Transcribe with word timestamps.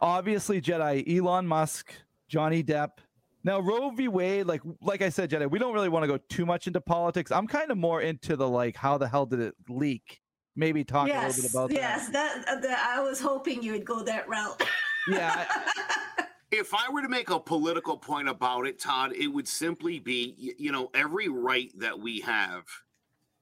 obviously 0.00 0.60
Jetai, 0.60 1.18
Elon 1.18 1.46
Musk, 1.46 1.92
Johnny 2.28 2.62
Depp. 2.62 2.98
Now 3.44 3.60
Roe 3.60 3.90
v. 3.90 4.08
Wade, 4.08 4.46
like 4.46 4.62
like 4.82 5.02
I 5.02 5.08
said, 5.08 5.30
Jetai, 5.30 5.50
we 5.50 5.58
don't 5.58 5.72
really 5.72 5.88
want 5.88 6.02
to 6.02 6.08
go 6.08 6.18
too 6.28 6.44
much 6.44 6.66
into 6.66 6.80
politics. 6.80 7.30
I'm 7.30 7.46
kind 7.46 7.70
of 7.70 7.78
more 7.78 8.02
into 8.02 8.36
the 8.36 8.48
like, 8.48 8.76
how 8.76 8.98
the 8.98 9.08
hell 9.08 9.26
did 9.26 9.40
it 9.40 9.54
leak? 9.68 10.20
Maybe 10.56 10.82
talk 10.82 11.06
yes, 11.06 11.38
a 11.38 11.42
little 11.42 11.42
bit 11.42 11.54
about 11.54 11.70
yes, 11.72 12.08
that. 12.08 12.44
that, 12.46 12.62
that 12.62 12.92
I 12.92 13.00
was 13.00 13.20
hoping 13.20 13.62
you 13.62 13.72
would 13.72 13.84
go 13.84 14.02
that 14.02 14.28
route. 14.28 14.62
Yeah. 15.10 15.46
If 16.50 16.72
I 16.72 16.90
were 16.90 17.02
to 17.02 17.10
make 17.10 17.28
a 17.28 17.38
political 17.38 17.98
point 17.98 18.26
about 18.26 18.66
it, 18.66 18.78
Todd, 18.78 19.12
it 19.12 19.26
would 19.26 19.46
simply 19.46 19.98
be 19.98 20.54
you 20.58 20.72
know, 20.72 20.90
every 20.94 21.28
right 21.28 21.70
that 21.78 21.98
we 21.98 22.20
have 22.20 22.64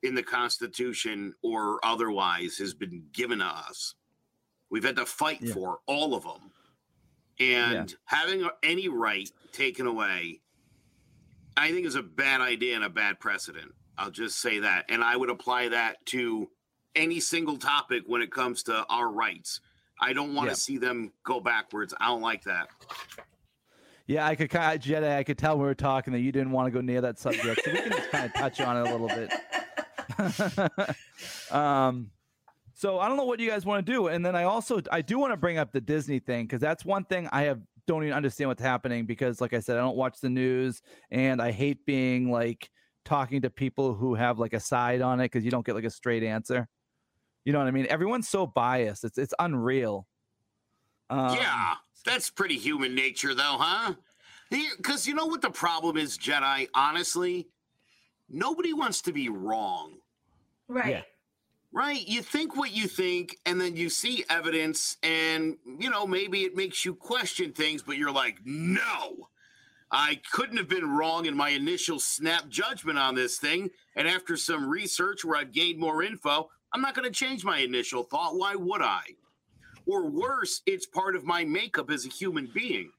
in 0.03 0.15
the 0.15 0.23
Constitution 0.23 1.33
or 1.43 1.79
otherwise 1.85 2.57
has 2.59 2.75
been 2.75 3.05
given 3.13 3.39
to 3.39 3.45
us. 3.45 3.95
We've 4.71 4.85
had 4.85 4.97
to 4.97 5.07
fight 5.07 5.41
Yeah. 5.43 5.55
for 5.55 5.79
all 5.87 6.15
of 6.15 6.25
them. 6.25 6.51
And 7.39 7.95
having 8.07 8.49
any 8.63 8.89
right 8.89 9.31
taken 9.53 9.87
away, 9.87 10.41
I 11.57 11.71
think 11.71 11.87
is 11.87 11.95
a 11.95 12.03
bad 12.03 12.41
idea 12.41 12.75
and 12.77 12.85
a 12.85 12.91
bad 12.91 13.21
precedent. 13.21 13.73
I'll 13.99 14.11
just 14.11 14.39
say 14.41 14.59
that. 14.61 14.87
And 14.89 15.03
I 15.05 15.17
would 15.17 15.31
apply 15.31 15.69
that 15.69 16.05
to 16.07 16.51
any 16.95 17.21
single 17.21 17.57
topic 17.59 18.05
when 18.07 18.23
it 18.23 18.31
comes 18.33 18.63
to 18.65 18.85
our 18.89 19.09
rights. 19.11 19.61
I 20.01 20.13
don't 20.13 20.35
want 20.35 20.47
to 20.49 20.53
Yeah. 20.53 20.57
see 20.57 20.79
them 20.79 21.13
go 21.25 21.41
backwards. 21.41 21.95
I 22.01 22.07
don't 22.09 22.21
like 22.23 22.45
that. 22.45 22.69
Yeah, 24.07 24.27
I 24.27 24.35
could 24.37 24.51
kind 24.51 24.77
of 24.77 24.83
Jetai. 24.83 25.17
I 25.17 25.25
could 25.25 25.37
tell 25.39 25.59
we 25.59 25.65
were 25.65 25.75
talking 25.75 26.13
that 26.13 26.21
you 26.21 26.31
didn't 26.33 26.53
want 26.53 26.67
to 26.67 26.71
go 26.71 26.81
near 26.81 27.01
that 27.01 27.19
subject, 27.19 27.63
so 27.65 27.73
we 27.73 27.79
can 27.81 27.91
just 27.93 28.11
kind 28.11 28.25
of 28.27 28.35
touch 28.35 28.61
on 28.61 28.77
it 28.77 28.89
a 28.91 28.97
little 28.97 29.09
bit. 29.09 29.33
um, 31.51 32.11
so 32.77 32.99
I 32.99 33.09
don't 33.09 33.17
know 33.17 33.25
what 33.25 33.41
you 33.41 33.49
guys 33.49 33.65
want 33.65 33.85
to 33.85 33.91
do, 33.91 34.09
and 34.09 34.25
then 34.25 34.37
I 34.37 34.45
also 34.45 34.83
I 34.93 35.01
do 35.01 35.19
want 35.19 35.33
to 35.33 35.37
bring 35.39 35.57
up 35.57 35.73
the 35.73 35.81
Disney 35.81 36.19
thing 36.19 36.45
because 36.45 36.61
that's 36.61 36.85
one 36.85 37.05
thing 37.05 37.27
I 37.33 37.43
have 37.45 37.59
don't 37.87 38.03
even 38.03 38.15
understand 38.15 38.49
what's 38.49 38.61
happening 38.61 39.07
because, 39.07 39.41
like 39.41 39.55
I 39.55 39.61
said, 39.61 39.79
I 39.79 39.81
don't 39.81 39.97
watch 39.97 40.21
the 40.21 40.29
news, 40.29 40.83
and 41.11 41.41
I 41.41 41.53
hate 41.53 41.87
being 41.87 42.31
like 42.31 42.69
talking 43.07 43.41
to 43.43 43.51
people 43.51 43.95
who 43.95 44.15
have 44.15 44.39
like 44.39 44.53
a 44.53 44.61
side 44.61 45.01
on 45.01 45.21
it 45.21 45.25
because 45.25 45.43
you 45.43 45.51
don't 45.51 45.65
get 45.65 45.75
like 45.75 45.85
a 45.85 45.91
straight 45.91 46.23
answer. 46.23 46.69
You 47.47 47.55
know 47.55 47.61
what 47.61 47.69
I 47.69 47.71
mean? 47.71 47.87
Everyone's 47.89 48.29
so 48.29 48.47
biased; 48.47 49.05
it's 49.05 49.17
it's 49.17 49.35
unreal. 49.39 50.07
Um, 51.09 51.35
yeah, 51.35 51.75
that's 52.05 52.29
pretty 52.29 52.59
human 52.59 52.95
nature, 52.95 53.35
though, 53.35 53.57
huh? 53.59 53.95
Because 54.51 55.07
you 55.07 55.15
know 55.15 55.27
what 55.27 55.41
the 55.41 55.51
problem 55.51 55.97
is, 55.97 56.19
Jetai? 56.19 56.69
Honestly, 56.75 57.49
nobody 58.29 58.75
wants 58.75 59.01
to 59.03 59.13
be 59.13 59.31
wrong, 59.31 59.95
right. 60.69 60.91
Yeah. 60.91 61.03
Right? 61.77 62.09
You 62.09 62.23
think 62.23 62.57
what 62.57 62.75
you 62.75 62.89
think, 62.89 63.37
and 63.45 63.61
then 63.61 63.77
you 63.77 63.91
see 63.91 64.25
evidence, 64.31 64.97
and, 65.03 65.59
you 65.79 65.91
know, 65.91 66.07
maybe 66.07 66.41
it 66.41 66.57
makes 66.57 66.87
you 66.87 66.95
question 66.95 67.53
things, 67.53 67.83
but 67.83 67.99
you're 67.99 68.11
like, 68.11 68.39
no, 68.47 69.29
I 69.91 70.23
couldn't 70.33 70.57
have 70.57 70.71
been 70.71 70.89
wrong 70.89 71.27
in 71.27 71.37
my 71.37 71.51
initial 71.51 72.01
snap 72.01 72.49
judgment 72.49 72.99
on 72.99 73.15
this 73.15 73.37
thing. 73.37 73.69
And 73.95 74.09
after 74.09 74.39
some 74.39 74.67
research 74.67 75.23
where 75.23 75.39
I've 75.39 75.53
gained 75.53 75.79
more 75.79 76.03
info, 76.03 76.49
I'm 76.73 76.81
not 76.81 76.95
going 76.95 77.07
to 77.07 77.15
change 77.15 77.45
my 77.45 77.59
initial 77.59 78.05
thought. 78.05 78.39
Why 78.39 78.55
would 78.55 78.81
I? 78.81 79.03
Or 79.85 80.09
worse, 80.09 80.63
it's 80.65 80.87
part 80.87 81.15
of 81.15 81.25
my 81.25 81.45
makeup 81.45 81.91
as 81.91 82.07
a 82.07 82.09
human 82.09 82.51
being. 82.55 82.91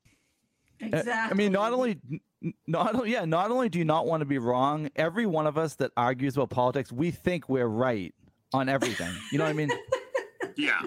Exactly. 0.80 1.14
I 1.14 1.34
mean, 1.34 1.52
not 1.52 1.74
only, 1.74 2.00
not 2.68 2.94
only, 2.94 3.12
yeah, 3.12 3.26
not 3.26 3.50
only 3.50 3.70
do 3.70 3.80
you 3.80 3.86
not 3.86 4.06
want 4.06 4.22
to 4.22 4.26
be 4.26 4.38
wrong. 4.38 4.92
Every 4.96 5.26
one 5.26 5.48
of 5.48 5.58
us 5.58 5.74
that 5.78 5.92
argues 5.98 6.38
about 6.38 6.52
politics, 6.52 6.92
we 6.92 7.10
think 7.10 7.50
we're 7.50 7.66
right 7.66 8.14
on 8.54 8.70
everything. 8.70 9.14
You 9.32 9.38
know 9.38 9.46
what 9.46 9.52
I 9.52 9.54
mean? 9.54 9.72
Yeah. 10.56 10.82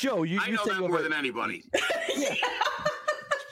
Joe, 0.00 0.24
you, 0.24 0.40
I 0.42 0.46
you 0.46 0.54
know 0.54 0.64
said 0.64 0.72
that 0.72 0.82
you 0.82 0.88
more 0.88 0.98
a, 0.98 1.02
than 1.02 1.12
anybody. 1.12 1.62
yeah. 2.16 2.34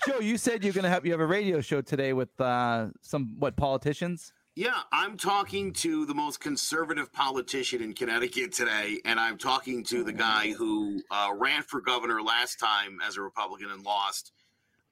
Joe, 0.05 0.19
you 0.19 0.37
said 0.37 0.65
you're 0.65 0.73
gonna 0.73 0.89
have 0.89 1.07
you 1.07 1.13
have 1.13 1.21
a 1.21 1.27
radio 1.27 1.61
show 1.61 1.81
today 1.81 2.13
with 2.13 2.41
uh, 2.41 2.89
some 3.03 3.37
what 3.39 3.57
politicians? 3.57 4.33
Yeah, 4.57 4.81
I'm 4.91 5.17
talking 5.17 5.73
to 5.75 6.07
the 6.07 6.15
most 6.15 6.41
conservative 6.41 7.13
politician 7.13 7.83
in 7.83 7.93
Connecticut 7.93 8.53
today, 8.53 9.01
and 9.05 9.21
I'm 9.21 9.39
talking 9.39 9.85
to 9.85 10.03
the 10.03 10.13
guy 10.13 10.53
who 10.53 11.01
uh, 11.11 11.31
ran 11.37 11.63
for 11.63 11.81
governor 11.81 12.21
last 12.21 12.59
time 12.59 12.99
as 13.07 13.17
a 13.17 13.23
Republican 13.23 13.71
and 13.71 13.85
lost. 13.85 14.33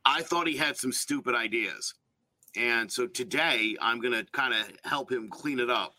I 0.04 0.22
thought 0.22 0.46
he 0.48 0.56
had 0.56 0.76
some 0.76 0.92
stupid 0.92 1.34
ideas. 1.34 1.94
And 2.56 2.90
so 2.90 3.06
today 3.06 3.76
I'm 3.80 4.00
going 4.00 4.12
to 4.12 4.30
kind 4.32 4.52
of 4.52 4.70
help 4.84 5.10
him 5.10 5.28
clean 5.30 5.58
it 5.58 5.70
up 5.70 5.94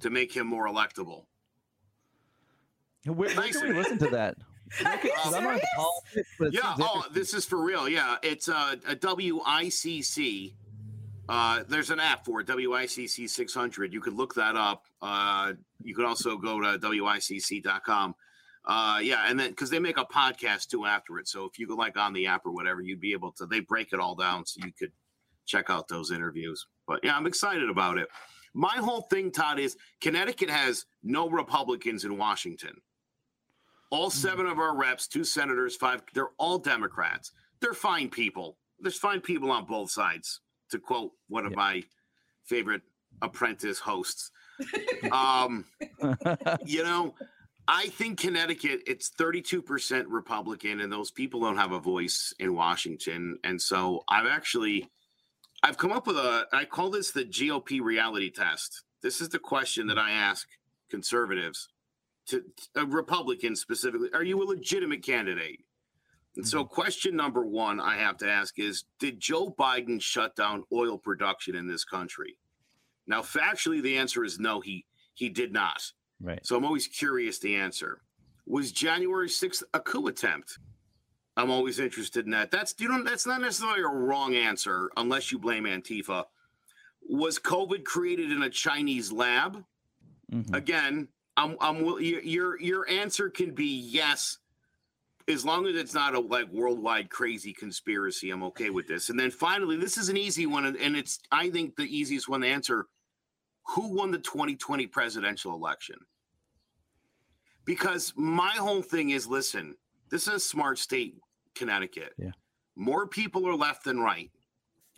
to 0.00 0.10
make 0.10 0.36
him 0.36 0.46
more 0.46 0.66
electable. 0.66 1.24
Where, 3.08 3.28
where 3.28 3.34
Nice. 3.36 3.56
can 3.56 3.68
we 3.68 3.74
listen 3.74 3.98
to 3.98 4.08
that? 4.10 4.36
Are 4.84 4.98
you 5.02 5.12
'Cause 5.16 5.34
I'm 5.34 5.44
not 5.44 5.54
into 5.54 5.66
serious? 6.14 6.26
politics, 6.36 6.62
Yeah, 6.62 6.74
oh, 6.80 7.04
this 7.12 7.32
is 7.34 7.44
for 7.46 7.62
real. 7.62 7.88
Yeah, 7.88 8.16
it's 8.22 8.48
uh, 8.48 8.76
a 8.86 8.94
WICC. 8.96 10.54
Uh, 11.28 11.62
there's 11.68 11.90
an 11.90 12.00
app 12.00 12.24
for 12.24 12.40
it, 12.40 12.46
WICC 12.46 13.28
600. 13.28 13.92
You 13.92 14.00
could 14.00 14.14
look 14.14 14.34
that 14.34 14.56
up. 14.56 14.84
Uh, 15.02 15.52
you 15.82 15.94
could 15.94 16.04
also 16.06 16.36
go 16.38 16.60
to 16.60 16.78
WICC.com. 16.78 18.14
Uh, 18.64 18.98
yeah, 19.02 19.24
and 19.28 19.38
then 19.40 19.50
because 19.50 19.70
they 19.70 19.78
make 19.78 19.96
a 19.98 20.04
podcast 20.04 20.68
too 20.68 20.84
after 20.84 21.18
it. 21.18 21.28
So 21.28 21.44
if 21.46 21.58
you 21.58 21.66
go 21.66 21.74
like 21.74 21.96
on 21.96 22.12
the 22.12 22.26
app 22.26 22.44
or 22.44 22.52
whatever, 22.52 22.80
you'd 22.82 23.00
be 23.00 23.12
able 23.12 23.32
to, 23.32 23.46
they 23.46 23.60
break 23.60 23.92
it 23.92 24.00
all 24.00 24.14
down 24.14 24.44
so 24.46 24.60
you 24.64 24.72
could 24.78 24.92
check 25.46 25.70
out 25.70 25.88
those 25.88 26.10
interviews. 26.10 26.66
But 26.86 27.00
yeah, 27.02 27.16
I'm 27.16 27.26
excited 27.26 27.68
about 27.70 27.96
it. 27.98 28.08
My 28.54 28.76
whole 28.76 29.02
thing, 29.02 29.30
Todd, 29.30 29.58
is 29.58 29.76
Connecticut 30.00 30.50
has 30.50 30.84
no 31.02 31.28
Republicans 31.30 32.04
in 32.04 32.18
Washington. 32.18 32.72
All 33.90 34.10
seven 34.10 34.46
of 34.46 34.58
our 34.58 34.76
reps, 34.76 35.06
two 35.08 35.24
senators, 35.24 35.76
five, 35.76 36.02
they're 36.14 36.30
all 36.38 36.58
Democrats. 36.58 37.32
They're 37.60 37.72
fine 37.74 38.08
people. 38.10 38.58
There's 38.80 38.98
fine 38.98 39.20
people 39.20 39.50
on 39.50 39.64
both 39.64 39.90
sides, 39.90 40.40
to 40.70 40.78
quote 40.78 41.12
one 41.28 41.46
of 41.46 41.52
Yeah. 41.52 41.56
my 41.56 41.82
favorite 42.44 42.82
apprentice 43.22 43.78
hosts. 43.78 44.30
Um, 45.12 45.64
you 46.66 46.82
know, 46.82 47.14
I 47.68 47.86
think 47.88 48.18
Connecticut, 48.18 48.80
it's 48.86 49.08
32% 49.10 50.04
Republican, 50.08 50.80
and 50.80 50.92
those 50.92 51.10
people 51.12 51.40
don't 51.40 51.56
have 51.56 51.70
a 51.72 51.78
voice 51.78 52.34
in 52.40 52.54
Washington. 52.54 53.38
And 53.44 53.60
so 53.62 54.02
I've 54.08 54.26
actually 54.26 54.90
I've 55.62 55.78
come 55.78 55.92
up 55.92 56.06
with 56.08 56.16
a 56.16 56.46
I 56.52 56.64
call 56.64 56.90
this 56.90 57.12
the 57.12 57.24
GOP 57.24 57.80
reality 57.80 58.30
test. 58.30 58.82
This 59.02 59.20
is 59.20 59.28
the 59.28 59.38
question 59.38 59.86
that 59.86 59.98
I 59.98 60.10
ask 60.10 60.48
conservatives 60.90 61.68
to 62.28 62.42
Republicans 62.86 63.60
specifically. 63.60 64.08
Are 64.14 64.22
you 64.22 64.42
a 64.42 64.44
legitimate 64.44 65.02
candidate? 65.02 65.64
And 66.36 66.46
so 66.46 66.64
question 66.64 67.16
number 67.16 67.44
1 67.44 67.80
I 67.80 67.96
have 67.96 68.16
to 68.18 68.28
ask 68.30 68.58
is 68.58 68.84
did 68.98 69.18
Joe 69.18 69.54
Biden 69.58 70.00
shut 70.00 70.36
down 70.36 70.62
oil 70.72 70.96
production 70.96 71.56
in 71.56 71.66
this 71.66 71.84
country? 71.84 72.36
Now 73.06 73.22
factually 73.22 73.82
the 73.82 73.96
answer 73.96 74.24
is 74.24 74.38
no 74.38 74.60
he 74.60 74.84
he 75.14 75.28
did 75.28 75.52
not. 75.52 75.82
right. 76.20 76.44
So 76.46 76.56
I'm 76.56 76.64
always 76.64 76.86
curious 76.86 77.38
the 77.38 77.56
answer. 77.56 78.02
Was 78.46 78.70
January 78.70 79.28
6th 79.28 79.64
a 79.74 79.80
coup 79.80 80.06
attempt? 80.06 80.58
I'm 81.36 81.50
always 81.50 81.80
interested 81.80 82.24
in 82.24 82.30
that. 82.32 82.50
That's 82.50 82.74
you 82.78 82.88
know 82.88 83.02
that's 83.02 83.26
not 83.26 83.40
necessarily 83.40 83.82
a 83.82 83.88
wrong 83.88 84.34
answer 84.34 84.90
unless 84.96 85.32
you 85.32 85.38
blame 85.38 85.64
Antifa. 85.64 86.24
Was 87.08 87.38
COVID 87.38 87.84
created 87.84 88.30
in 88.30 88.42
a 88.42 88.50
Chinese 88.50 89.10
lab? 89.10 89.64
Mhm. 90.32 90.54
Again, 90.54 91.08
I'm 91.38 91.56
I'm 91.60 91.78
your 92.00 92.20
your 92.22 92.60
your 92.60 92.88
answer 92.90 93.30
can 93.30 93.54
be 93.54 93.66
yes 93.80 94.38
as 95.28 95.44
long 95.44 95.66
as 95.66 95.76
it's 95.76 95.94
not 95.94 96.14
a 96.14 96.20
like 96.20 96.50
worldwide 96.52 97.10
crazy 97.10 97.52
conspiracy. 97.54 98.30
I'm 98.30 98.42
okay 98.44 98.70
with 98.70 98.88
this. 98.88 99.08
And 99.08 99.18
then 99.20 99.30
finally, 99.30 99.76
this 99.76 99.96
is 99.96 100.08
an 100.08 100.16
easy 100.16 100.46
one 100.46 100.64
and- 100.66 100.76
and 100.76 100.96
it's 100.96 101.20
I 101.30 101.48
think 101.50 101.76
the 101.76 101.84
easiest 101.84 102.28
one 102.28 102.40
to 102.42 102.48
answer. 102.48 102.88
Who 103.74 103.94
won 103.94 104.10
the 104.10 104.18
2020 104.18 104.86
presidential 104.88 105.54
election? 105.54 105.96
Because 107.64 108.14
my 108.16 108.50
whole 108.52 108.82
thing 108.82 109.10
is 109.10 109.26
listen, 109.26 109.76
this 110.10 110.26
is 110.26 110.34
a 110.34 110.40
smart 110.40 110.78
state, 110.78 111.14
Connecticut. 111.54 112.14
Yeah. 112.18 112.32
More 112.74 113.06
people 113.06 113.46
are 113.46 113.54
left 113.54 113.84
than 113.84 114.00
right. 114.00 114.30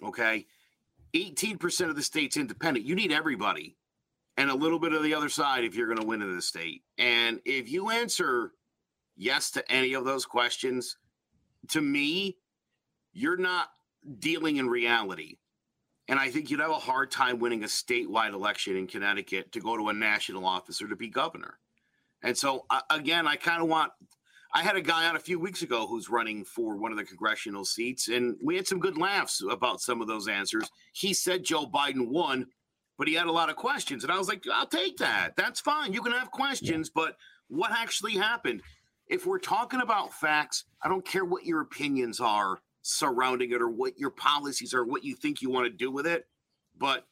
Okay. 0.02 0.46
18% 1.14 1.90
of 1.90 1.96
the 1.96 2.02
state's 2.02 2.36
independent. 2.36 2.86
You 2.86 2.94
need 2.94 3.10
everybody 3.12 3.76
and 4.36 4.50
a 4.50 4.54
little 4.54 4.78
bit 4.78 4.92
of 4.92 5.02
the 5.02 5.14
other 5.14 5.28
side 5.28 5.64
if 5.64 5.74
you're 5.74 5.86
going 5.86 6.00
to 6.00 6.06
win 6.06 6.22
in 6.22 6.34
the 6.34 6.42
state. 6.42 6.82
And 6.98 7.40
if 7.44 7.70
you 7.70 7.90
answer 7.90 8.52
yes 9.16 9.50
to 9.52 9.72
any 9.72 9.94
of 9.94 10.04
those 10.04 10.24
questions, 10.24 10.96
to 11.68 11.80
me, 11.80 12.38
you're 13.12 13.36
not 13.36 13.68
dealing 14.18 14.56
in 14.56 14.68
reality. 14.68 15.36
And 16.08 16.18
I 16.18 16.30
think 16.30 16.50
you'd 16.50 16.60
have 16.60 16.70
a 16.70 16.74
hard 16.74 17.10
time 17.10 17.38
winning 17.38 17.62
a 17.62 17.66
statewide 17.66 18.32
election 18.32 18.76
in 18.76 18.86
Connecticut 18.86 19.52
to 19.52 19.60
go 19.60 19.76
to 19.76 19.90
a 19.90 19.92
national 19.92 20.44
office 20.44 20.80
or 20.82 20.88
to 20.88 20.96
be 20.96 21.08
governor. 21.08 21.58
And 22.22 22.36
so, 22.36 22.66
again, 22.90 23.26
I 23.26 23.36
kind 23.36 23.62
of 23.62 23.68
want. 23.68 23.92
I 24.52 24.62
had 24.62 24.74
a 24.74 24.82
guy 24.82 25.08
on 25.08 25.14
a 25.14 25.20
few 25.20 25.38
weeks 25.38 25.62
ago 25.62 25.86
who's 25.86 26.10
running 26.10 26.44
for 26.44 26.76
one 26.76 26.90
of 26.90 26.98
the 26.98 27.04
congressional 27.04 27.64
seats, 27.64 28.08
and 28.08 28.36
we 28.42 28.56
had 28.56 28.66
some 28.66 28.80
good 28.80 28.98
laughs 28.98 29.42
about 29.48 29.80
some 29.80 30.00
of 30.00 30.08
those 30.08 30.26
answers. 30.26 30.68
He 30.92 31.14
said 31.14 31.44
Joe 31.44 31.66
Biden 31.66 32.08
won, 32.08 32.46
but 33.00 33.08
he 33.08 33.14
had 33.14 33.26
a 33.26 33.32
lot 33.32 33.48
of 33.50 33.56
questions. 33.56 34.04
And 34.04 34.12
I 34.12 34.18
was 34.18 34.28
like, 34.28 34.44
I'll 34.52 34.66
take 34.66 34.98
that. 34.98 35.30
That's 35.34 35.58
fine. 35.58 35.92
You 35.92 36.02
can 36.02 36.12
have 36.12 36.30
questions, 36.30 36.90
but 36.90 37.16
what 37.48 37.72
actually 37.72 38.12
happened? 38.12 38.62
if 39.10 39.26
we're 39.26 39.40
talking 39.40 39.80
about 39.80 40.14
facts, 40.14 40.64
I 40.82 40.88
don't 40.88 41.04
care 41.04 41.24
what 41.24 41.44
your 41.44 41.60
opinions 41.60 42.20
are 42.20 42.60
surrounding 42.82 43.50
it 43.50 43.60
or 43.60 43.68
what 43.68 43.98
your 43.98 44.10
policies 44.10 44.72
are, 44.72 44.84
what 44.84 45.04
you 45.04 45.16
think 45.16 45.42
you 45.42 45.50
want 45.50 45.66
to 45.66 45.76
do 45.76 45.90
with 45.90 46.06
it, 46.06 46.26
but 46.78 47.06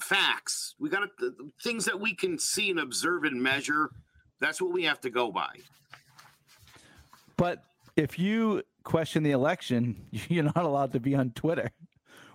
facts, 0.00 0.74
we 0.78 0.88
got 0.88 1.08
to, 1.18 1.34
things 1.62 1.84
that 1.84 2.00
we 2.00 2.14
can 2.14 2.38
see 2.38 2.70
and 2.70 2.78
observe 2.78 3.24
and 3.24 3.42
measure. 3.42 3.90
That's 4.40 4.62
what 4.62 4.72
we 4.72 4.84
have 4.84 5.00
to 5.00 5.10
go 5.10 5.32
by. 5.32 5.50
But 7.36 7.62
if 7.96 8.18
you 8.18 8.62
question 8.84 9.24
the 9.24 9.32
election, 9.32 10.06
you're 10.28 10.44
not 10.44 10.64
allowed 10.64 10.92
to 10.92 11.00
be 11.00 11.16
on 11.16 11.30
Twitter, 11.32 11.72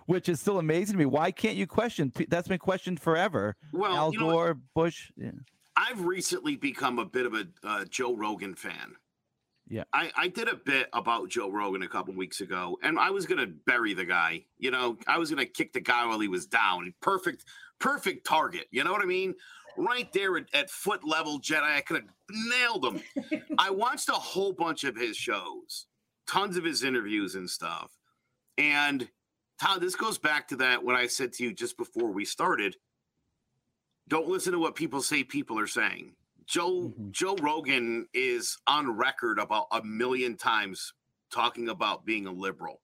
which 0.08 0.30
is 0.30 0.40
still 0.40 0.58
amazing 0.58 0.94
to 0.94 0.98
me. 0.98 1.04
Why 1.04 1.30
can't 1.30 1.54
you 1.54 1.66
question? 1.66 2.10
That's 2.28 2.48
been 2.48 2.58
questioned 2.58 2.98
forever. 2.98 3.56
Well, 3.74 3.94
Al 3.94 4.12
you 4.12 4.20
know 4.20 4.26
what? 4.26 4.32
Gore, 4.32 4.58
Bush. 4.74 5.12
Yeah. 5.18 5.32
I've 5.76 6.00
recently 6.00 6.56
become 6.56 6.98
a 6.98 7.04
bit 7.04 7.26
of 7.26 7.34
a 7.34 7.46
uh, 7.62 7.84
Joe 7.84 8.16
Rogan 8.16 8.54
fan. 8.54 8.94
Yeah. 9.68 9.84
I, 9.92 10.10
I 10.16 10.28
did 10.28 10.48
a 10.48 10.56
bit 10.56 10.88
about 10.94 11.28
Joe 11.28 11.50
Rogan 11.50 11.82
a 11.82 11.88
couple 11.88 12.14
weeks 12.14 12.40
ago, 12.40 12.78
and 12.82 12.98
I 12.98 13.10
was 13.10 13.26
gonna 13.26 13.48
bury 13.66 13.92
the 13.92 14.06
guy. 14.06 14.46
You 14.56 14.70
know, 14.70 14.96
I 15.06 15.18
was 15.18 15.28
gonna 15.28 15.44
kick 15.44 15.74
the 15.74 15.80
guy 15.80 16.06
while 16.06 16.20
he 16.20 16.28
was 16.28 16.46
down. 16.46 16.94
Perfect, 17.02 17.44
perfect 17.78 18.26
target. 18.26 18.66
You 18.70 18.84
know 18.84 18.92
what 18.92 19.02
I 19.02 19.06
mean? 19.06 19.34
Right 19.76 20.10
there 20.14 20.38
at, 20.38 20.46
at 20.54 20.70
foot 20.70 21.04
level, 21.04 21.38
Jetai. 21.38 21.76
I 21.76 21.82
could 21.82 22.02
have 22.02 22.10
nailed 22.30 22.86
him. 22.86 23.42
I 23.58 23.68
watched 23.68 24.08
a 24.08 24.12
whole 24.12 24.54
bunch 24.54 24.84
of 24.84 24.96
his 24.96 25.18
shows, 25.18 25.84
tons 26.26 26.56
of 26.56 26.64
his 26.64 26.82
interviews 26.82 27.34
and 27.34 27.48
stuff. 27.48 27.90
And 28.56 29.06
Todd, 29.60 29.80
this 29.80 29.96
goes 29.96 30.18
back 30.18 30.48
to 30.48 30.56
that 30.56 30.82
when 30.84 30.96
I 30.96 31.06
said 31.06 31.32
to 31.34 31.44
you 31.44 31.52
just 31.52 31.76
before 31.76 32.12
we 32.12 32.24
started. 32.24 32.76
Don't 34.08 34.28
listen 34.28 34.52
to 34.52 34.58
what 34.58 34.74
people 34.74 35.02
say 35.02 35.24
people 35.24 35.58
are 35.58 35.66
saying. 35.66 36.16
Joe 36.46 36.94
Mhm. 36.98 37.10
Joe 37.10 37.36
Rogan 37.36 38.08
is 38.14 38.58
on 38.66 38.90
record 38.90 39.38
about 39.38 39.66
a 39.70 39.82
million 39.82 40.36
times 40.36 40.94
talking 41.30 41.68
about 41.68 42.06
being 42.06 42.26
a 42.26 42.32
liberal. 42.32 42.82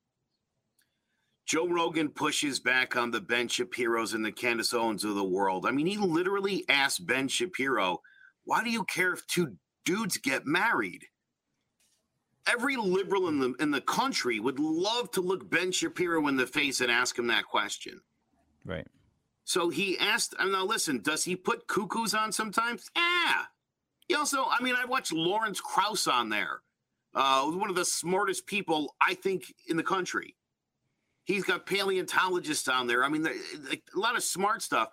Joe 1.46 1.68
Rogan 1.68 2.10
pushes 2.10 2.60
back 2.60 2.96
on 2.96 3.10
the 3.10 3.20
Ben 3.20 3.48
Shapiro's 3.48 4.14
and 4.14 4.24
the 4.24 4.32
Candace 4.32 4.74
Owens 4.74 5.04
of 5.04 5.14
the 5.14 5.24
world. 5.24 5.66
I 5.66 5.70
mean, 5.70 5.86
he 5.86 5.96
literally 5.96 6.68
asked 6.68 7.06
Ben 7.06 7.28
Shapiro, 7.28 8.02
"Why 8.44 8.64
do 8.64 8.70
you 8.70 8.84
care 8.84 9.12
if 9.12 9.26
two 9.26 9.58
dudes 9.84 10.16
get 10.18 10.46
married?" 10.46 11.06
Every 12.46 12.76
liberal 12.76 13.28
in 13.28 13.40
the 13.40 13.54
in 13.58 13.70
the 13.70 13.80
country 13.80 14.38
would 14.38 14.58
love 14.58 15.10
to 15.12 15.20
look 15.20 15.48
Ben 15.48 15.72
Shapiro 15.72 16.26
in 16.28 16.36
the 16.36 16.46
face 16.46 16.80
and 16.80 16.90
ask 16.90 17.18
him 17.18 17.26
that 17.28 17.44
question. 17.44 18.00
Right. 18.64 18.86
So 19.44 19.68
he 19.68 19.98
asked, 19.98 20.34
and 20.38 20.52
now 20.52 20.64
listen, 20.64 21.00
does 21.02 21.24
he 21.24 21.36
put 21.36 21.66
cuckoos 21.68 22.14
on 22.14 22.32
sometimes? 22.32 22.90
Yeah. 22.96 23.42
He 24.08 24.14
also, 24.14 24.44
I 24.48 24.62
mean, 24.62 24.74
I 24.76 24.84
watched 24.84 25.12
Lawrence 25.12 25.60
Krauss 25.60 26.06
on 26.06 26.28
there, 26.28 26.60
uh, 27.14 27.44
one 27.44 27.70
of 27.70 27.76
the 27.76 27.84
smartest 27.84 28.46
people 28.46 28.94
I 29.06 29.14
think 29.14 29.54
in 29.68 29.76
the 29.76 29.82
country. 29.82 30.36
He's 31.24 31.44
got 31.44 31.64
paleontologists 31.64 32.68
on 32.68 32.86
there. 32.86 33.02
I 33.02 33.08
mean, 33.08 33.26
a 33.26 33.98
lot 33.98 34.16
of 34.16 34.22
smart 34.22 34.60
stuff. 34.60 34.88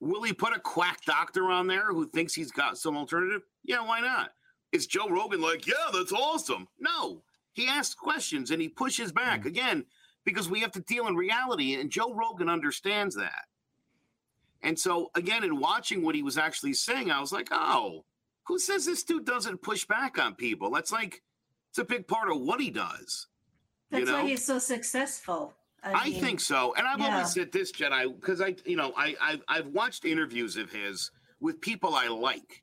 Will 0.00 0.22
he 0.22 0.32
put 0.32 0.56
a 0.56 0.60
quack 0.60 1.04
doctor 1.04 1.50
on 1.50 1.68
there 1.68 1.92
who 1.92 2.08
thinks 2.08 2.34
he's 2.34 2.50
got 2.50 2.78
some 2.78 2.96
alternative? 2.96 3.42
Yeah, 3.64 3.86
why 3.86 4.00
not? 4.00 4.32
Is 4.72 4.86
Joe 4.86 5.08
Rogan 5.08 5.40
like, 5.40 5.66
yeah, 5.66 5.90
that's 5.92 6.12
awesome? 6.12 6.68
No, 6.78 7.22
he 7.52 7.66
asks 7.66 7.94
questions 7.94 8.50
and 8.50 8.60
he 8.60 8.68
pushes 8.68 9.12
back 9.12 9.40
mm-hmm. 9.40 9.48
again 9.48 9.84
because 10.24 10.48
we 10.48 10.60
have 10.60 10.72
to 10.72 10.80
deal 10.80 11.06
in 11.06 11.16
reality, 11.16 11.74
and 11.74 11.90
Joe 11.90 12.12
Rogan 12.12 12.48
understands 12.48 13.14
that. 13.16 13.46
And 14.62 14.78
so, 14.78 15.10
again, 15.14 15.44
in 15.44 15.58
watching 15.58 16.02
what 16.02 16.14
he 16.14 16.22
was 16.22 16.36
actually 16.36 16.74
saying, 16.74 17.10
I 17.10 17.20
was 17.20 17.32
like, 17.32 17.48
oh, 17.50 18.04
who 18.44 18.58
says 18.58 18.84
this 18.84 19.04
dude 19.04 19.24
doesn't 19.24 19.62
push 19.62 19.86
back 19.86 20.18
on 20.18 20.34
people? 20.34 20.70
That's 20.70 20.92
like, 20.92 21.22
it's 21.70 21.78
a 21.78 21.84
big 21.84 22.06
part 22.06 22.30
of 22.30 22.40
what 22.40 22.60
he 22.60 22.70
does. 22.70 23.28
That's 23.90 24.00
you 24.00 24.06
know? 24.06 24.22
why 24.22 24.28
he's 24.28 24.44
so 24.44 24.58
successful. 24.58 25.54
I 25.82 26.10
mean, 26.10 26.20
think 26.20 26.40
so. 26.40 26.74
And 26.76 26.86
I've 26.86 26.98
yeah. 26.98 27.14
always 27.14 27.32
said 27.32 27.52
this, 27.52 27.70
Jetai, 27.70 28.14
because 28.20 28.40
I, 28.40 28.56
you 28.64 28.76
know, 28.76 28.92
I, 28.96 29.14
I've, 29.20 29.42
I've 29.48 29.66
watched 29.68 30.04
interviews 30.04 30.56
of 30.56 30.72
his 30.72 31.10
with 31.40 31.60
people 31.60 31.94
I 31.94 32.08
like 32.08 32.62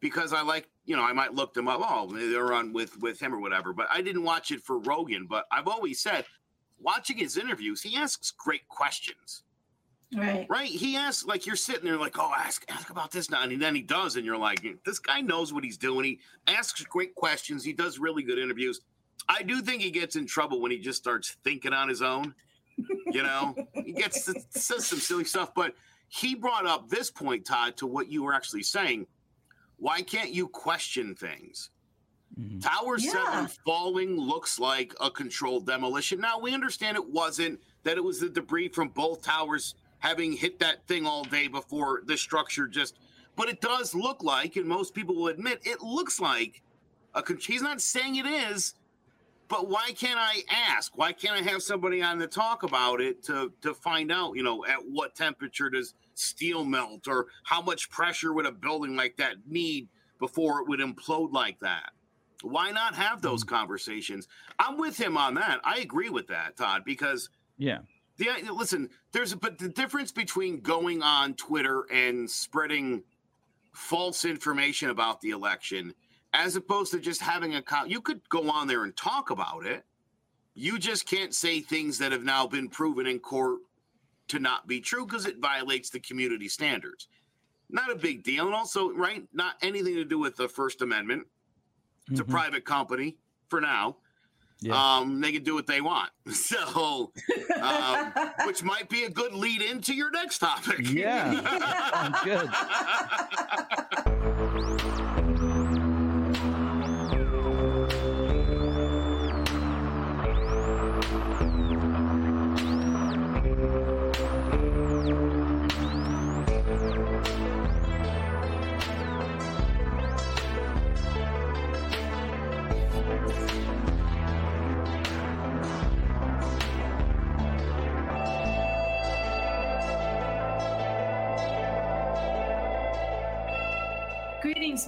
because 0.00 0.32
I 0.32 0.42
like, 0.42 0.68
you 0.84 0.96
know, 0.96 1.02
I 1.02 1.12
might 1.12 1.34
look 1.34 1.54
them 1.54 1.68
up. 1.68 1.80
Oh, 1.82 2.06
they're 2.06 2.52
on 2.52 2.72
with, 2.72 3.00
with 3.00 3.20
him 3.20 3.34
or 3.34 3.40
whatever, 3.40 3.72
but 3.72 3.88
I 3.90 4.02
didn't 4.02 4.24
watch 4.24 4.50
it 4.50 4.62
for 4.62 4.78
Rogan. 4.78 5.26
But 5.28 5.46
I've 5.50 5.68
always 5.68 6.00
said, 6.00 6.24
watching 6.78 7.18
his 7.18 7.36
interviews, 7.36 7.82
he 7.82 7.96
asks 7.96 8.30
great 8.30 8.68
questions. 8.68 9.42
Right. 10.14 10.46
Right? 10.48 10.68
He 10.68 10.96
asks 10.96 11.26
like 11.26 11.46
you're 11.46 11.56
sitting 11.56 11.84
there 11.84 11.96
like, 11.96 12.16
oh, 12.18 12.32
ask 12.36 12.64
ask 12.68 12.90
about 12.90 13.10
this 13.10 13.28
now, 13.28 13.42
and 13.42 13.60
then 13.60 13.74
he 13.74 13.82
does, 13.82 14.14
and 14.14 14.24
you're 14.24 14.38
like, 14.38 14.64
this 14.84 15.00
guy 15.00 15.20
knows 15.20 15.52
what 15.52 15.64
he's 15.64 15.76
doing. 15.76 16.04
He 16.04 16.20
asks 16.46 16.80
great 16.84 17.14
questions. 17.16 17.64
He 17.64 17.72
does 17.72 17.98
really 17.98 18.22
good 18.22 18.38
interviews. 18.38 18.82
I 19.28 19.42
do 19.42 19.60
think 19.60 19.82
he 19.82 19.90
gets 19.90 20.14
in 20.14 20.24
trouble 20.24 20.60
when 20.60 20.70
he 20.70 20.78
just 20.78 20.98
starts 20.98 21.36
thinking 21.42 21.72
on 21.72 21.88
his 21.88 22.02
own. 22.02 22.34
You 23.06 23.24
know, 23.24 23.56
he 23.72 23.92
gets 23.92 24.30
says 24.50 24.86
some 24.86 25.00
silly 25.00 25.24
stuff, 25.24 25.52
but 25.54 25.74
he 26.08 26.36
brought 26.36 26.66
up 26.66 26.88
this 26.88 27.10
point, 27.10 27.44
Todd, 27.44 27.76
to 27.78 27.86
what 27.86 28.08
you 28.08 28.22
were 28.22 28.34
actually 28.34 28.62
saying. 28.62 29.06
Why 29.78 30.02
can't 30.02 30.30
you 30.32 30.48
question 30.48 31.14
things? 31.14 31.70
Mhm. 32.38 32.62
Tower 32.62 32.98
Yeah. 32.98 33.12
7 33.12 33.48
falling 33.64 34.16
looks 34.16 34.58
like 34.58 34.94
a 35.00 35.10
controlled 35.10 35.66
demolition. 35.66 36.20
Now, 36.20 36.38
we 36.38 36.52
understand 36.52 36.96
it 36.96 37.08
wasn't, 37.08 37.60
that 37.82 37.96
it 37.96 38.04
was 38.04 38.20
the 38.20 38.28
debris 38.28 38.68
from 38.68 38.88
both 38.88 39.22
towers 39.22 39.74
having 39.98 40.32
hit 40.32 40.58
that 40.58 40.86
thing 40.86 41.06
all 41.06 41.24
day 41.24 41.48
before 41.48 42.02
the 42.04 42.16
structure 42.16 42.66
just, 42.66 42.96
but 43.36 43.48
it 43.48 43.60
does 43.60 43.94
look 43.94 44.22
like, 44.22 44.56
and 44.56 44.66
most 44.66 44.94
people 44.94 45.14
will 45.14 45.28
admit, 45.28 45.60
it 45.64 45.80
looks 45.82 46.20
like 46.20 46.62
a, 47.14 47.22
he's 47.40 47.62
not 47.62 47.80
saying 47.80 48.16
it 48.16 48.26
is, 48.26 48.74
but 49.48 49.68
why 49.68 49.92
can't 49.92 50.18
I 50.18 50.42
ask? 50.50 50.98
Why 50.98 51.12
can't 51.12 51.36
I 51.36 51.50
have 51.50 51.62
somebody 51.62 52.02
on 52.02 52.18
to 52.18 52.26
talk 52.26 52.62
about 52.62 53.00
it 53.00 53.22
to, 53.24 53.52
to 53.62 53.72
find 53.72 54.10
out, 54.10 54.34
you 54.36 54.42
know, 54.42 54.64
at 54.66 54.84
what 54.86 55.14
temperature 55.14 55.70
does 55.70 55.94
steel 56.18 56.64
melt 56.64 57.06
or 57.06 57.26
how 57.44 57.60
much 57.62 57.90
pressure 57.90 58.32
would 58.32 58.46
a 58.46 58.52
building 58.52 58.96
like 58.96 59.16
that 59.16 59.36
need 59.46 59.88
before 60.18 60.60
it 60.60 60.68
would 60.68 60.80
implode 60.80 61.32
like 61.32 61.60
that? 61.60 61.90
Why 62.42 62.70
not 62.70 62.94
have 62.94 63.22
those 63.22 63.44
mm. 63.44 63.48
conversations? 63.48 64.28
I'm 64.58 64.78
with 64.78 64.96
him 64.96 65.16
on 65.16 65.34
that. 65.34 65.60
I 65.64 65.78
agree 65.78 66.10
with 66.10 66.28
that, 66.28 66.56
Todd, 66.56 66.82
because 66.84 67.28
Yeah. 67.58 67.80
the 68.16 68.30
listen, 68.52 68.90
there's 69.12 69.34
but 69.34 69.58
the 69.58 69.68
difference 69.68 70.12
between 70.12 70.60
going 70.60 71.02
on 71.02 71.34
Twitter 71.34 71.86
and 71.90 72.30
spreading 72.30 73.02
false 73.74 74.24
information 74.24 74.90
about 74.90 75.20
the 75.20 75.30
election 75.30 75.94
as 76.32 76.56
opposed 76.56 76.92
to 76.92 77.00
just 77.00 77.20
having 77.20 77.54
a 77.54 77.62
co- 77.62 77.84
you 77.84 78.00
could 78.00 78.26
go 78.28 78.50
on 78.50 78.66
there 78.66 78.84
and 78.84 78.96
talk 78.96 79.30
about 79.30 79.66
it. 79.66 79.84
You 80.54 80.78
just 80.78 81.06
can't 81.06 81.34
say 81.34 81.60
things 81.60 81.98
that 81.98 82.12
have 82.12 82.24
now 82.24 82.46
been 82.46 82.68
proven 82.68 83.06
in 83.06 83.18
court 83.18 83.60
to 84.28 84.38
not 84.38 84.66
be 84.66 84.80
true 84.80 85.06
because 85.06 85.26
it 85.26 85.38
violates 85.40 85.90
the 85.90 86.00
community 86.00 86.48
standards. 86.48 87.08
Not 87.70 87.90
a 87.90 87.96
big 87.96 88.22
deal. 88.22 88.46
And 88.46 88.54
also, 88.54 88.90
right, 88.92 89.24
not 89.32 89.54
anything 89.62 89.94
to 89.94 90.04
do 90.04 90.18
with 90.18 90.36
the 90.36 90.48
First 90.48 90.82
Amendment. 90.82 91.26
It's 92.10 92.20
a 92.20 92.24
Mhm. 92.24 92.30
private 92.30 92.64
company 92.64 93.16
for 93.48 93.60
now. 93.60 93.96
Yeah. 94.60 94.74
Um, 94.96 95.20
they 95.20 95.32
can 95.32 95.42
do 95.42 95.54
what 95.54 95.66
they 95.66 95.80
want. 95.80 96.10
So, 96.32 97.12
um, 97.60 98.12
which 98.46 98.62
might 98.62 98.88
be 98.88 99.04
a 99.04 99.10
good 99.10 99.32
lead 99.34 99.62
into 99.62 99.94
your 99.94 100.10
next 100.10 100.38
topic. 100.38 100.78
Yeah. 100.90 102.20
Good. 102.24 102.48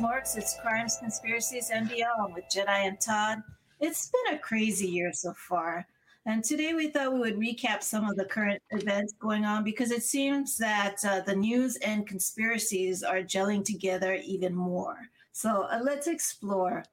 Marks. 0.00 0.36
It's 0.36 0.58
Crimes, 0.60 0.96
Conspiracies, 1.00 1.70
and 1.70 1.88
Beyond 1.88 2.34
with 2.34 2.44
Jetai 2.54 2.86
and 2.86 3.00
Todd. 3.00 3.42
It's 3.80 4.10
been 4.10 4.34
a 4.34 4.38
crazy 4.38 4.86
year 4.86 5.12
so 5.12 5.32
far. 5.48 5.86
And 6.26 6.44
today 6.44 6.74
we 6.74 6.88
thought 6.88 7.12
we 7.12 7.20
would 7.20 7.38
recap 7.38 7.82
some 7.82 8.08
of 8.08 8.16
the 8.16 8.24
current 8.24 8.62
events 8.70 9.14
going 9.20 9.44
on 9.44 9.64
because 9.64 9.90
it 9.90 10.02
seems 10.02 10.56
that 10.58 10.96
uh, 11.04 11.20
the 11.20 11.34
news 11.34 11.76
and 11.76 12.06
conspiracies 12.06 13.02
are 13.02 13.22
gelling 13.22 13.64
together 13.64 14.18
even 14.24 14.54
more. 14.54 14.98
So 15.32 15.62
uh, 15.62 15.80
let's 15.82 16.06
explore. 16.06 16.84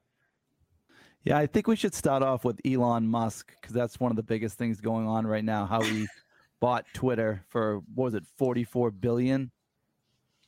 Yeah, 1.22 1.38
I 1.38 1.46
think 1.46 1.66
we 1.66 1.76
should 1.76 1.94
start 1.94 2.22
off 2.22 2.44
with 2.44 2.60
Elon 2.64 3.06
Musk 3.06 3.52
because 3.60 3.74
that's 3.74 4.00
one 4.00 4.10
of 4.10 4.16
the 4.16 4.22
biggest 4.22 4.58
things 4.58 4.80
going 4.80 5.06
on 5.06 5.26
right 5.26 5.44
now. 5.44 5.66
How 5.66 5.82
he 5.82 6.06
bought 6.60 6.86
Twitter 6.94 7.44
for 7.48 7.80
what 7.94 8.04
was 8.04 8.14
it, 8.14 8.24
forty-four 8.36 8.90
billion? 8.90 9.50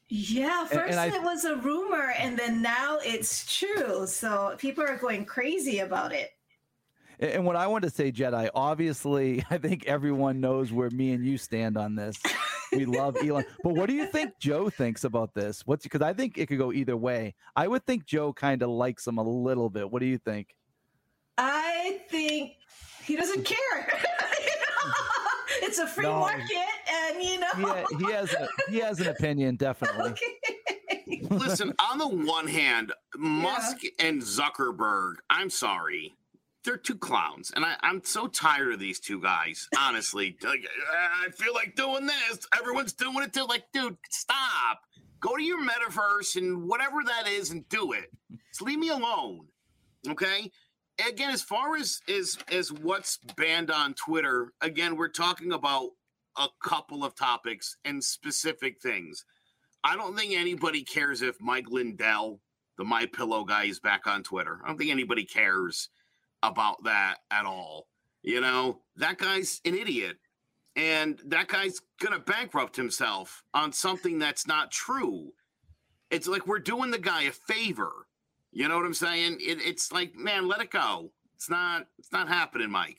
Yeah, 0.09 0.65
first 0.67 0.91
and 0.91 0.99
I- 1.00 1.15
it 1.15 1.23
was 1.23 1.45
a 1.45 1.57
rumor, 1.57 2.12
and 2.19 2.38
then 2.38 2.62
now 2.62 2.99
it's 3.03 3.45
true. 3.59 4.07
So 4.07 4.55
people 4.59 4.83
are 4.85 4.97
going 4.97 5.25
crazy 5.27 5.81
about 5.81 6.12
it. 6.12 6.31
And 7.21 7.31
and 7.31 7.45
what 7.45 7.57
I 7.57 7.67
want 7.67 7.85
to 7.85 7.91
say, 7.91 8.11
Jetai, 8.12 8.49
obviously, 8.55 9.45
I 9.50 9.59
think 9.59 9.87
everyone 9.87 10.41
knows 10.41 10.73
where 10.73 10.91
me 10.91 11.12
and 11.12 11.25
you 11.27 11.37
stand 11.37 11.77
on 11.77 11.95
this. 11.95 12.17
We 12.73 12.85
love 12.87 13.17
Elon. 13.23 13.45
But 13.62 13.75
what 13.75 13.87
do 13.88 13.95
you 13.95 14.07
think 14.07 14.38
Joe 14.38 14.71
thinks 14.71 15.05
about 15.05 15.35
this? 15.35 15.62
What's 15.67 15.83
because 15.83 16.00
I 16.03 16.12
think 16.15 16.38
it 16.38 16.47
could 16.47 16.59
go 16.59 16.73
either 16.73 16.97
way. 16.97 17.35
I 17.57 17.67
would 17.69 17.85
think 17.85 18.07
Joe 18.07 18.33
kind 18.33 18.62
of 18.62 18.71
likes 18.71 19.07
him 19.07 19.19
a 19.19 19.23
little 19.23 19.69
bit. 19.69 19.91
What 19.91 20.00
do 20.00 20.07
you 20.07 20.19
think? 20.19 20.55
I 21.37 22.00
think 22.09 22.53
he 23.05 23.17
doesn't 23.17 23.45
care. 23.45 23.59
You 25.61 25.62
know? 25.62 25.69
it's 25.69 25.79
a 25.79 25.87
free 25.87 26.05
No. 26.05 26.21
market, 26.21 26.47
and 26.91 27.23
you 27.23 27.38
know. 27.41 27.85
He, 27.99 28.05
he 28.07 28.12
has 28.12 28.33
a, 28.33 28.49
he 28.71 28.79
has 28.79 29.00
an 29.00 29.09
opinion, 29.09 29.57
definitely. 29.57 30.11
okay. 30.12 31.23
Listen, 31.31 31.73
on 31.91 31.99
the 31.99 32.09
one 32.09 32.47
hand, 32.49 32.93
Musk 33.17 33.79
and 33.99 34.21
Zuckerberg, 34.23 35.15
I'm 35.31 35.50
sorry, 35.50 36.15
they're 36.65 36.77
two 36.77 36.97
clowns. 36.97 37.50
And 37.55 37.65
I, 37.65 37.77
I'm 37.83 38.03
so 38.05 38.27
tired 38.27 38.73
of 38.75 38.79
these 38.81 39.00
two 39.00 39.21
guys, 39.21 39.69
honestly. 39.79 40.37
Like, 40.45 40.67
"Ah, 40.93 41.25
I 41.27 41.31
feel 41.31 41.55
like 41.55 41.75
doing 41.77 42.07
this. 42.07 42.38
Everyone's 42.59 42.93
doing 42.93 43.23
it 43.23 43.33
too. 43.33 43.45
Like, 43.47 43.65
dude, 43.73 43.97
stop. 44.11 44.81
Go 45.21 45.37
to 45.37 45.43
your 45.43 45.61
metaverse 45.62 46.37
and 46.37 46.69
whatever 46.69 46.99
that 47.05 47.27
is 47.27 47.50
and 47.50 47.69
do 47.69 47.93
it. 47.93 48.11
Just 48.50 48.62
leave 48.62 48.79
me 48.79 48.91
alone. 48.91 49.47
Okay? 50.09 50.50
Again, 51.07 51.31
as 51.31 51.43
far 51.43 51.76
as 51.76 52.00
as 52.09 52.38
as 52.50 52.73
what's 52.73 53.19
banned 53.37 53.71
on 53.71 53.95
Twitter, 53.95 54.52
again, 54.61 54.97
we're 54.97 55.09
talking 55.09 55.52
about 55.52 55.90
a 56.37 56.49
couple 56.62 57.05
of 57.05 57.14
topics 57.14 57.76
and 57.85 58.02
specific 58.02 58.81
things. 58.83 59.25
I 59.85 59.97
don't 59.97 60.17
think 60.17 60.35
anybody 60.35 60.83
cares 60.83 61.23
if 61.23 61.37
Mike 61.40 61.69
Lindell, 61.69 62.40
the 62.78 62.85
My 62.85 63.07
Pillow 63.07 63.45
guy, 63.45 63.64
is 63.64 63.78
back 63.81 64.07
on 64.07 64.23
Twitter. 64.23 64.61
I 64.64 64.69
don't 64.69 64.78
think 64.78 64.90
anybody 64.90 65.25
cares 65.25 65.88
about 66.43 66.83
that 66.85 67.19
at 67.31 67.45
all. 67.45 67.87
You 68.23 68.40
know, 68.40 68.81
that 68.97 69.19
guy's 69.19 69.61
an 69.64 69.76
idiot. 69.76 70.17
And 70.75 71.21
that 71.26 71.49
guy's 71.49 71.81
gonna 72.00 72.21
bankrupt 72.21 72.76
himself 72.76 73.43
on 73.55 73.73
something 73.73 74.19
that's 74.19 74.47
not 74.47 74.71
true. 74.71 75.33
It's 76.11 76.28
like 76.28 76.47
we're 76.47 76.59
doing 76.59 76.90
the 76.90 76.99
guy 76.99 77.23
a 77.23 77.33
favor. 77.33 78.08
You 78.52 78.69
know 78.69 78.76
what 78.76 78.87
I'm 78.87 78.95
saying? 78.95 79.38
It, 79.40 79.59
it's 79.62 79.93
like, 79.93 80.14
man, 80.14 80.49
let 80.49 80.61
it 80.61 80.71
go. 80.71 81.11
It's 81.35 81.50
not. 81.50 81.87
It's 81.99 82.12
not 82.12 82.28
happening, 82.28 82.71
Mike. 82.71 82.99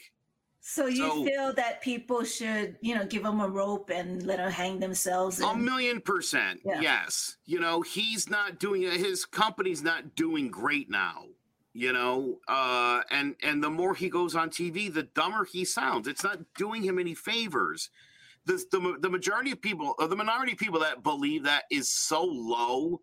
So 0.62 0.86
you 0.86 1.08
So- 1.08 1.24
feel 1.26 1.54
that 1.54 1.82
people 1.82 2.24
should, 2.24 2.78
you 2.82 2.94
know, 2.96 3.06
give 3.06 3.24
them 3.24 3.40
a 3.40 3.48
rope 3.48 3.90
and 3.90 4.24
let 4.26 4.38
them 4.38 4.52
hang 4.52 4.80
themselves? 4.80 5.40
A 5.42 5.56
million 5.56 6.00
percent. 6.02 6.62
Yeah. 6.64 6.82
Yes. 6.82 7.38
You 7.46 7.60
know, 7.60 7.82
he's 7.82 8.30
not 8.30 8.60
doing 8.60 8.84
his 8.84 9.26
company's 9.26 9.82
not 9.82 10.16
doing 10.16 10.52
great 10.52 10.90
now. 10.90 11.26
You 11.74 11.94
know, 11.94 12.40
uh, 12.48 13.02
and 13.10 13.36
and 13.44 13.64
the 13.64 13.70
more 13.70 13.94
he 13.94 14.10
goes 14.10 14.36
on 14.36 14.50
TV, 14.50 14.94
the 14.94 15.04
dumber 15.04 15.46
he 15.46 15.64
sounds. 15.66 16.08
It's 16.08 16.24
not 16.24 16.40
doing 16.56 16.84
him 16.84 17.00
any 17.00 17.14
favors. 17.16 17.90
The 18.46 18.64
the, 18.72 18.98
the 19.00 19.10
majority 19.10 19.52
of 19.52 19.62
people, 19.62 19.94
or 20.00 20.08
the 20.08 20.16
minority 20.16 20.54
of 20.54 20.58
people 20.58 20.80
that 20.82 21.04
believe 21.04 21.44
that 21.44 21.64
is 21.72 21.88
so 21.92 22.24
low. 22.24 23.02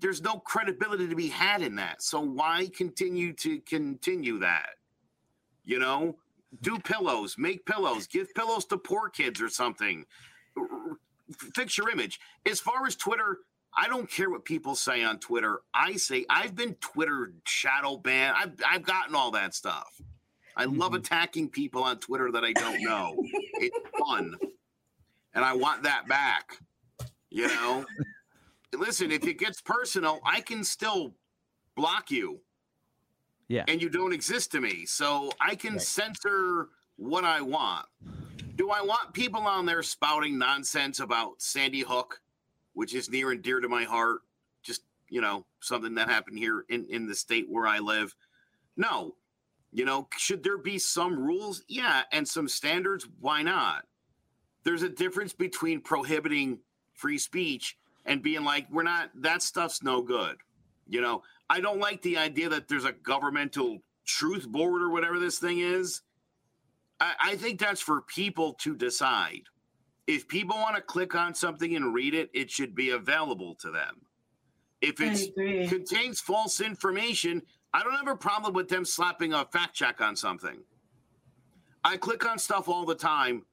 There's 0.00 0.22
no 0.22 0.38
credibility 0.38 1.08
to 1.08 1.14
be 1.16 1.28
had 1.28 1.62
in 1.62 1.76
that. 1.76 2.02
So 2.02 2.20
why 2.20 2.68
continue 2.74 3.32
to 3.34 3.60
continue 3.60 4.38
that? 4.38 4.70
You 5.64 5.78
know, 5.78 6.16
do 6.62 6.78
pillows, 6.78 7.36
make 7.38 7.66
pillows, 7.66 8.06
give 8.06 8.32
pillows 8.34 8.64
to 8.66 8.78
poor 8.78 9.08
kids 9.10 9.40
or 9.40 9.48
something 9.48 10.04
fix 11.54 11.76
your 11.78 11.90
image. 11.90 12.20
As 12.50 12.60
far 12.60 12.86
as 12.86 12.96
Twitter, 12.96 13.38
I 13.76 13.86
don't 13.88 14.10
care 14.10 14.30
what 14.30 14.44
people 14.44 14.74
say 14.74 15.04
on 15.04 15.18
Twitter. 15.18 15.60
I 15.74 15.94
say 15.96 16.24
I've 16.30 16.54
been 16.56 16.74
Twitter 16.76 17.32
shadow 17.46 17.96
banned. 17.96 18.36
I've 18.36 18.52
I've 18.66 18.82
gotten 18.82 19.14
all 19.14 19.30
that 19.32 19.54
stuff. 19.54 20.00
I 20.56 20.64
love 20.64 20.92
Mhm. 20.92 20.96
attacking 20.98 21.50
people 21.50 21.82
on 21.84 21.98
Twitter 21.98 22.32
that 22.32 22.44
I 22.44 22.52
don't 22.52 22.82
know. 22.82 23.14
it's 23.20 23.76
fun. 23.98 24.36
And 25.34 25.44
I 25.44 25.52
want 25.52 25.82
that 25.84 26.08
back. 26.08 26.58
You 27.30 27.48
know? 27.48 27.84
Listen, 28.72 29.10
if 29.10 29.26
it 29.26 29.38
gets 29.38 29.60
personal, 29.60 30.20
I 30.24 30.40
can 30.40 30.62
still 30.62 31.14
block 31.74 32.10
you. 32.10 32.40
Yeah. 33.48 33.64
And 33.66 33.80
you 33.80 33.88
don't 33.88 34.12
exist 34.12 34.52
to 34.52 34.60
me. 34.60 34.84
So 34.84 35.32
I 35.40 35.54
can 35.54 35.74
Right. 35.74 35.82
censor 35.82 36.68
what 36.96 37.24
I 37.24 37.40
want. 37.40 37.86
Do 38.56 38.70
I 38.70 38.82
want 38.82 39.14
people 39.14 39.40
on 39.42 39.64
there 39.64 39.82
spouting 39.82 40.36
nonsense 40.36 41.00
about 41.00 41.40
Sandy 41.40 41.80
Hook, 41.80 42.20
which 42.74 42.94
is 42.94 43.08
near 43.08 43.30
and 43.30 43.42
dear 43.42 43.60
to 43.60 43.68
my 43.68 43.84
heart? 43.84 44.22
Just, 44.62 44.82
you 45.08 45.20
know, 45.20 45.46
something 45.60 45.94
that 45.94 46.08
happened 46.10 46.38
here 46.38 46.66
in, 46.68 46.86
in 46.90 47.06
the 47.06 47.14
state 47.14 47.48
where 47.48 47.66
I 47.66 47.78
live. 47.78 48.14
No. 48.76 49.16
You 49.72 49.84
know, 49.84 50.08
should 50.18 50.42
there 50.42 50.58
be 50.58 50.78
some 50.78 51.18
rules? 51.18 51.64
Yeah. 51.68 52.02
And 52.12 52.28
some 52.28 52.48
standards? 52.48 53.06
Why 53.20 53.42
not? 53.42 53.86
There's 54.64 54.82
a 54.82 54.88
difference 54.90 55.32
between 55.32 55.80
prohibiting 55.80 56.58
free 56.92 57.18
speech 57.18 57.77
and 58.08 58.22
being 58.22 58.42
like, 58.42 58.66
we're 58.72 58.82
not, 58.82 59.10
that 59.14 59.42
stuff's 59.42 59.82
no 59.82 60.02
good. 60.02 60.36
You 60.88 61.02
know, 61.02 61.22
I 61.48 61.60
don't 61.60 61.78
like 61.78 62.02
the 62.02 62.16
idea 62.16 62.48
that 62.48 62.66
there's 62.66 62.86
a 62.86 62.92
governmental 62.92 63.78
truth 64.06 64.48
board 64.48 64.82
or 64.82 64.90
whatever 64.90 65.18
this 65.18 65.38
thing 65.38 65.60
is. 65.60 66.00
I, 66.98 67.12
I 67.22 67.36
think 67.36 67.60
that's 67.60 67.82
for 67.82 68.00
people 68.00 68.54
to 68.54 68.74
decide. 68.74 69.42
If 70.06 70.26
people 70.26 70.56
want 70.56 70.74
to 70.76 70.82
click 70.82 71.14
on 71.14 71.34
something 71.34 71.76
and 71.76 71.92
read 71.92 72.14
it, 72.14 72.30
it 72.32 72.50
should 72.50 72.74
be 72.74 72.90
available 72.90 73.54
to 73.56 73.70
them. 73.70 74.00
If 74.80 75.00
it 75.00 75.68
contains 75.68 76.20
false 76.20 76.60
information, 76.62 77.42
I 77.74 77.82
don't 77.82 77.92
have 77.92 78.08
a 78.08 78.16
problem 78.16 78.54
with 78.54 78.68
them 78.68 78.86
slapping 78.86 79.34
a 79.34 79.44
fact 79.44 79.74
check 79.74 80.00
on 80.00 80.16
something. 80.16 80.60
I 81.84 81.98
click 81.98 82.26
on 82.26 82.38
stuff 82.38 82.68
all 82.68 82.86
the 82.86 82.94
time. 82.94 83.44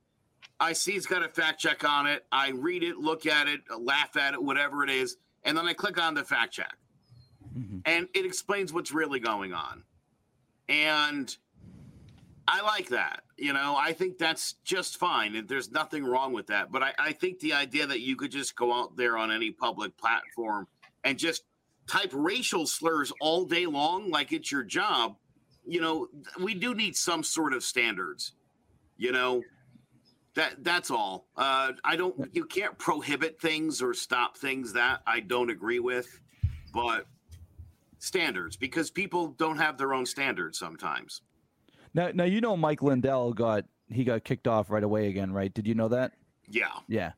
I 0.60 0.74
see 0.74 0.94
it's 0.94 1.06
got 1.06 1.24
a 1.24 1.30
fact 1.30 1.60
check 1.60 1.84
on 1.84 2.08
it. 2.08 2.26
I 2.32 2.52
read 2.52 2.84
it, 2.84 2.98
look 2.98 3.26
at 3.26 3.48
it, 3.48 3.62
laugh 3.78 4.16
at 4.16 4.34
it, 4.34 4.42
whatever 4.42 4.84
it 4.84 4.90
is, 4.90 5.18
and 5.44 5.58
then 5.58 5.68
I 5.68 5.74
click 5.74 6.02
on 6.02 6.14
the 6.14 6.24
fact 6.24 6.54
check 6.54 6.76
Mhm. 7.58 7.82
and 7.86 8.08
it 8.14 8.26
explains 8.26 8.72
what's 8.74 8.92
really 8.92 9.20
going 9.20 9.54
on. 9.54 9.84
And 10.68 11.36
I 12.48 12.62
like 12.62 12.90
that. 12.90 13.24
You 13.38 13.54
know, 13.54 13.76
I 13.78 13.92
think 13.94 14.18
that's 14.18 14.54
just 14.64 14.98
fine. 14.98 15.46
There's 15.48 15.72
nothing 15.72 16.04
wrong 16.06 16.32
with 16.32 16.48
that. 16.48 16.72
But 16.72 16.84
I, 16.84 16.94
I 16.98 17.12
think 17.12 17.40
the 17.40 17.54
idea 17.54 17.86
that 17.88 18.00
you 18.02 18.16
could 18.16 18.32
just 18.32 18.56
go 18.56 18.72
out 18.74 18.96
there 18.96 19.18
on 19.18 19.32
any 19.32 19.52
public 19.52 19.98
platform 19.98 20.68
and 21.04 21.18
just 21.18 21.44
type 21.88 22.12
racial 22.14 22.66
slurs 22.66 23.12
all 23.20 23.46
day 23.46 23.66
long 23.66 24.10
like 24.10 24.32
it's 24.32 24.52
your 24.52 24.64
job, 24.64 25.18
you 25.66 25.82
know, 25.82 26.08
we 26.40 26.54
do 26.54 26.74
need 26.74 26.96
some 26.96 27.24
sort 27.24 27.54
of 27.54 27.64
standards. 27.64 28.34
You 28.98 29.12
know, 29.12 29.44
that 30.36 30.64
that's 30.64 30.92
all. 30.92 31.28
Uh, 31.36 31.74
I 31.84 31.96
don't. 31.96 32.30
You 32.34 32.46
can't 32.46 32.78
prohibit 32.78 33.40
things 33.42 33.82
or 33.82 33.94
stop 33.94 34.38
things 34.38 34.74
that 34.74 35.02
I 35.08 35.22
don't 35.22 35.50
agree 35.50 35.80
with, 35.80 36.20
but 36.74 37.08
standards 38.00 38.56
because 38.56 38.92
people 38.92 39.30
don't 39.30 39.58
have 39.58 39.78
their 39.78 39.94
own 39.94 40.06
standards 40.06 40.60
sometimes. 40.60 41.22
Now, 41.94 42.12
now 42.14 42.26
you 42.26 42.42
know 42.42 42.56
Mike 42.56 42.84
Lindell 42.84 43.34
got 43.34 43.66
he 43.90 44.04
got 44.04 44.24
kicked 44.24 44.48
off 44.48 44.70
right 44.70 44.84
away 44.84 45.08
again, 45.08 45.32
right? 45.32 45.54
Did 45.54 45.68
you 45.68 45.76
know 45.76 45.88
that? 45.90 46.14
Yeah. 46.50 46.72
Yeah. 46.88 47.14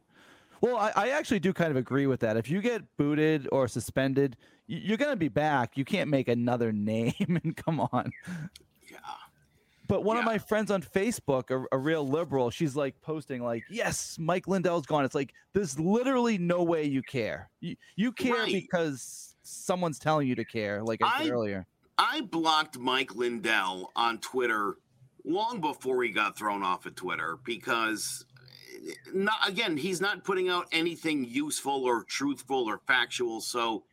Well, 0.62 0.78
I, 0.78 0.92
I 0.96 1.10
actually 1.10 1.40
do 1.40 1.54
kind 1.54 1.70
of 1.72 1.78
agree 1.78 2.08
with 2.08 2.22
that. 2.22 2.38
If 2.38 2.50
you 2.50 2.62
get 2.62 2.84
booted 2.98 3.48
or 3.52 3.68
suspended, 3.68 4.38
you're 4.66 4.98
going 4.98 5.12
to 5.12 5.18
be 5.18 5.28
back. 5.28 5.78
You 5.78 5.86
can't 5.86 6.10
make 6.10 6.28
another 6.28 6.72
name 6.74 7.14
and 7.44 7.56
come 7.56 7.80
on. 7.80 8.12
Yeah. 9.90 9.96
But 9.96 10.04
one 10.04 10.18
of 10.18 10.26
my 10.26 10.38
friends 10.38 10.72
on 10.72 10.82
Facebook, 10.82 11.50
a, 11.52 11.66
a 11.76 11.78
real 11.78 12.08
liberal, 12.08 12.50
she's 12.50 12.76
like 12.76 13.00
posting 13.02 13.42
like, 13.42 13.64
"Yes, 13.70 14.18
Mike 14.20 14.48
Lindell's 14.48 14.86
gone." 14.86 15.06
It's 15.06 15.16
like 15.16 15.34
there's 15.54 15.80
literally 15.80 16.38
no 16.38 16.64
way 16.64 16.84
you 16.86 17.02
care. 17.02 17.50
You 17.62 17.76
you 17.96 18.12
care 18.12 18.34
Right. 18.34 18.52
because 18.52 19.36
someone's 19.44 20.00
telling 20.00 20.28
you 20.28 20.36
to 20.36 20.46
care. 20.46 20.84
Like 20.84 21.02
I 21.04 21.20
said 21.24 21.28
I- 21.28 21.32
earlier. 21.32 21.66
I 22.00 22.22
blocked 22.22 22.78
Mike 22.78 23.16
Lindell 23.16 23.92
on 23.96 24.20
Twitter 24.20 24.76
long 25.26 25.60
before 25.62 26.04
he 26.04 26.12
got 26.12 26.38
thrown 26.38 26.62
off 26.64 26.86
of 26.86 26.94
Twitter 26.94 27.40
because 27.44 28.24
eh, 28.88 28.94
not 29.14 29.50
again, 29.50 29.78
he's 29.78 30.00
not 30.00 30.24
putting 30.24 30.48
out 30.48 30.68
anything 30.72 31.26
useful 31.26 31.84
or 31.86 32.04
truthful 32.04 32.66
or 32.70 32.82
factual. 32.86 33.42
So 33.42 33.84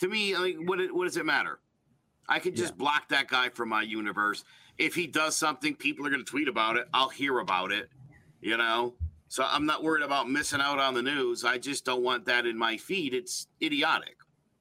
to 0.00 0.08
me, 0.08 0.36
like 0.36 0.56
what 0.64 0.80
what 0.92 1.04
does 1.04 1.16
it 1.16 1.24
matter? 1.24 1.60
I 2.28 2.38
could 2.40 2.56
just 2.56 2.76
block 2.76 3.08
that 3.10 3.28
guy 3.28 3.48
from 3.50 3.68
my 3.68 3.82
universe. 3.82 4.44
If 4.82 4.94
he 4.94 5.06
does 5.06 5.36
something, 5.36 5.74
people 5.76 6.06
are 6.06 6.10
going 6.10 6.24
to 6.24 6.30
tweet 6.30 6.48
about 6.48 6.76
it. 6.76 6.88
I'll 6.92 7.08
hear 7.08 7.38
about 7.38 7.70
it, 7.70 7.88
you 8.40 8.56
know? 8.56 8.94
So 9.28 9.44
I'm 9.48 9.64
not 9.64 9.82
worried 9.82 10.02
about 10.02 10.28
missing 10.28 10.60
out 10.60 10.78
on 10.78 10.92
the 10.94 11.02
news. 11.02 11.44
I 11.44 11.56
just 11.56 11.84
don't 11.84 12.02
want 12.02 12.24
that 12.26 12.46
in 12.46 12.58
my 12.58 12.76
feed. 12.76 13.14
It's 13.14 13.46
idiotic. 13.62 14.16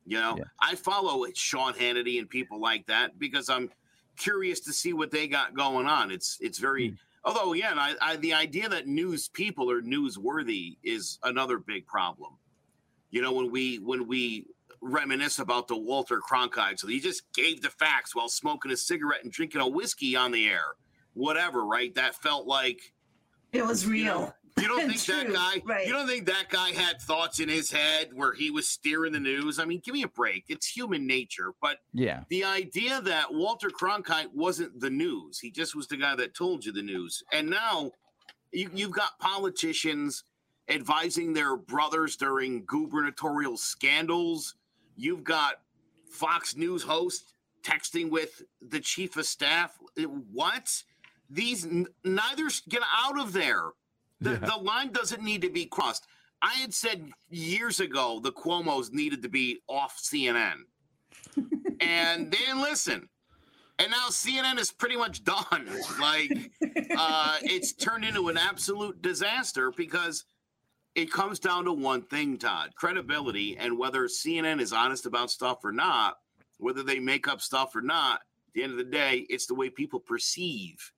You 0.05 0.19
know, 0.19 0.35
Yeah. 0.37 0.43
I 0.59 0.75
follow 0.75 1.25
Sean 1.33 1.73
Hannity 1.73 2.19
and 2.19 2.29
people 2.29 2.59
like 2.59 2.85
that 2.87 3.17
because 3.19 3.49
I'm 3.49 3.69
curious 4.17 4.59
to 4.61 4.73
see 4.73 4.93
what 4.93 5.11
they 5.11 5.27
got 5.27 5.55
going 5.55 5.87
on. 5.87 6.11
It's 6.11 6.37
it's 6.41 6.57
very 6.59 6.89
Hmm. 6.89 6.95
although 7.25 7.53
again, 7.53 7.77
I, 7.79 7.95
I 8.01 8.15
the 8.17 8.33
idea 8.33 8.69
that 8.69 8.87
news 8.87 9.27
people 9.29 9.69
are 9.71 9.81
newsworthy 9.81 10.77
is 10.83 11.19
another 11.23 11.57
big 11.57 11.85
problem. 11.87 12.33
You 13.09 13.21
know, 13.21 13.33
when 13.33 13.51
we 13.51 13.77
when 13.79 14.07
we 14.07 14.45
reminisce 14.81 15.39
about 15.39 15.67
the 15.67 15.77
Walter 15.77 16.19
Cronkite, 16.19 16.79
so 16.79 16.87
he 16.87 16.99
just 16.99 17.23
gave 17.33 17.61
the 17.61 17.69
facts 17.69 18.15
while 18.15 18.29
smoking 18.29 18.71
a 18.71 18.77
cigarette 18.77 19.23
and 19.23 19.31
drinking 19.31 19.61
a 19.61 19.67
whiskey 19.67 20.15
on 20.15 20.31
the 20.31 20.47
air, 20.47 20.63
whatever, 21.13 21.65
right? 21.65 21.93
That 21.95 22.15
felt 22.15 22.47
like 22.47 22.79
it 23.53 23.65
was 23.65 23.85
you 23.85 23.91
real. 23.91 24.05
know, 24.05 24.33
you 24.59 24.67
don't 24.67 24.89
think 24.91 25.05
that 25.05 25.31
guy? 25.33 25.61
right. 25.65 25.85
You 25.85 25.93
don't 25.93 26.07
think 26.07 26.25
that 26.25 26.49
guy 26.49 26.71
had 26.71 26.99
thoughts 27.01 27.39
in 27.39 27.47
his 27.49 27.71
head 27.71 28.09
where 28.13 28.33
he 28.33 28.49
was 28.49 28.67
steering 28.67 29.13
the 29.13 29.19
news? 29.19 29.59
I 29.59 29.65
mean, 29.65 29.81
give 29.83 29.93
me 29.93 30.03
a 30.03 30.07
break. 30.07 30.45
It's 30.49 30.67
human 30.67 31.05
nature. 31.05 31.51
But 31.61 31.77
Yeah. 31.93 32.23
the 32.29 32.43
idea 32.43 33.01
that 33.01 33.33
Walter 33.33 33.69
Cronkite 33.69 34.33
wasn't 34.33 34.79
the 34.79 34.89
news, 34.89 35.39
he 35.39 35.51
just 35.51 35.75
was 35.75 35.87
the 35.87 35.97
guy 35.97 36.15
that 36.15 36.33
told 36.33 36.65
you 36.65 36.71
the 36.71 36.81
news. 36.81 37.23
And 37.31 37.49
now 37.49 37.91
you, 38.51 38.69
you've 38.73 38.91
got 38.91 39.19
politicians 39.19 40.23
advising 40.69 41.33
their 41.33 41.55
brothers 41.57 42.15
during 42.15 42.63
gubernatorial 42.65 43.57
scandals. 43.57 44.55
You've 44.95 45.23
got 45.23 45.55
Fox 46.09 46.55
News 46.55 46.83
host 46.83 47.33
texting 47.63 48.09
with 48.09 48.41
the 48.61 48.79
chief 48.79 49.17
of 49.17 49.25
staff. 49.25 49.77
What? 50.31 50.83
These 51.29 51.67
neither 52.03 52.49
get 52.69 52.81
out 52.95 53.19
of 53.19 53.33
there. 53.33 53.69
The, 54.19 54.31
Yeah. 54.31 54.37
the 54.37 54.55
line 54.57 54.91
doesn't 54.91 55.23
need 55.23 55.41
to 55.43 55.49
be 55.49 55.65
crossed. 55.65 56.05
I 56.41 56.53
had 56.55 56.73
said 56.73 57.11
years 57.29 57.79
ago 57.79 58.19
the 58.21 58.31
Cuomo's 58.31 58.91
needed 58.91 59.21
to 59.23 59.29
be 59.29 59.61
off 59.67 59.97
CNN, 59.97 60.55
and 61.79 62.31
they 62.31 62.37
didn't 62.37 62.61
listen. 62.61 63.07
And 63.79 63.89
now 63.91 64.09
CNN 64.09 64.59
is 64.59 64.71
pretty 64.71 64.95
much 64.97 65.23
done. 65.23 65.67
Like 65.99 66.51
uh, 66.97 67.37
it's 67.41 67.73
turned 67.73 68.05
into 68.05 68.29
an 68.29 68.37
absolute 68.37 69.01
disaster 69.01 69.71
because 69.75 70.25
it 70.95 71.11
comes 71.11 71.39
down 71.39 71.65
to 71.65 71.73
one 71.73 72.01
thing, 72.03 72.37
Todd: 72.37 72.71
credibility, 72.75 73.57
and 73.57 73.77
whether 73.77 74.07
CNN 74.07 74.59
is 74.59 74.73
honest 74.73 75.05
about 75.05 75.31
stuff 75.31 75.63
or 75.63 75.71
not, 75.71 76.17
whether 76.57 76.83
they 76.83 76.99
make 76.99 77.27
up 77.27 77.41
stuff 77.41 77.75
or 77.75 77.81
not. 77.81 78.21
At 78.47 78.53
the 78.55 78.63
end 78.63 78.71
of 78.73 78.77
the 78.77 78.83
day, 78.83 79.25
it's 79.29 79.45
the 79.45 79.55
way 79.55 79.69
people 79.69 79.99
perceive 79.99 80.91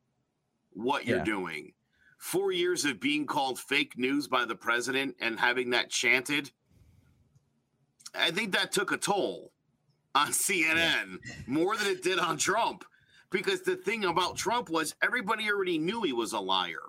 what 0.71 1.05
you're 1.05 1.23
doing. 1.23 1.73
Four 2.17 2.51
years 2.51 2.85
of 2.85 3.00
being 3.00 3.27
called 3.27 3.59
fake 3.59 3.97
news 3.97 4.27
by 4.27 4.45
the 4.45 4.55
president 4.55 5.15
and 5.19 5.39
having 5.39 5.69
that 5.71 5.89
chanted, 5.89 6.50
I 8.15 8.31
think 8.31 8.53
that 8.53 8.71
took 8.71 8.91
a 8.91 8.97
toll 8.97 9.51
on 10.15 10.29
CNN 10.29 11.19
more 11.47 11.75
than 11.77 11.88
it 11.88 12.01
did 12.01 12.17
on 12.17 12.38
Trump. 12.38 12.85
Because 13.29 13.62
the 13.62 13.75
thing 13.75 14.05
about 14.05 14.35
Trump 14.35 14.69
was 14.69 14.95
everybody 15.03 15.50
already 15.50 15.77
knew 15.77 16.01
he 16.03 16.13
was 16.13 16.33
a 16.33 16.39
liar. 16.39 16.83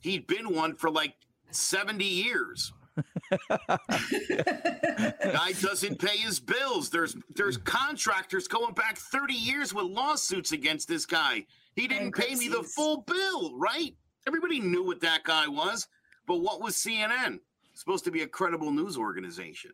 He'd 0.00 0.26
been 0.26 0.54
one 0.54 0.74
for 0.76 0.90
like 0.90 1.14
70 1.56 2.04
years. 2.04 2.72
Guy 3.68 5.52
doesn't 5.60 5.98
pay 5.98 6.16
his 6.16 6.40
bills. 6.40 6.88
There's 6.88 7.14
there's 7.34 7.58
contractors 7.58 8.48
going 8.48 8.72
back 8.72 8.96
30 8.96 9.34
years 9.34 9.74
with 9.74 9.84
lawsuits 9.84 10.52
against 10.52 10.88
this 10.88 11.04
guy. 11.04 11.44
He 11.74 11.86
didn't 11.86 12.12
pay 12.12 12.34
me 12.34 12.48
the 12.48 12.62
full 12.62 13.02
bill, 13.02 13.54
right? 13.58 13.94
Everybody 14.26 14.60
knew 14.60 14.82
what 14.84 15.00
that 15.00 15.24
guy 15.24 15.46
was. 15.46 15.88
But 16.26 16.38
what 16.38 16.60
was 16.60 16.74
CNN? 16.74 17.40
Supposed 17.74 18.04
to 18.04 18.10
be 18.10 18.22
a 18.22 18.26
credible 18.26 18.70
news 18.70 18.96
organization. 18.96 19.72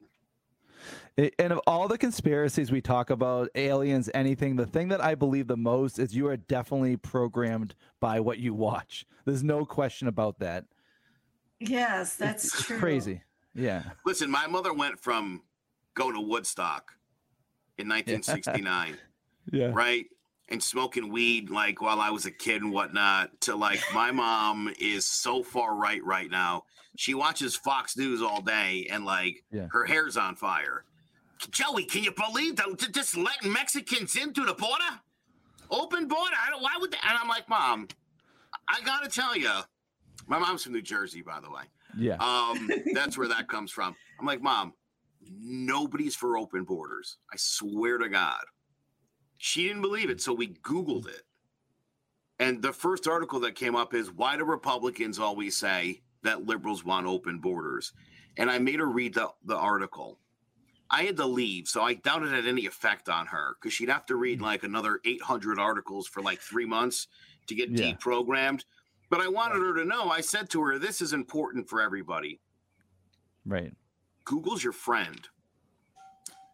And 1.16 1.52
of 1.52 1.60
all 1.66 1.88
the 1.88 1.98
conspiracies 1.98 2.72
we 2.72 2.80
talk 2.80 3.10
about, 3.10 3.48
aliens, 3.54 4.10
anything, 4.14 4.56
the 4.56 4.66
thing 4.66 4.88
that 4.88 5.02
I 5.02 5.14
believe 5.14 5.46
the 5.46 5.56
most 5.56 5.98
is 5.98 6.14
you 6.14 6.26
are 6.26 6.36
definitely 6.36 6.96
programmed 6.96 7.74
by 8.00 8.18
what 8.18 8.38
you 8.38 8.54
watch. 8.54 9.06
There's 9.24 9.44
no 9.44 9.64
question 9.64 10.08
about 10.08 10.40
that. 10.40 10.64
Yes, 11.69 12.16
that's 12.16 12.45
It's 12.45 12.64
true. 12.64 12.78
crazy. 12.78 13.23
Yeah. 13.54 13.83
Listen, 14.07 14.31
my 14.31 14.47
mother 14.47 14.73
went 14.73 14.99
from 14.99 15.42
going 15.95 16.14
to 16.14 16.21
Woodstock 16.21 16.92
in 17.78 17.88
1969, 17.88 18.97
Yeah. 19.50 19.71
right? 19.73 20.07
And 20.49 20.62
smoking 20.62 21.11
weed 21.11 21.50
like 21.50 21.81
while 21.81 22.00
I 22.00 22.11
was 22.11 22.26
a 22.26 22.31
kid 22.31 22.62
and 22.62 22.73
whatnot 22.73 23.40
to 23.42 23.57
like 23.57 23.81
my 23.95 24.11
mom 24.11 24.73
is 24.78 25.07
so 25.07 25.42
far 25.42 25.75
right 25.75 26.02
right 26.04 26.31
now. 26.31 26.64
She 26.96 27.14
watches 27.14 27.57
Fox 27.57 27.96
News 27.96 28.20
all 28.20 28.42
day 28.42 28.87
and 28.90 29.05
like 29.07 29.44
Yeah. 29.51 29.68
her 29.70 29.87
hair's 29.87 30.16
on 30.18 30.37
fire. 30.37 30.85
Joey, 31.51 31.85
can 31.85 32.05
you 32.05 32.12
believe 32.12 32.57
that 32.57 32.66
j- 32.79 32.88
just 32.92 33.16
letting 33.16 33.51
Mexicans 33.53 34.14
in 34.16 34.33
through 34.35 34.46
the 34.46 34.55
border? 34.55 35.01
Open 35.70 36.07
border. 36.07 36.35
I 36.38 36.51
don't, 36.51 36.62
why 36.62 36.77
would 36.79 36.90
they? 36.92 36.98
And 37.09 37.16
I'm 37.18 37.29
like, 37.29 37.48
Mom, 37.48 37.88
I 38.68 38.81
gotta 38.85 39.09
tell 39.09 39.35
you, 39.37 39.51
my 40.26 40.38
mom's 40.38 40.62
from 40.64 40.72
New 40.72 40.82
Jersey, 40.82 41.22
by 41.22 41.40
the 41.40 41.50
way. 41.50 41.62
Yeah. 41.96 42.16
Um, 42.16 42.70
that's 42.94 43.18
where 43.18 43.28
that 43.28 43.48
comes 43.48 43.70
from. 43.70 43.94
I'm 44.18 44.26
like, 44.26 44.42
Mom, 44.42 44.72
nobody's 45.30 46.14
for 46.14 46.37
open 46.38 46.64
borders. 46.64 47.18
I 47.32 47.37
swear 47.37 47.98
to 47.98 48.08
God. 48.08 48.42
She 49.38 49.66
didn't 49.66 49.82
believe 49.82 50.11
it, 50.11 50.20
so 50.20 50.32
we 50.32 50.48
Googled 50.48 51.08
it. 51.08 51.22
And 52.38 52.62
the 52.62 52.72
first 52.72 53.06
article 53.06 53.40
that 53.40 53.54
came 53.54 53.76
up 53.76 53.94
is 53.94 54.11
why 54.11 54.37
do 54.37 54.44
Republicans 54.44 55.18
always 55.18 55.56
say 55.56 56.02
that 56.22 56.46
liberals 56.46 56.85
want 56.85 57.06
open 57.06 57.38
borders? 57.38 57.92
And 58.37 58.50
I 58.50 58.58
made 58.58 58.78
her 58.80 58.87
read 58.87 59.14
the, 59.14 59.28
the 59.44 59.56
article. 59.56 60.18
I 60.90 61.04
had 61.04 61.16
to 61.16 61.26
leave, 61.26 61.68
so 61.68 61.82
I 61.82 61.94
doubt 61.94 62.22
it 62.22 62.32
had 62.32 62.46
any 62.46 62.66
effect 62.66 63.08
on 63.08 63.26
her 63.26 63.56
because 63.61 63.72
she'd 63.72 63.88
have 63.88 64.06
to 64.06 64.16
read 64.16 64.40
like 64.42 64.62
another 64.62 65.00
800 65.04 65.58
articles 65.58 66.06
for 66.06 66.20
like 66.22 66.40
three 66.40 66.66
months 66.66 67.08
to 67.46 67.54
get 67.54 67.70
Yeah. 67.70 67.92
deprogrammed. 67.92 68.64
But 69.12 69.20
I 69.20 69.29
wanted 69.29 69.59
her 69.59 69.75
to 69.75 69.85
know. 69.85 70.09
I 70.09 70.22
said 70.22 70.48
to 70.51 70.62
her, 70.62 70.79
"This 70.79 71.03
is 71.03 71.12
important 71.12 71.68
for 71.68 71.83
everybody. 71.83 72.40
Right. 73.44 73.75
Google's 74.25 74.64
your 74.64 74.72
friend. 74.72 75.29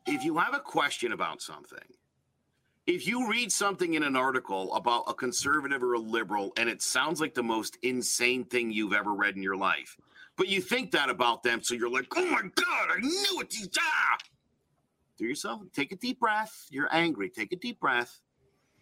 If 0.06 0.24
you 0.24 0.38
have 0.38 0.54
a 0.54 0.58
question 0.58 1.12
about 1.12 1.40
something, 1.40 1.94
if 2.84 3.06
you 3.06 3.30
read 3.30 3.52
something 3.52 3.94
in 3.94 4.02
an 4.02 4.16
article 4.16 4.74
about 4.74 5.04
a 5.06 5.14
conservative 5.14 5.84
or 5.84 5.92
a 5.92 6.00
liberal 6.00 6.52
and 6.56 6.68
it 6.68 6.82
sounds 6.82 7.20
like 7.20 7.32
the 7.32 7.44
most 7.44 7.78
insane 7.82 8.44
thing 8.44 8.72
you've 8.72 8.92
ever 8.92 9.14
read 9.14 9.36
in 9.36 9.42
your 9.44 9.56
life, 9.56 9.96
but 10.34 10.48
you 10.48 10.60
think 10.60 10.90
that 10.90 11.10
about 11.10 11.44
them, 11.44 11.62
so 11.62 11.74
you're 11.74 11.88
like, 11.88 12.08
oh 12.16 12.26
my 12.26 12.42
God, 12.42 12.88
I 12.90 12.98
knew 12.98 13.40
it. 13.40 13.54
Ah! 13.78 14.18
Do 15.16 15.24
yourself, 15.24 15.62
take 15.72 15.92
a 15.92 15.96
deep 15.96 16.18
breath. 16.18 16.66
You're 16.70 16.88
angry. 16.90 17.30
Take 17.30 17.52
a 17.52 17.56
deep 17.56 17.78
breath. 17.78 18.20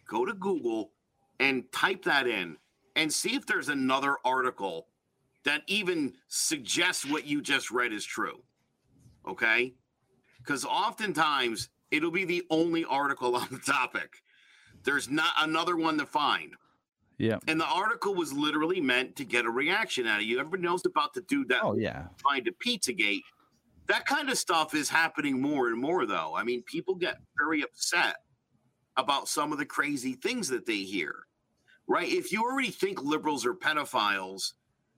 Go 0.08 0.24
to 0.24 0.32
Google 0.32 0.92
and 1.38 1.70
type 1.72 2.04
that 2.04 2.26
in 2.26 2.56
and 2.96 3.12
see 3.12 3.36
if 3.36 3.46
there's 3.46 3.68
another 3.68 4.16
article 4.24 4.88
that 5.44 5.62
even 5.68 6.14
suggests 6.28 7.06
what 7.06 7.26
you 7.26 7.40
just 7.40 7.70
read 7.70 7.92
is 7.92 8.04
true. 8.04 8.42
Okay? 9.28 9.74
Because 10.38 10.64
oftentimes 10.64 11.68
it'll 11.90 12.10
be 12.10 12.24
the 12.24 12.42
only 12.50 12.84
article 12.84 13.36
on 13.36 13.46
the 13.50 13.58
topic. 13.58 14.22
There's 14.82 15.08
not 15.08 15.32
another 15.40 15.76
one 15.76 15.98
to 15.98 16.06
find. 16.06 16.54
Yeah. 17.18 17.38
And 17.48 17.60
the 17.60 17.66
article 17.66 18.14
was 18.14 18.32
literally 18.32 18.80
meant 18.80 19.16
to 19.16 19.24
get 19.24 19.46
a 19.46 19.50
reaction 19.50 20.06
out 20.06 20.20
of 20.20 20.26
you. 20.26 20.38
Everybody 20.38 20.62
knows 20.64 20.84
about 20.84 21.14
the 21.14 21.22
dude 21.22 21.48
that 21.48 21.60
Oh 21.62 21.76
yeah. 21.76 22.08
find 22.22 22.46
a 22.46 22.52
Pizzagate. 22.52 23.22
That 23.88 24.04
kind 24.04 24.28
of 24.28 24.36
stuff 24.36 24.74
is 24.74 24.88
happening 24.88 25.40
more 25.40 25.68
and 25.68 25.80
more, 25.80 26.06
though. 26.06 26.34
I 26.36 26.42
mean, 26.42 26.62
people 26.64 26.94
get 26.94 27.18
very 27.38 27.62
upset 27.62 28.16
about 28.96 29.28
some 29.28 29.52
of 29.52 29.58
the 29.58 29.64
crazy 29.64 30.14
things 30.14 30.48
that 30.48 30.66
they 30.66 30.78
hear, 30.78 31.25
right? 31.88 32.08
If 32.08 32.32
you 32.32 32.42
already 32.42 32.70
think 32.70 33.02
liberals 33.02 33.44
are 33.46 33.54
pedophiles, 33.54 34.52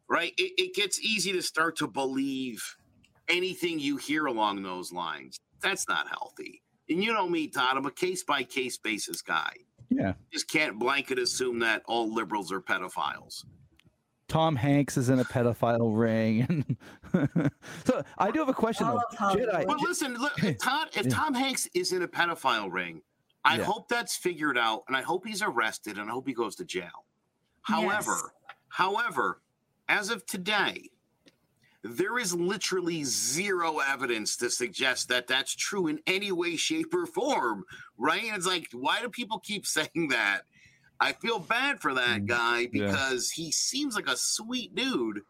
right, 0.09 0.33
it, 0.39 0.53
it 0.57 0.75
gets 0.75 1.01
easy 1.01 1.33
to 1.33 1.43
start 1.43 1.77
to 1.79 1.87
believe 1.89 2.63
anything 3.29 3.79
you 3.79 3.97
hear 3.97 4.27
along 4.27 4.63
those 4.63 4.93
lines. 4.93 5.39
That's 5.61 5.89
not 5.89 6.09
healthy. 6.09 6.63
And 6.89 7.03
you 7.03 7.13
know 7.13 7.29
me, 7.29 7.49
Todd, 7.49 7.77
I'm 7.77 7.87
a 7.87 7.91
case 7.91 8.23
by 8.23 8.43
case 8.43 8.79
basis 8.79 9.21
guy. 9.21 9.53
Yeah. 9.91 10.15
Just 10.33 10.49
can't 10.49 10.79
blanket 10.79 11.19
assume 11.19 11.59
that 11.61 11.83
all 11.87 12.13
liberals 12.13 12.53
are 12.53 12.61
pedophiles. 12.61 13.45
Tom 14.29 14.57
Hanks 14.57 14.99
is 14.99 15.09
in 15.09 15.21
a 15.21 15.25
pedophile 15.25 15.97
ring. 15.97 16.77
so 17.85 18.03
I 18.19 18.31
do 18.31 18.41
have 18.41 18.51
a 18.51 18.55
question 18.55 18.87
though. 18.87 18.99
of 18.99 19.37
Jetai, 19.37 19.67
But 19.67 19.81
listen, 19.81 20.15
look, 20.19 20.43
if 20.45 20.59
Todd, 20.59 20.89
if 20.95 21.07
Yeah. 21.07 21.15
Tom 21.15 21.35
Hanks 21.35 21.67
is 21.75 21.93
in 21.93 22.03
a 22.03 22.09
pedophile 22.09 22.71
ring, 22.71 23.01
I 23.45 23.57
Yeah. 23.59 23.65
hope 23.65 23.89
that's 23.89 24.17
figured 24.17 24.59
out, 24.59 24.85
and 24.89 24.97
I 24.97 25.03
hope 25.03 25.27
he's 25.27 25.43
arrested, 25.43 25.99
and 25.99 26.09
I 26.11 26.13
hope 26.13 26.27
he 26.27 26.35
goes 26.35 26.57
to 26.57 26.65
jail. 26.65 27.07
However, 27.63 28.13
Yes. 28.13 28.57
however, 28.69 29.43
as 29.89 30.11
of 30.11 30.27
today, 30.27 30.91
there 31.83 32.19
is 32.19 32.35
literally 32.35 33.05
zero 33.05 33.79
evidence 33.79 34.37
to 34.37 34.51
suggest 34.51 35.09
that 35.09 35.27
that's 35.29 35.55
true 35.55 35.87
in 35.87 36.01
any 36.07 36.33
way, 36.33 36.57
shape, 36.57 36.93
or 36.93 37.07
form. 37.07 37.65
Right? 37.97 38.25
And 38.25 38.37
it's 38.37 38.47
like, 38.47 38.69
why 38.73 39.01
do 39.01 39.09
people 39.09 39.39
keep 39.41 39.67
saying 39.67 40.09
that? 40.09 40.43
I 41.01 41.13
feel 41.13 41.39
bad 41.39 41.81
for 41.81 41.95
that 41.95 42.23
Mm, 42.23 42.27
guy 42.27 42.59
yeah. 42.61 42.69
because 42.73 43.31
he 43.31 43.53
seems 43.53 43.95
like 43.95 44.09
a 44.09 44.17
sweet 44.17 44.75
dude 44.75 45.21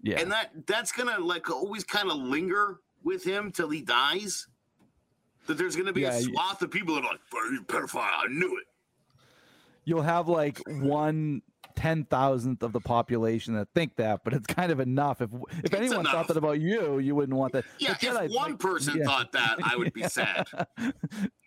yeah. 0.00 0.20
and 0.20 0.30
that 0.30 0.66
that's 0.68 0.92
gonna 0.92 1.18
like 1.18 1.50
always 1.50 1.82
kind 1.82 2.10
of 2.12 2.16
linger 2.18 2.78
with 3.02 3.24
him 3.24 3.50
till 3.50 3.68
he 3.70 3.82
dies. 3.82 4.46
That 5.46 5.58
there's 5.58 5.76
gonna 5.76 5.92
be 5.92 6.02
Yeah, 6.02 6.16
a 6.16 6.20
you- 6.20 6.32
swath 6.32 6.62
of 6.62 6.70
people 6.70 6.94
that 6.96 7.04
are 7.04 7.10
like, 7.12 7.20
"Oh, 7.34 7.48
he's 7.50 7.60
a 7.60 7.62
pedophile. 7.64 8.00
I 8.02 8.26
knew 8.28 8.56
it. 8.58 8.66
You'll 9.84 10.02
have 10.02 10.28
like 10.28 10.60
one 10.66 11.42
ten 11.76 12.04
thousandth 12.04 12.62
of 12.62 12.72
the 12.72 12.80
population 12.80 13.54
that 13.54 13.68
think 13.74 13.96
that, 13.96 14.24
but 14.24 14.32
it's 14.32 14.46
kind 14.46 14.72
of 14.72 14.80
enough. 14.80 15.20
If 15.20 15.30
if 15.32 15.64
It's 15.66 15.74
anyone 15.74 16.00
enough. 16.00 16.12
thought 16.12 16.28
that 16.28 16.36
about 16.36 16.58
you, 16.60 16.98
you 16.98 17.14
wouldn't 17.14 17.36
want 17.36 17.52
that. 17.52 17.64
Yeah, 17.78 17.90
But 17.90 18.00
Jetai, 18.00 18.24
if 18.26 18.32
one 18.32 18.50
like- 18.52 18.58
person 18.58 18.96
yeah. 18.98 19.04
thought 19.04 19.30
that, 19.32 19.58
I 19.62 19.76
would 19.76 19.92
be 19.92 20.02
sad. 20.08 20.46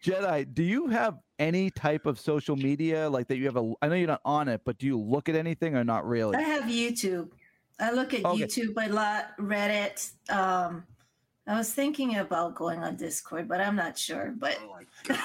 Jetai, 0.05 0.53
do 0.53 0.63
you 0.63 0.87
have 0.87 1.17
any 1.39 1.69
type 1.71 2.05
of 2.05 2.19
social 2.19 2.55
media 2.55 3.09
like 3.09 3.27
that? 3.27 3.37
You 3.37 3.45
have 3.45 3.57
a. 3.57 3.73
I 3.81 3.87
know 3.89 3.95
you're 3.95 4.07
not 4.07 4.21
on 4.23 4.47
it, 4.47 4.61
but 4.63 4.77
do 4.77 4.85
you 4.85 4.97
look 4.99 5.27
at 5.29 5.35
anything 5.35 5.75
or 5.75 5.83
not 5.83 6.07
really? 6.07 6.37
I 6.37 6.41
have 6.41 6.63
YouTube. 6.63 7.29
I 7.79 7.91
look 7.91 8.13
at 8.13 8.23
Okay. 8.25 8.43
YouTube 8.43 8.73
a 8.77 8.91
lot, 8.93 9.37
Reddit. 9.39 10.11
Um, 10.29 10.83
I 11.47 11.57
was 11.57 11.73
thinking 11.73 12.17
about 12.17 12.53
going 12.55 12.79
on 12.83 12.95
Discord, 12.95 13.47
but 13.47 13.59
I'm 13.59 13.75
not 13.75 13.97
sure. 13.97 14.33
But 14.37 14.57
Oh 14.61 14.69
my 14.75 14.83
God. 15.07 15.19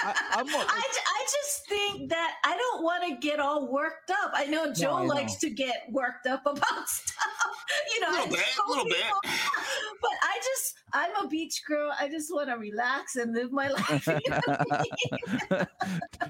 I, 0.00 0.14
I'm 0.36 0.50
more- 0.50 0.60
I, 0.68 0.80
ju- 0.80 1.00
I 1.06 1.24
just 1.24 1.68
think 1.68 2.08
that 2.08 2.34
I 2.44 2.56
don't 2.56 2.82
want 2.82 3.04
to 3.08 3.16
get 3.16 3.38
all 3.38 3.70
worked 3.70 4.10
up. 4.10 4.30
I 4.32 4.46
know 4.46 4.72
Joe 4.72 4.94
I 4.94 5.02
know. 5.02 5.08
likes 5.14 5.36
to 5.36 5.50
get 5.50 5.82
worked 5.90 6.26
up 6.26 6.46
about 6.46 6.64
stuff. 6.88 7.64
You 7.94 8.00
know, 8.00 8.08
a 8.10 8.12
Little 8.12 8.28
bit, 8.30 8.40
tell 8.54 8.68
little 8.68 8.84
bit. 8.86 9.04
But 10.00 10.12
I 10.22 10.38
just, 10.44 10.74
I'm 10.92 11.24
a 11.24 11.28
beach 11.28 11.62
girl. 11.66 11.92
I 12.00 12.08
just 12.08 12.32
want 12.32 12.48
to 12.50 12.54
relax 12.54 13.16
and 13.16 13.34
live 13.34 13.50
my 13.50 13.68
life. 13.68 14.06
you 14.06 14.20
know 14.30 14.40
what 14.46 14.66
I 14.70 14.84
mean? 15.50 15.66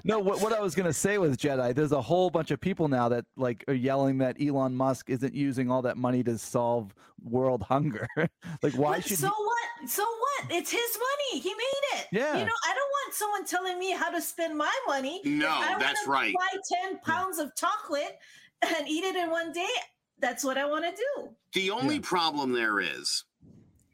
no, 0.03 0.17
what, 0.17 0.41
what 0.41 0.53
I 0.53 0.59
was 0.59 0.73
gonna 0.73 0.91
say 0.91 1.19
was 1.19 1.37
Jetai. 1.37 1.75
There's 1.75 1.91
a 1.91 2.01
whole 2.01 2.31
bunch 2.31 2.49
of 2.49 2.59
people 2.59 2.87
now 2.87 3.07
that 3.09 3.25
like 3.37 3.63
are 3.67 3.75
yelling 3.75 4.17
that 4.19 4.37
Elon 4.41 4.75
Musk 4.75 5.11
isn't 5.11 5.35
using 5.35 5.69
all 5.69 5.83
that 5.83 5.97
money 5.97 6.23
to 6.23 6.35
solve 6.39 6.95
world 7.23 7.61
hunger. 7.63 8.07
like, 8.61 8.73
why 8.73 8.97
But 8.97 9.05
should? 9.05 9.19
so 9.19 9.27
he- 9.27 9.33
what? 9.33 9.89
So 9.89 10.03
what? 10.03 10.51
It's 10.51 10.71
his 10.71 10.97
money. 11.31 11.41
He 11.41 11.49
made 11.49 11.99
it. 11.99 12.07
Yeah. 12.11 12.37
You 12.37 12.45
know, 12.45 12.51
I 12.67 12.73
don't 12.73 12.89
want 12.91 13.13
someone 13.13 13.45
telling 13.45 13.79
me 13.79 13.91
how 13.91 14.09
to 14.09 14.21
spend 14.21 14.57
my 14.57 14.73
money. 14.87 15.21
No, 15.25 15.47
I 15.49 15.77
that's 15.79 16.05
right. 16.07 16.33
Buy 16.33 16.57
ten 16.71 16.99
pounds 16.99 17.39
of 17.39 17.55
chocolate 17.55 18.17
and 18.61 18.87
eat 18.87 19.03
it 19.03 19.15
in 19.15 19.29
one 19.31 19.51
day. 19.53 19.67
That's 20.19 20.43
what 20.43 20.57
I 20.57 20.65
want 20.65 20.83
to 20.85 20.91
do. 20.91 21.29
The 21.53 21.71
only 21.71 21.95
Yeah. 21.95 22.01
problem 22.03 22.51
there 22.51 22.79
is 22.81 23.23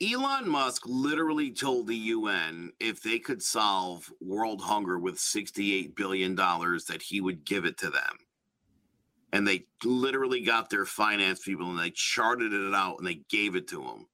Elon 0.01 0.49
Musk 0.49 0.81
literally 0.87 1.51
told 1.51 1.87
the 1.87 1.95
UN 1.95 2.71
if 2.79 3.01
they 3.01 3.19
could 3.19 3.41
solve 3.43 4.11
world 4.19 4.61
hunger 4.61 4.97
with 4.99 5.15
$68 5.17 5.95
billion 5.95 6.35
that 6.35 7.01
he 7.01 7.21
would 7.21 7.45
give 7.45 7.63
it 7.63 7.77
to 7.77 7.89
them. 7.89 8.17
And 9.35 9.45
they 9.45 9.65
literally 9.83 10.41
got 10.41 10.69
their 10.69 10.85
finance 10.85 11.41
people 11.41 11.69
and 11.69 11.77
they 11.77 11.89
charted 11.89 12.53
it 12.53 12.73
out 12.73 12.99
and 12.99 13.05
they 13.05 13.19
gave 13.29 13.55
it 13.55 13.67
to 13.67 13.81
him. 13.81 14.05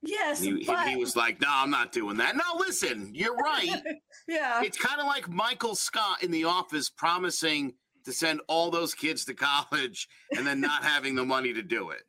Yes, 0.00 0.40
He, 0.40 0.64
but 0.64 0.86
he 0.86 0.94
was 0.94 1.16
like, 1.16 1.40
no, 1.40 1.48
I'm 1.50 1.70
not 1.70 1.90
doing 1.90 2.18
that. 2.18 2.36
No, 2.36 2.44
listen, 2.56 3.10
you're 3.12 3.34
right. 3.34 3.82
yeah. 4.28 4.62
it's 4.62 4.78
kind 4.78 5.00
of 5.00 5.06
like 5.06 5.28
Michael 5.28 5.74
Scott 5.74 6.22
in 6.22 6.30
The 6.30 6.44
Office 6.44 6.88
promising 6.88 7.74
to 8.04 8.12
send 8.12 8.40
all 8.46 8.70
those 8.70 8.94
kids 8.94 9.24
to 9.24 9.34
college 9.34 10.06
and 10.36 10.46
then 10.46 10.60
not 10.60 10.84
having 10.84 11.16
the 11.16 11.24
money 11.24 11.52
to 11.52 11.62
do 11.62 11.90
it. 11.90 12.02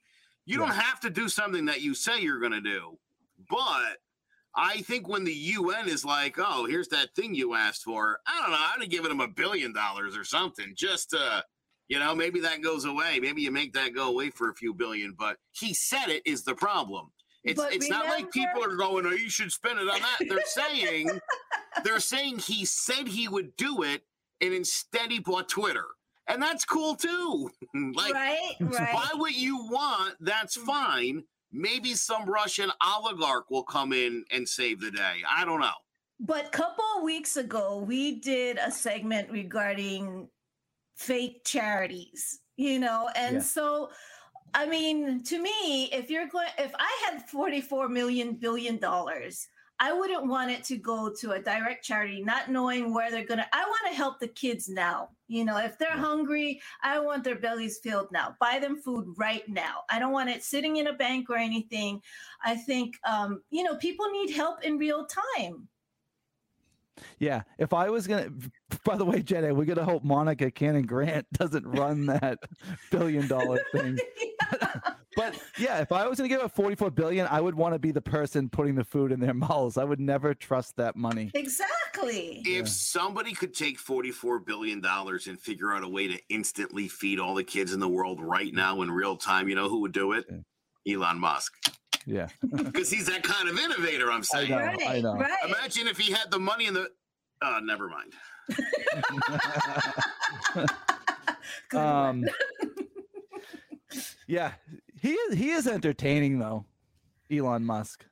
You 0.46 0.58
don't 0.58 0.70
have 0.70 1.00
to 1.00 1.10
do 1.10 1.30
something 1.30 1.66
that 1.66 1.82
you 1.82 1.96
say 1.96 2.22
you're 2.22 2.40
going 2.40 2.52
to 2.52 2.62
do. 2.62 3.00
But 3.50 3.98
I 4.56 4.82
think 4.82 5.08
when 5.08 5.24
the 5.24 5.34
UN 5.34 5.90
is 5.90 6.06
like, 6.06 6.36
oh, 6.38 6.68
here's 6.68 6.90
that 6.90 7.16
thing 7.16 7.34
you 7.34 7.56
asked 7.56 7.84
for, 7.84 8.20
I 8.28 8.40
don't 8.40 8.52
know, 8.52 8.58
I'd 8.58 8.82
have 8.82 8.90
given 8.92 9.10
them 9.10 9.20
a 9.20 9.28
billion 9.28 9.74
dollars 9.74 10.16
or 10.16 10.24
something 10.24 10.74
just 10.76 11.10
to, 11.10 11.44
you 11.90 11.98
know, 11.98 12.16
maybe 12.16 12.40
that 12.42 12.62
goes 12.62 12.86
away. 12.86 13.20
Maybe 13.20 13.42
you 13.42 13.52
make 13.52 13.74
that 13.74 13.94
go 13.94 14.10
away 14.10 14.30
for 14.30 14.50
a 14.50 14.54
few 14.54 14.74
billion. 14.74 15.16
But 15.18 15.38
he 15.52 15.74
said 15.74 16.08
it 16.08 16.22
is 16.26 16.44
the 16.44 16.56
problem. 16.56 17.12
It's, 17.44 17.60
But 17.60 17.74
it's 17.74 17.90
not 17.90 18.06
like 18.06 18.32
people 18.32 18.64
are 18.64 18.76
going, 18.76 19.06
oh, 19.06 19.12
you 19.12 19.30
should 19.30 19.52
spend 19.52 19.80
it 19.80 19.90
on 19.90 20.00
that. 20.00 20.28
They're 20.28 20.40
saying 20.46 21.20
they're 21.84 22.00
saying 22.00 22.40
he 22.40 22.66
said 22.66 23.08
he 23.08 23.28
would 23.28 23.56
do 23.58 23.84
it, 23.84 24.04
and 24.42 24.54
instead 24.54 25.12
he 25.12 25.20
bought 25.20 25.50
Twitter, 25.50 25.86
and 26.28 26.42
that's 26.42 26.66
cool 26.66 26.96
too. 26.96 27.50
like, 27.96 28.14
right, 28.14 28.56
right. 28.60 28.94
buy 28.94 29.10
what 29.16 29.36
you 29.36 29.58
want. 29.66 30.16
That's 30.20 30.58
mm. 30.58 30.66
fine. 30.66 31.24
Maybe 31.52 31.96
some 31.96 32.30
Russian 32.30 32.72
oligarch 32.86 33.50
will 33.50 33.64
come 33.64 33.94
in 33.94 34.26
and 34.32 34.48
save 34.48 34.82
the 34.82 34.92
day. 34.92 35.18
I 35.28 35.46
don't 35.46 35.62
know. 35.62 35.72
But 36.20 36.48
a 36.48 36.50
couple 36.50 36.84
of 36.98 37.04
weeks 37.04 37.38
ago, 37.38 37.78
we 37.78 38.20
did 38.20 38.58
a 38.58 38.70
segment 38.70 39.32
regarding 39.32 40.28
fake 41.00 41.44
charities, 41.46 42.42
you 42.58 42.78
know, 42.78 43.10
and 43.16 43.36
Yeah. 43.38 43.42
so 43.42 43.90
I 44.56 44.66
mean, 44.66 45.24
to 45.26 45.38
me, 45.40 45.92
if 45.92 46.10
you're 46.10 46.28
going, 46.28 46.48
if 46.58 46.74
I 46.80 46.92
had 47.06 47.30
44 47.30 47.88
million 47.88 48.34
billion 48.34 48.78
dollars, 48.80 49.48
I 49.80 49.94
wouldn't 49.94 50.26
want 50.26 50.50
it 50.52 50.64
to 50.66 50.78
go 50.78 51.14
to 51.22 51.32
a 51.34 51.40
direct 51.40 51.86
charity, 51.86 52.22
not 52.24 52.50
knowing 52.50 52.92
where 52.94 53.12
they're 53.12 53.26
gonna. 53.28 53.48
I 53.54 53.64
want 53.64 53.82
to 53.92 53.96
help 53.96 54.20
the 54.20 54.28
kids 54.28 54.68
now. 54.68 55.10
You 55.28 55.46
know, 55.46 55.58
if 55.58 55.78
they're 55.78 55.92
hungry, 56.10 56.60
I 56.84 57.00
want 57.00 57.24
their 57.24 57.38
bellies 57.40 57.80
filled 57.82 58.12
now. 58.12 58.36
Buy 58.40 58.58
them 58.60 58.76
food 58.82 59.06
right 59.18 59.48
now. 59.48 59.84
I 59.90 60.00
don't 60.00 60.12
want 60.12 60.30
it 60.32 60.44
sitting 60.44 60.78
in 60.78 60.88
a 60.88 60.94
bank 60.94 61.30
or 61.30 61.38
anything. 61.38 62.02
I 62.44 62.56
think, 62.56 62.98
um, 63.08 63.42
you 63.52 63.64
know, 63.64 63.76
people 63.78 64.10
need 64.10 64.32
help 64.32 64.64
in 64.64 64.78
real 64.80 65.06
time. 65.38 65.70
Yeah, 67.20 67.42
if 67.58 67.74
I 67.74 67.90
was 67.90 68.08
gonna, 68.08 68.30
by 68.86 68.96
the 68.98 69.06
way, 69.06 69.22
Jetai, 69.22 69.54
we're 69.56 69.66
gonna 69.66 69.84
hope 69.86 70.04
Monica 70.04 70.50
Cannon 70.52 70.86
Grant 70.86 71.26
doesn't 71.34 71.66
run 71.68 72.06
that 72.08 72.40
billion 72.92 73.28
dollar 73.28 73.60
thing. 73.74 73.98
But 75.16 75.38
yeah, 75.58 75.80
if 75.80 75.92
I 75.92 76.08
was 76.08 76.18
gonna 76.18 76.30
give 76.30 76.42
it 76.42 76.52
44 76.52 76.92
billion, 76.92 77.28
I 77.28 77.42
would 77.42 77.54
want 77.56 77.74
to 77.74 77.80
be 77.80 77.92
the 77.92 78.00
person 78.02 78.48
putting 78.48 78.76
the 78.76 78.86
food 78.86 79.12
in 79.12 79.20
their 79.20 79.34
mouths. 79.34 79.78
I 79.78 79.84
would 79.84 80.00
never 80.00 80.34
trust 80.34 80.78
that 80.78 80.96
money. 80.96 81.30
Exactly. 81.34 82.42
If 82.46 82.46
Yeah. 82.46 82.64
somebody 82.66 83.34
could 83.34 83.54
take 83.54 83.80
$44 83.80 84.46
billion 84.46 84.82
and 84.86 85.40
figure 85.42 85.74
out 85.74 85.84
a 85.84 85.90
way 85.90 86.08
to 86.08 86.18
instantly 86.30 86.88
feed 86.88 87.20
all 87.20 87.36
the 87.36 87.44
kids 87.44 87.74
in 87.74 87.82
the 87.82 87.90
world 87.90 88.22
right 88.22 88.54
now 88.54 88.82
in 88.82 88.90
real 88.92 89.18
time, 89.18 89.50
you 89.50 89.56
know 89.56 89.68
who 89.68 89.82
would 89.82 89.92
do 89.92 90.14
it? 90.14 90.26
Elon 90.88 91.20
Musk. 91.20 91.54
Yeah, 92.06 92.28
Because 92.56 92.90
he's 92.90 93.06
that 93.08 93.24
kind 93.24 93.50
of 93.50 93.58
innovator, 93.60 94.12
I'm 94.12 94.20
I 94.20 94.24
saying. 94.24 94.50
know. 94.52 94.58
right, 94.58 95.04
know. 95.04 95.16
right. 95.16 95.32
Imagine 95.46 95.88
if 95.88 95.98
he 95.98 96.12
had 96.12 96.32
the 96.32 96.40
money 96.40 96.66
in 96.68 96.74
the. 96.74 96.90
Uh, 97.42 97.60
never 97.64 97.90
mind. 97.90 98.14
Um, 101.74 102.26
yeah, 104.28 104.54
he 105.02 105.12
is. 105.14 105.38
He 105.38 105.52
is 105.52 105.68
entertaining 105.68 106.40
though, 106.40 106.66
Elon 107.32 107.66
Musk. 107.66 108.06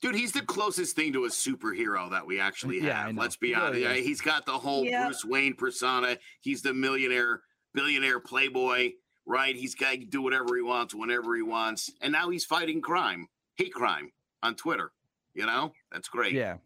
Dude, 0.00 0.14
he's 0.14 0.32
the 0.32 0.42
closest 0.42 0.96
thing 0.96 1.12
to 1.12 1.24
a 1.24 1.28
superhero 1.28 2.10
that 2.10 2.26
we 2.26 2.40
actually 2.40 2.80
have. 2.80 3.12
Yeah, 3.14 3.20
Let's 3.20 3.36
be 3.36 3.48
He 3.48 3.54
honest. 3.54 3.80
Yeah, 3.80 3.92
is. 3.92 4.06
he's 4.06 4.20
got 4.22 4.46
the 4.46 4.52
whole 4.52 4.84
Yeah. 4.84 5.04
Bruce 5.06 5.24
Wayne 5.24 5.54
persona. 5.54 6.16
He's 6.40 6.62
the 6.62 6.72
millionaire, 6.72 7.42
billionaire 7.74 8.18
playboy, 8.20 8.92
right? 9.30 9.54
He's 9.54 9.74
got 9.76 9.92
to 9.92 9.98
do 10.04 10.20
whatever 10.22 10.56
he 10.56 10.62
wants, 10.62 10.94
whenever 10.94 11.36
he 11.36 11.42
wants. 11.42 11.90
And 12.00 12.12
now 12.12 12.28
he's 12.30 12.44
fighting 12.44 12.80
crime, 12.80 13.28
hate 13.56 13.72
crime 13.72 14.10
on 14.42 14.56
Twitter. 14.56 14.90
You 15.34 15.46
know? 15.46 15.72
That's 15.92 16.08
great. 16.08 16.32
Yeah. 16.32 16.56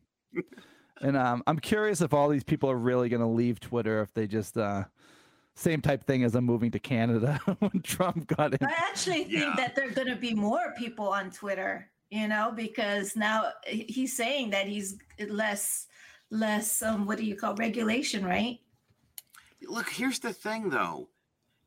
and 1.03 1.17
um, 1.17 1.43
I'm 1.47 1.59
curious 1.59 2.01
if 2.01 2.15
all 2.15 2.29
these 2.31 2.43
people 2.45 2.71
are 2.71 2.79
really 2.79 3.09
going 3.11 3.21
to 3.21 3.27
leave 3.29 3.61
Twitter 3.61 4.01
if 4.01 4.13
they 4.15 4.27
just 4.27 4.57
uh, 4.57 4.85
same 5.55 5.83
type 5.83 6.05
thing 6.05 6.25
as 6.25 6.35
I'm 6.35 6.45
moving 6.45 6.71
to 6.71 6.79
Canada 6.79 7.39
when 7.59 7.83
Trump 7.83 8.27
got 8.27 8.55
in. 8.55 8.67
I 8.67 8.73
actually 8.89 9.25
think 9.25 9.33
Yeah. 9.33 9.53
that 9.57 9.77
there 9.77 9.87
are 9.89 9.93
going 9.93 10.09
to 10.09 10.17
be 10.17 10.35
more 10.35 10.73
people 10.79 11.09
on 11.09 11.31
Twitter, 11.31 11.91
you 12.11 12.27
know, 12.29 12.51
because 12.57 13.15
now 13.15 13.53
he's 13.67 14.17
saying 14.17 14.51
that 14.51 14.67
he's 14.67 14.97
less, 15.29 15.87
less, 16.31 16.81
um, 16.81 17.05
what 17.05 17.19
do 17.19 17.25
you 17.27 17.37
call 17.37 17.55
regulation, 17.57 18.25
right? 18.25 18.59
Look, 19.69 19.91
here's 19.91 20.19
the 20.19 20.33
thing 20.33 20.71
though. 20.71 21.09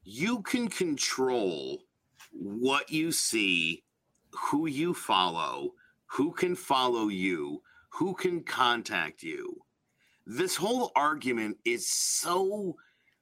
You 0.10 0.41
can 0.41 0.70
control 0.70 1.84
what 2.32 2.89
you 2.89 3.12
see, 3.12 3.84
who 4.32 4.65
you 4.65 4.93
follow, 4.93 5.74
who 6.06 6.32
can 6.32 6.56
follow 6.56 7.10
you, 7.10 7.62
who 7.89 8.13
can 8.13 8.43
contact 8.43 9.22
you. 9.22 9.65
This 10.26 10.56
whole 10.56 10.93
argument 10.96 11.58
is 11.65 11.89
so 11.89 12.78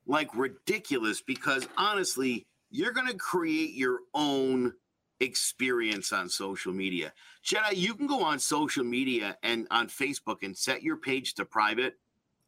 like 0.06 0.30
ridiculous 0.36 1.24
because 1.24 1.68
honestly, 1.76 2.46
you're 2.70 2.94
going 2.94 3.08
to 3.08 3.18
create 3.18 3.74
your 3.74 4.02
own 4.14 4.74
experience 5.20 6.14
on 6.14 6.30
social 6.30 6.72
media. 6.72 7.14
Jetai, 7.44 7.78
you 7.78 7.96
can 7.96 8.06
go 8.06 8.22
on 8.24 8.38
social 8.38 8.84
media 8.84 9.40
and 9.42 9.66
on 9.72 9.88
Facebook 9.88 10.44
and 10.44 10.56
set 10.56 10.84
your 10.84 10.98
page 10.98 11.34
to 11.34 11.46
private 11.46 11.96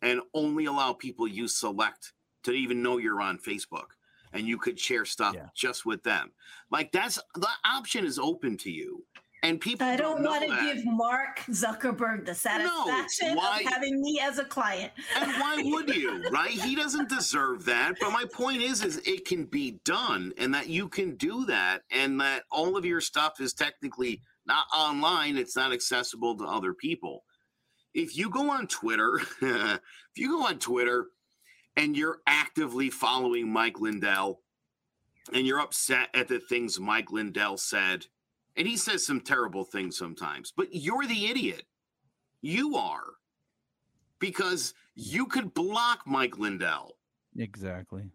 and 0.04 0.22
only 0.36 0.66
allow 0.66 0.94
people 0.94 1.28
you 1.28 1.48
select 1.48 2.14
to 2.44 2.52
even 2.52 2.84
know 2.84 3.00
you're 3.00 3.20
on 3.20 3.40
Facebook. 3.40 3.97
And 4.34 4.48
you 4.48 4.58
could 4.58 4.80
share 4.80 5.06
stuff 5.06 5.36
Yeah. 5.36 5.48
just 5.56 5.86
with 5.86 6.04
them. 6.04 6.32
Like 6.72 6.92
that's 6.92 7.20
the 7.36 7.48
option 7.66 8.06
is 8.06 8.20
open 8.20 8.58
to 8.58 8.72
you. 8.72 9.04
And 9.44 9.62
people 9.62 9.86
I 9.86 9.96
don't 9.96 10.22
know 10.22 10.32
want 10.32 10.44
to 10.46 10.50
that. 10.50 10.76
give 10.76 10.86
Mark 10.86 11.40
Zuckerberg 11.42 12.26
the 12.26 12.34
satisfaction 12.34 13.36
why- 13.36 13.60
of 13.66 13.72
having 13.72 14.02
me 14.02 14.20
as 14.20 14.40
a 14.40 14.44
client. 14.46 14.92
and 15.16 15.32
why 15.40 15.62
would 15.64 15.96
you 15.96 16.24
right 16.32 16.50
he 16.50 16.76
doesn't 16.76 17.08
deserve 17.08 17.64
that 17.66 17.94
but 18.02 18.12
my 18.12 18.26
point 18.34 18.62
is 18.64 18.84
is 18.84 18.98
it 19.06 19.26
can 19.26 19.46
be 19.46 19.80
done 19.86 20.34
and 20.40 20.54
that 20.54 20.68
you 20.70 20.90
can 20.90 21.16
do 21.18 21.46
that 21.46 21.84
and 21.92 22.20
that 22.20 22.44
all 22.52 22.76
of 22.76 22.84
your 22.84 23.00
stuff 23.00 23.40
is 23.40 23.54
technically 23.54 24.22
not 24.48 24.66
online 24.76 25.38
it's 25.38 25.56
not 25.56 25.72
accessible 25.72 26.36
to 26.36 26.44
other 26.44 26.74
people 26.74 27.24
if 27.94 28.18
you 28.18 28.30
go 28.32 28.50
on 28.50 28.66
twitter 28.68 29.22
if 29.42 29.80
you 30.16 30.30
go 30.30 30.46
on 30.48 30.58
twitter 30.58 31.08
and 31.78 31.96
you're 31.96 32.20
actively 32.26 32.90
following 32.90 33.50
Mike 33.50 33.80
Lindell 33.80 34.42
and 35.32 35.46
you're 35.46 35.62
upset 35.62 36.10
at 36.14 36.28
the 36.28 36.40
things 36.40 36.80
Mike 36.80 37.12
Lindell 37.12 37.58
said, 37.58 38.08
and 38.56 38.68
he 38.68 38.76
says 38.76 39.06
some 39.06 39.22
terrible 39.22 39.64
things 39.64 39.98
sometimes, 39.98 40.52
but 40.56 40.70
you're 40.72 41.06
the 41.06 41.28
idiot. 41.28 41.64
You 42.42 42.76
are. 42.76 43.04
Because 44.20 44.74
you 44.96 45.28
could 45.28 45.54
block 45.54 46.02
Mike 46.08 46.40
Lindell. 46.40 46.98
Exactly. 47.38 48.10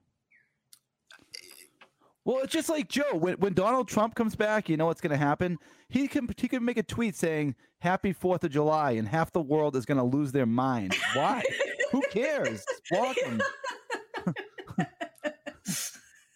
Well, 2.24 2.38
it's 2.44 2.52
just 2.52 2.68
like 2.68 2.88
Joe. 2.88 3.14
When, 3.14 3.34
when 3.34 3.52
Donald 3.52 3.88
Trump 3.88 4.14
comes 4.14 4.36
back, 4.36 4.68
you 4.68 4.76
know 4.76 4.86
what's 4.86 5.00
going 5.00 5.10
to 5.10 5.16
happen. 5.16 5.58
He 5.88 6.06
can 6.06 6.28
he 6.36 6.46
can 6.48 6.64
make 6.64 6.76
a 6.76 6.82
tweet 6.84 7.16
saying 7.16 7.56
"Happy 7.80 8.12
Fourth 8.12 8.44
of 8.44 8.50
July," 8.52 8.92
and 8.92 9.08
half 9.08 9.32
the 9.32 9.40
world 9.40 9.74
is 9.74 9.84
going 9.86 9.98
to 9.98 10.04
lose 10.04 10.30
their 10.32 10.46
mind. 10.46 10.94
Why? 11.14 11.42
Who 11.90 12.02
cares? 12.10 12.64
Him. 12.92 13.42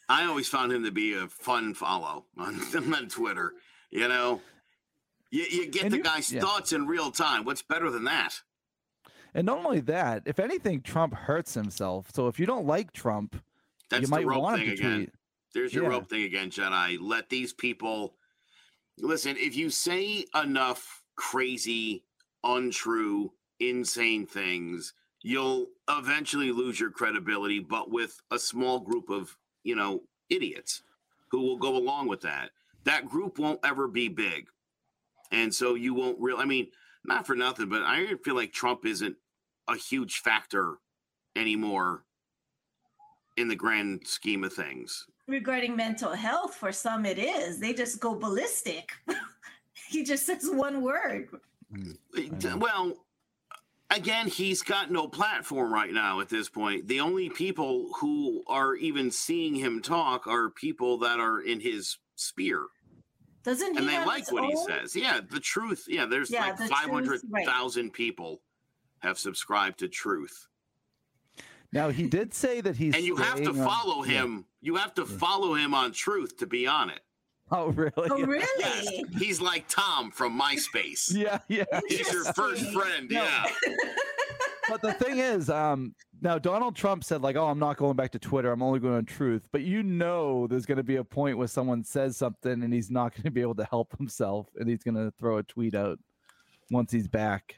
I 0.09 0.25
always 0.25 0.49
found 0.49 0.73
him 0.73 0.85
to 0.85 0.91
be 0.93 1.15
a 1.15 1.27
fun 1.29 1.75
follow 1.75 2.27
on, 2.39 2.61
on 2.95 3.09
Twitter. 3.09 3.53
You 3.91 4.09
know, 4.09 4.41
you, 5.31 5.45
you 5.51 5.67
get 5.69 5.85
And 5.85 5.93
the 5.93 5.97
you- 5.99 6.03
guy's 6.03 6.33
yeah. 6.33 6.41
thoughts 6.41 6.73
in 6.73 6.87
real 6.87 7.11
time. 7.11 7.45
What's 7.45 7.63
better 7.63 7.91
than 7.91 8.05
that? 8.05 8.41
And 9.35 9.47
not 9.47 9.59
only 9.65 9.81
that, 9.81 10.23
if 10.25 10.39
anything, 10.39 10.81
Trump 10.81 11.13
hurts 11.15 11.55
himself. 11.55 12.11
So 12.15 12.27
if 12.29 12.39
you 12.41 12.47
don't 12.47 12.67
like 12.67 12.93
Trump, 12.93 13.37
That's 13.91 14.03
you 14.03 14.09
might 14.09 14.27
want 14.27 14.63
him 14.63 14.69
to 14.69 14.73
again. 14.75 14.97
tweet. 14.97 15.11
There's 15.53 15.73
your 15.73 15.85
Yeah. 15.85 15.91
rope 15.91 16.09
thing 16.09 16.25
again, 16.25 16.51
Jetai. 16.51 16.99
Let 17.01 17.29
these 17.29 17.53
people 17.53 18.19
listen. 18.99 19.37
If 19.37 19.57
you 19.57 19.71
say 19.71 20.27
enough 20.35 21.03
crazy, 21.17 22.05
untrue, 22.45 23.33
insane 23.59 24.27
things, 24.27 24.93
you'll 25.23 25.71
eventually 25.89 26.53
lose 26.53 26.79
your 26.79 26.91
credibility, 26.91 27.59
but 27.59 27.91
with 27.91 28.21
a 28.31 28.39
small 28.39 28.81
group 28.81 29.09
of, 29.09 29.37
you 29.65 29.75
know, 29.75 30.03
idiots 30.29 30.83
who 31.31 31.41
will 31.41 31.57
go 31.57 31.77
along 31.77 32.09
with 32.09 32.21
that. 32.21 32.53
That 32.85 33.07
group 33.09 33.39
won't 33.39 33.61
ever 33.65 33.89
be 33.89 34.09
big. 34.09 34.49
And 35.33 35.53
so 35.53 35.75
you 35.75 35.95
won't 35.95 36.21
really, 36.21 36.43
I 36.43 36.45
mean, 36.45 36.71
not 37.05 37.27
for 37.27 37.35
nothing, 37.35 37.69
but 37.69 37.83
I 37.83 38.15
feel 38.25 38.35
like 38.35 38.53
Trump 38.53 38.85
isn't 38.87 39.17
a 39.69 39.77
huge 39.77 40.19
factor 40.21 40.79
anymore 41.35 42.05
in 43.37 43.49
the 43.49 43.57
grand 43.57 44.07
scheme 44.07 44.45
of 44.45 44.53
things. 44.53 45.07
Regarding 45.29 45.75
mental 45.75 46.13
health, 46.13 46.55
for 46.55 46.71
some 46.71 47.05
it 47.05 47.19
is. 47.19 47.59
They 47.59 47.73
just 47.73 48.01
go 48.01 48.15
ballistic. 48.15 48.93
he 49.89 50.05
just 50.05 50.27
says 50.27 50.49
one 50.51 50.83
word. 50.83 51.29
Mm. 51.73 52.61
Well, 52.61 52.95
again, 53.91 54.29
he's 54.29 54.63
got 54.63 54.91
no 54.91 55.09
platform 55.09 55.73
right 55.73 55.93
now 55.93 56.21
at 56.21 56.29
this 56.29 56.49
point. 56.49 56.87
The 56.87 57.01
only 57.01 57.29
people 57.29 57.89
who 58.01 58.45
are 58.47 58.75
even 58.75 59.11
seeing 59.11 59.55
him 59.55 59.83
talk 59.83 60.27
are 60.27 60.51
people 60.51 60.99
that 60.99 61.19
are 61.19 61.41
in 61.41 61.61
his 61.61 61.99
sphere. 62.17 62.67
Doesn't 63.43 63.73
he 63.73 63.79
And 63.79 63.89
they 63.89 63.93
have 63.95 64.07
like 64.07 64.21
his 64.21 64.33
what 64.33 64.45
he 64.45 64.57
says. 64.57 64.97
Yeah, 64.97 65.21
the 65.29 65.41
truth. 65.41 65.87
Yeah, 65.89 66.07
there's 66.07 66.31
Yeah, 66.31 66.47
like 66.47 66.57
the 66.57 66.69
truth, 66.69 67.23
right. 67.31 67.47
500,000 67.47 67.93
people 67.93 68.43
have 69.01 69.19
subscribed 69.19 69.79
to 69.81 69.89
truth. 69.89 70.49
Now 71.73 71.89
he 71.91 72.09
did 72.09 72.33
say 72.35 72.61
that 72.61 72.77
he's 72.77 72.95
And 72.95 73.05
you 73.05 73.17
have 73.17 73.37
to 73.39 73.45
staying 73.45 73.61
on- 73.61 73.67
follow 73.69 74.05
yeah. 74.05 74.23
him. 74.23 74.45
You 74.61 74.77
have 74.77 74.95
to 74.95 75.07
follow 75.07 75.55
him 75.55 75.75
on 75.75 75.93
truth 75.93 76.37
to 76.39 76.47
be 76.47 76.67
on 76.67 76.91
it. 76.91 77.01
Oh 77.51 77.69
really? 77.69 77.93
Oh, 77.97 78.17
Yes. 78.17 78.87
really? 78.93 79.05
He's 79.19 79.41
like 79.41 79.65
Tom 79.69 80.11
from 80.11 80.39
MySpace. 80.41 81.13
Yeah, 81.15 81.39
yeah. 81.49 81.65
He's 81.89 82.13
your 82.13 82.25
first 82.33 82.65
friend. 82.73 83.09
No. 83.11 83.23
Yeah. 83.23 83.45
but 84.69 84.83
the 84.83 84.93
thing 84.95 85.19
is, 85.19 85.49
um, 85.49 85.95
now 86.21 86.39
Donald 86.39 86.75
Trump 86.75 87.05
said 87.05 87.23
like, 87.23 87.37
"Oh, 87.37 87.47
I'm 87.47 87.59
not 87.61 87.77
going 87.77 87.95
back 87.95 88.11
to 88.13 88.19
Twitter. 88.19 88.51
I'm 88.51 88.63
only 88.63 88.81
going 88.81 88.95
on 88.95 89.05
Truth." 89.05 89.47
But 89.53 89.63
you 89.63 89.83
know, 89.85 90.47
there's 90.49 90.67
going 90.67 90.79
to 90.79 90.83
be 90.83 90.97
a 90.97 91.05
point 91.05 91.39
where 91.39 91.47
someone 91.47 91.85
says 91.85 92.17
something 92.17 92.63
and 92.65 92.73
he's 92.75 92.91
not 92.91 93.13
going 93.15 93.25
to 93.25 93.31
be 93.31 93.43
able 93.43 93.55
to 93.57 93.65
help 93.65 93.97
himself, 93.97 94.49
and 94.57 94.69
he's 94.69 94.83
going 94.83 94.97
to 94.97 95.13
throw 95.19 95.39
a 95.39 95.43
tweet 95.45 95.75
out 95.77 95.99
once 96.71 96.91
he's 96.91 97.07
back. 97.07 97.55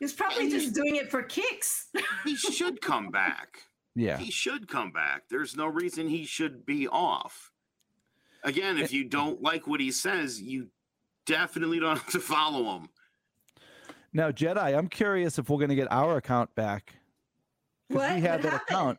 He's 0.00 0.12
probably 0.12 0.50
just 0.50 0.74
doing 0.74 0.96
it 0.96 1.10
for 1.10 1.22
kicks. 1.22 1.88
He 2.24 2.36
should 2.36 2.80
come 2.80 3.10
back. 3.10 3.58
Yeah, 3.96 4.18
He 4.18 4.32
should 4.32 4.66
come 4.66 4.90
back. 4.90 5.22
There's 5.30 5.54
no 5.56 5.66
reason 5.68 6.08
he 6.08 6.24
should 6.24 6.66
be 6.66 6.88
off. 6.88 7.52
Again, 8.42 8.76
if 8.76 8.92
eh. 8.92 8.96
you 8.96 9.04
don't 9.04 9.40
like 9.40 9.68
what 9.68 9.78
he 9.78 9.92
says, 9.92 10.42
you 10.42 10.66
definitely 11.26 11.78
don't 11.78 11.96
have 12.00 12.10
to 12.10 12.18
follow 12.18 12.74
him. 12.76 12.88
Now, 14.12 14.32
Jetai, 14.32 14.76
I'm 14.76 14.88
curious 14.88 15.38
if 15.38 15.48
we're 15.48 15.58
going 15.58 15.68
to 15.68 15.76
get 15.76 15.86
our 15.92 16.16
account 16.16 16.52
back. 16.56 16.96
'Cause 17.88 17.98
What? 17.98 18.14
we 18.16 18.20
had 18.22 18.30
What 18.32 18.42
that 18.42 18.50
happened? 18.50 18.68
account. 18.70 18.98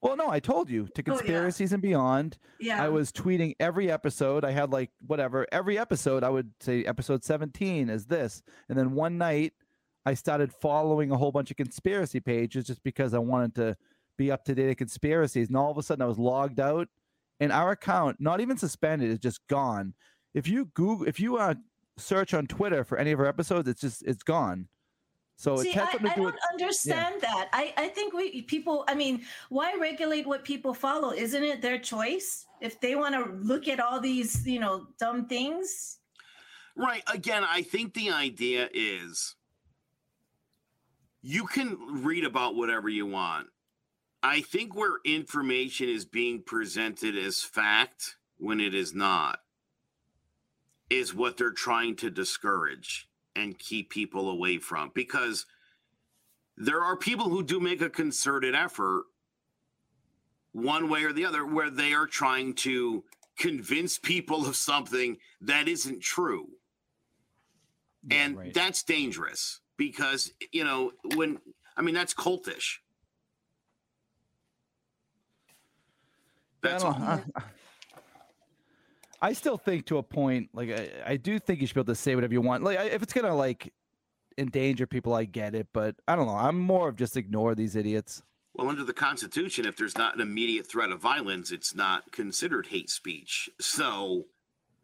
Well, 0.00 0.16
no, 0.16 0.30
I 0.30 0.40
told 0.40 0.70
you 0.70 0.86
to 0.86 0.90
Oh, 0.90 0.94
yeah. 0.96 1.02
conspiracies 1.18 1.74
and 1.74 1.82
beyond. 1.82 2.38
Yeah. 2.58 2.82
I 2.82 2.88
was 2.88 3.12
tweeting 3.12 3.56
every 3.60 3.90
episode. 3.90 4.46
I 4.46 4.52
had 4.52 4.70
like 4.70 4.90
whatever 5.06 5.46
every 5.52 5.78
episode. 5.78 6.24
I 6.24 6.30
would 6.30 6.50
say 6.60 6.82
episode 6.86 7.24
17 7.24 7.90
is 7.90 8.06
this, 8.06 8.42
and 8.70 8.78
then 8.78 8.92
one 8.92 9.18
night 9.18 9.52
I 10.06 10.14
started 10.14 10.52
following 10.52 11.10
a 11.10 11.16
whole 11.16 11.32
bunch 11.32 11.50
of 11.50 11.56
conspiracy 11.56 12.20
pages 12.20 12.66
just 12.66 12.82
because 12.82 13.12
I 13.14 13.18
wanted 13.18 13.54
to 13.56 13.76
be 14.16 14.30
up 14.30 14.44
to 14.44 14.54
date 14.54 14.68
on 14.68 14.74
conspiracies. 14.74 15.48
And 15.48 15.56
all 15.56 15.70
of 15.70 15.78
a 15.78 15.82
sudden, 15.82 16.02
I 16.02 16.06
was 16.06 16.18
logged 16.18 16.60
out, 16.60 16.88
and 17.38 17.52
our 17.52 17.72
account, 17.72 18.16
not 18.20 18.40
even 18.40 18.56
suspended, 18.56 19.10
is 19.10 19.18
just 19.18 19.46
gone. 19.48 19.94
If 20.34 20.48
you 20.48 20.66
Google, 20.74 21.06
if 21.06 21.20
you 21.20 21.36
uh, 21.36 21.54
search 21.96 22.34
on 22.34 22.46
Twitter 22.46 22.84
for 22.84 22.98
any 22.98 23.12
of 23.12 23.20
our 23.20 23.26
episodes, 23.26 23.68
it's 23.68 23.80
just 23.80 24.02
it's 24.02 24.22
gone. 24.22 24.68
So 25.36 25.56
See, 25.56 25.74
I, 25.74 25.84
I 25.84 25.96
do 25.96 25.98
don't 25.98 26.24
with 26.26 26.34
understand 26.52 27.22
that. 27.22 27.48
I, 27.54 27.72
I 27.78 27.88
think 27.88 28.12
we 28.12 28.42
people. 28.42 28.84
I 28.88 28.94
mean, 28.94 29.22
why 29.48 29.74
regulate 29.80 30.26
what 30.26 30.44
people 30.44 30.74
follow? 30.74 31.12
Isn't 31.12 31.42
it 31.42 31.62
their 31.62 31.78
choice? 31.78 32.46
If 32.60 32.78
they 32.80 32.94
want 32.94 33.14
to 33.14 33.32
look 33.42 33.66
at 33.66 33.80
all 33.80 34.00
these, 34.00 34.46
you 34.46 34.60
know, 34.60 34.86
dumb 34.98 35.26
things. 35.26 35.98
Right. 36.76 37.02
Again, 37.12 37.42
I 37.48 37.62
think 37.62 37.94
the 37.94 38.10
idea 38.10 38.68
is 38.74 39.34
you 41.22 41.46
can 41.46 41.76
read 42.02 42.24
about 42.24 42.54
whatever 42.56 42.88
you 42.88 43.06
want. 43.06 43.48
I 44.22 44.40
think 44.40 44.74
where 44.74 44.98
information 45.04 45.88
is 45.88 46.04
being 46.04 46.42
presented 46.42 47.16
as 47.16 47.42
fact 47.42 48.16
when 48.38 48.60
it 48.60 48.74
is 48.74 48.94
not 48.94 49.40
is 50.90 51.14
what 51.14 51.36
they're 51.36 51.52
trying 51.52 51.96
to 51.96 52.10
discourage 52.10 53.08
and 53.36 53.58
keep 53.58 53.90
people 53.90 54.30
away 54.30 54.58
from 54.58 54.90
because 54.94 55.46
there 56.56 56.82
are 56.82 56.96
people 56.96 57.28
who 57.28 57.42
do 57.42 57.60
make 57.60 57.80
a 57.80 57.88
concerted 57.88 58.54
effort 58.54 59.04
one 60.52 60.88
way 60.90 61.04
or 61.04 61.12
the 61.12 61.24
other 61.24 61.46
where 61.46 61.70
they 61.70 61.92
are 61.92 62.06
trying 62.06 62.52
to 62.54 63.04
convince 63.38 63.98
people 63.98 64.46
of 64.46 64.56
something 64.56 65.16
that 65.40 65.68
isn't 65.68 66.02
true 66.02 66.48
Yeah, 68.02 68.16
and 68.24 68.36
right. 68.36 68.52
that's 68.52 68.82
dangerous 68.82 69.59
because 69.80 70.30
you 70.52 70.62
know 70.62 70.92
when 71.16 71.38
i 71.78 71.80
mean 71.80 71.94
that's 71.94 72.12
cultish 72.12 72.76
that's 76.62 76.84
I. 76.84 77.22
I, 77.36 77.42
I 79.22 79.32
still 79.32 79.56
think 79.58 79.86
to 79.86 79.98
a 79.98 80.02
point, 80.02 80.50
like 80.54 80.70
I, 80.70 80.90
I 81.12 81.16
do 81.16 81.38
think 81.38 81.60
you 81.60 81.66
should 81.66 81.74
be 81.74 81.80
able 81.80 81.92
to 81.92 81.94
say 81.94 82.14
whatever 82.14 82.32
you 82.34 82.40
want. 82.42 82.62
Like 82.62 82.78
I- 82.78 82.84
if 82.84 83.02
it's 83.02 83.12
gonna 83.14 83.34
like 83.34 83.72
endanger 84.38 84.86
people, 84.86 85.14
I 85.14 85.24
get 85.24 85.54
it, 85.54 85.68
but 85.72 85.96
I 86.08 86.16
don't 86.16 86.26
know. 86.26 86.36
I'm 86.36 86.58
more 86.58 86.88
of 86.88 86.96
just 86.96 87.16
ignore 87.16 87.54
these 87.54 87.76
idiots. 87.76 88.22
well 88.54 88.68
under 88.68 88.84
the 88.84 88.92
constitution 88.92 89.64
if 89.66 89.76
there's 89.76 89.96
not 89.96 90.14
an 90.14 90.20
immediate 90.20 90.66
threat 90.70 90.90
of 90.90 91.00
violence 91.00 91.50
it's 91.52 91.74
not 91.74 92.10
considered 92.12 92.66
hate 92.66 92.90
speech 92.90 93.48
so 93.60 94.26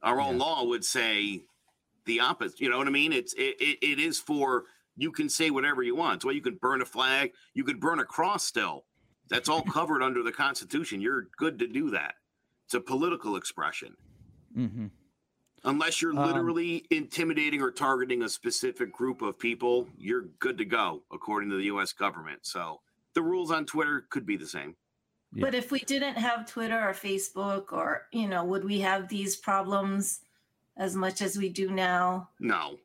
our 0.03 0.19
own 0.21 0.37
Yeah. 0.39 0.45
law 0.45 0.65
would 0.65 0.85
say 0.85 1.43
the 2.07 2.21
opposite 2.21 2.61
you 2.61 2.69
know 2.71 2.79
what 2.79 2.87
i 2.87 2.91
mean 2.91 3.13
it's 3.13 3.33
it, 3.35 3.57
it, 3.61 3.79
it 3.83 3.99
is 3.99 4.21
for 4.21 4.65
you 4.97 5.13
can 5.13 5.29
say 5.29 5.51
whatever 5.51 5.83
you 5.83 5.95
want 5.95 6.23
so 6.23 6.31
you 6.31 6.41
can 6.41 6.57
burn 6.57 6.83
a 6.83 6.87
flag 6.87 7.33
you 7.55 7.65
could 7.65 7.81
burn 7.81 8.01
a 8.01 8.05
cross 8.05 8.45
still 8.45 8.85
that's 9.29 9.49
all 9.49 9.63
covered 9.63 10.03
under 10.03 10.23
the 10.23 10.33
constitution 10.33 11.01
you're 11.01 11.29
good 11.39 11.59
to 11.59 11.67
do 11.67 11.91
that 11.91 12.15
it's 12.67 12.75
a 12.75 12.81
political 12.81 13.37
expression 13.37 13.95
hmm 14.55 14.87
Unless 15.65 16.01
you're 16.01 16.17
Um, 16.17 16.25
literally 16.25 16.87
intimidating 16.91 17.61
or 17.61 17.73
targeting 17.73 18.23
a 18.23 18.29
specific 18.29 18.93
group 18.93 19.21
of 19.21 19.37
people, 19.37 19.89
you're 19.99 20.29
good 20.39 20.59
to 20.59 20.65
go, 20.65 21.03
according 21.11 21.51
to 21.51 21.57
the 21.57 21.65
US 21.65 21.93
government. 21.93 22.47
So 22.47 22.81
the 23.15 23.23
rules 23.23 23.51
on 23.51 23.67
Twitter 23.67 24.07
could 24.11 24.25
be 24.25 24.37
the 24.37 24.47
same. 24.47 24.77
Yeah. 25.35 25.45
But 25.45 25.55
if 25.57 25.73
we 25.73 25.81
didn't 25.81 26.19
have 26.19 26.47
Twitter 26.47 26.79
or 26.79 26.93
Facebook, 26.93 27.73
or 27.73 28.07
you 28.13 28.29
know, 28.29 28.45
would 28.45 28.65
we 28.65 28.81
have 28.81 29.09
these 29.09 29.35
problems 29.37 30.21
as 30.77 30.95
much 30.95 31.21
as 31.21 31.37
we 31.37 31.49
do 31.49 31.71
now? 31.71 32.31
No, 32.39 32.79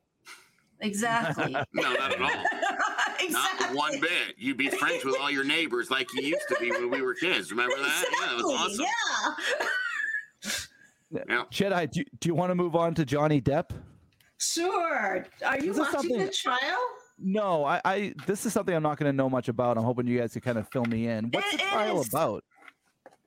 Exactly. 0.82 1.52
no, 1.72 1.92
not 1.94 2.12
at 2.12 2.20
all. 2.20 2.30
exactly. 3.20 3.66
Not 3.68 3.74
one 3.74 4.00
bit. 4.00 4.34
You'd 4.36 4.56
be 4.58 4.68
friends 4.68 5.04
with 5.04 5.16
all 5.20 5.30
your 5.30 5.44
neighbors 5.44 5.90
like 5.90 6.12
you 6.14 6.22
used 6.22 6.46
to 6.48 6.56
be 6.60 6.70
when 6.70 6.90
we 6.90 7.00
were 7.02 7.14
kids. 7.14 7.50
Remember 7.50 7.76
that? 7.78 8.04
Yeah, 8.20 8.32
it 8.32 8.36
was 8.36 8.44
awesome. 8.44 8.86
Yeah. 11.12 11.20
Yeah. 11.28 11.44
Jetai, 11.50 11.90
do, 11.90 12.00
you- 12.00 12.06
do 12.20 12.28
you 12.28 12.34
want 12.34 12.50
to 12.50 12.54
move 12.54 12.74
on 12.74 12.94
to 12.94 13.04
Johnny 13.04 13.40
Depp? 13.40 13.70
Sure. 14.38 15.24
Are 15.46 15.58
you 15.60 15.72
This 15.72 15.78
watching 15.92 16.18
the 16.18 16.28
trial? 16.30 16.78
No, 17.18 17.64
I, 17.64 17.80
I 17.84 18.14
this 18.26 18.44
is 18.46 18.52
something 18.52 18.74
I'm 18.74 18.82
not 18.82 18.98
going 18.98 19.12
to 19.12 19.16
know 19.16 19.30
much 19.30 19.48
about. 19.48 19.76
I'm 19.78 19.84
hoping 19.84 20.06
you 20.08 20.18
guys 20.18 20.32
can 20.32 20.40
kind 20.42 20.58
of 20.58 20.68
fill 20.72 20.84
me 20.86 21.06
in. 21.06 21.26
What's 21.30 21.54
It 21.54 21.58
the 21.60 21.64
trial 21.66 22.00
is- 22.00 22.08
about? 22.08 22.42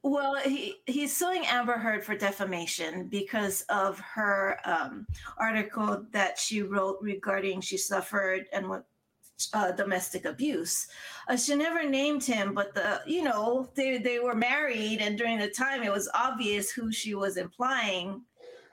Well, 0.05 0.35
he, 0.35 0.75
he's 0.85 1.17
suing 1.17 1.47
Amber 1.47 1.79
Heard 1.79 2.05
for 2.05 2.15
defamation 2.15 3.07
because 3.07 3.63
of 3.69 3.99
her 4.01 4.59
um, 4.63 5.07
article 5.39 6.05
that 6.11 6.37
she 6.37 6.61
wrote 6.61 6.99
regarding 7.01 7.59
she 7.59 7.77
suffered 7.77 8.45
and 8.53 8.69
what 8.69 8.85
uh, 9.55 9.71
domestic 9.71 10.25
abuse. 10.25 10.89
Uh, 11.27 11.35
she 11.35 11.55
never 11.55 11.89
named 11.89 12.23
him, 12.23 12.53
but 12.53 12.75
the 12.75 13.01
you 13.07 13.23
know 13.23 13.67
they 13.73 13.97
they 13.97 14.19
were 14.19 14.35
married, 14.35 14.99
and 15.01 15.17
during 15.17 15.39
the 15.39 15.49
time 15.49 15.81
it 15.81 15.91
was 15.91 16.07
obvious 16.13 16.69
who 16.69 16.91
she 16.91 17.15
was 17.15 17.37
implying, 17.37 18.21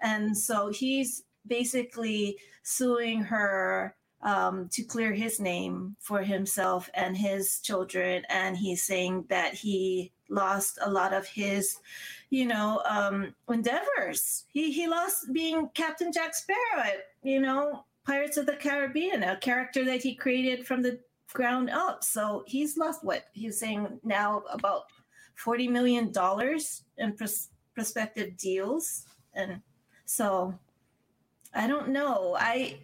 and 0.02 0.36
so 0.36 0.68
he's 0.68 1.22
basically 1.46 2.36
suing 2.62 3.22
her 3.22 3.96
um, 4.22 4.68
to 4.72 4.82
clear 4.82 5.12
his 5.12 5.40
name 5.40 5.96
for 6.00 6.22
himself 6.22 6.88
and 6.94 7.16
his 7.16 7.60
children. 7.60 8.24
And 8.28 8.56
he's 8.56 8.82
saying 8.82 9.26
that 9.28 9.54
he 9.54 10.12
lost 10.28 10.78
a 10.82 10.90
lot 10.90 11.12
of 11.12 11.26
his, 11.26 11.78
you 12.30 12.46
know, 12.46 12.82
um, 12.88 13.34
endeavors. 13.48 14.44
He 14.52 14.72
he 14.72 14.86
lost 14.86 15.32
being 15.32 15.68
Captain 15.74 16.12
Jack 16.12 16.34
Sparrow 16.34 16.82
at, 16.84 17.08
you 17.22 17.40
know, 17.40 17.84
Pirates 18.06 18.36
of 18.36 18.46
the 18.46 18.56
Caribbean, 18.56 19.22
a 19.22 19.36
character 19.36 19.84
that 19.84 20.02
he 20.02 20.14
created 20.14 20.66
from 20.66 20.82
the 20.82 20.98
ground 21.32 21.70
up. 21.70 22.04
So 22.04 22.44
he's 22.46 22.76
lost 22.76 23.04
what 23.04 23.24
he's 23.32 23.58
saying 23.58 24.00
now 24.04 24.42
about 24.50 24.84
forty 25.34 25.68
million 25.68 26.12
dollars 26.12 26.84
in 26.98 27.14
pros- 27.14 27.48
prospective 27.74 28.36
deals, 28.36 29.06
and 29.34 29.60
so 30.04 30.54
I 31.54 31.66
don't 31.66 31.88
know. 31.88 32.36
I 32.38 32.78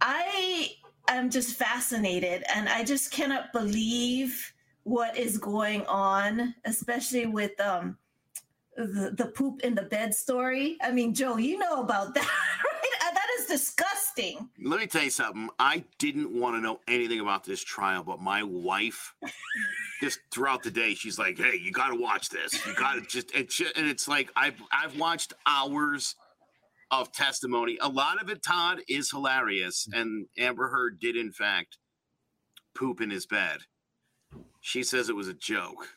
I 0.00 0.72
am 1.08 1.30
just 1.30 1.56
fascinated 1.56 2.44
and 2.54 2.68
I 2.68 2.84
just 2.84 3.10
cannot 3.10 3.52
believe 3.52 4.52
what 4.84 5.16
is 5.16 5.38
going 5.38 5.84
on, 5.86 6.54
especially 6.64 7.26
with 7.26 7.58
um 7.60 7.98
the, 8.76 9.12
the 9.16 9.26
poop 9.26 9.60
in 9.62 9.74
the 9.74 9.82
bed 9.82 10.14
story. 10.14 10.78
I 10.80 10.92
mean, 10.92 11.12
Joe, 11.12 11.36
you 11.36 11.58
know 11.58 11.82
about 11.82 12.14
that, 12.14 12.22
right? 12.22 13.14
That 13.14 13.26
is 13.40 13.46
disgusting. 13.46 14.48
Let 14.62 14.80
me 14.80 14.86
tell 14.86 15.02
you 15.02 15.10
something. 15.10 15.48
I 15.58 15.84
didn't 15.98 16.30
want 16.30 16.56
to 16.56 16.60
know 16.60 16.80
anything 16.86 17.20
about 17.20 17.42
this 17.44 17.62
trial, 17.62 18.04
but 18.04 18.20
my 18.20 18.42
wife, 18.42 19.14
just 20.00 20.20
throughout 20.30 20.62
the 20.62 20.70
day, 20.70 20.94
she's 20.94 21.18
like, 21.18 21.38
"Hey, 21.38 21.58
you 21.60 21.72
got 21.72 21.88
to 21.88 21.96
watch 21.96 22.28
this. 22.28 22.64
You 22.66 22.74
got 22.74 22.94
to 22.94 23.00
just." 23.00 23.34
And, 23.34 23.50
she, 23.50 23.66
and 23.76 23.86
it's 23.88 24.06
like 24.06 24.30
I've 24.36 24.60
I've 24.70 24.98
watched 24.98 25.32
hours 25.46 26.14
of 26.90 27.12
testimony. 27.12 27.78
A 27.80 27.88
lot 27.88 28.20
of 28.22 28.30
it, 28.30 28.42
Todd, 28.42 28.80
is 28.88 29.10
hilarious, 29.10 29.86
mm. 29.92 30.00
and 30.00 30.26
Amber 30.38 30.68
Heard 30.68 30.98
did 31.00 31.16
in 31.16 31.32
fact 31.32 31.78
poop 32.74 33.00
in 33.00 33.10
his 33.10 33.26
bed. 33.26 33.58
She 34.60 34.82
says 34.82 35.08
it 35.08 35.16
was 35.16 35.28
a 35.28 35.34
joke. 35.34 35.88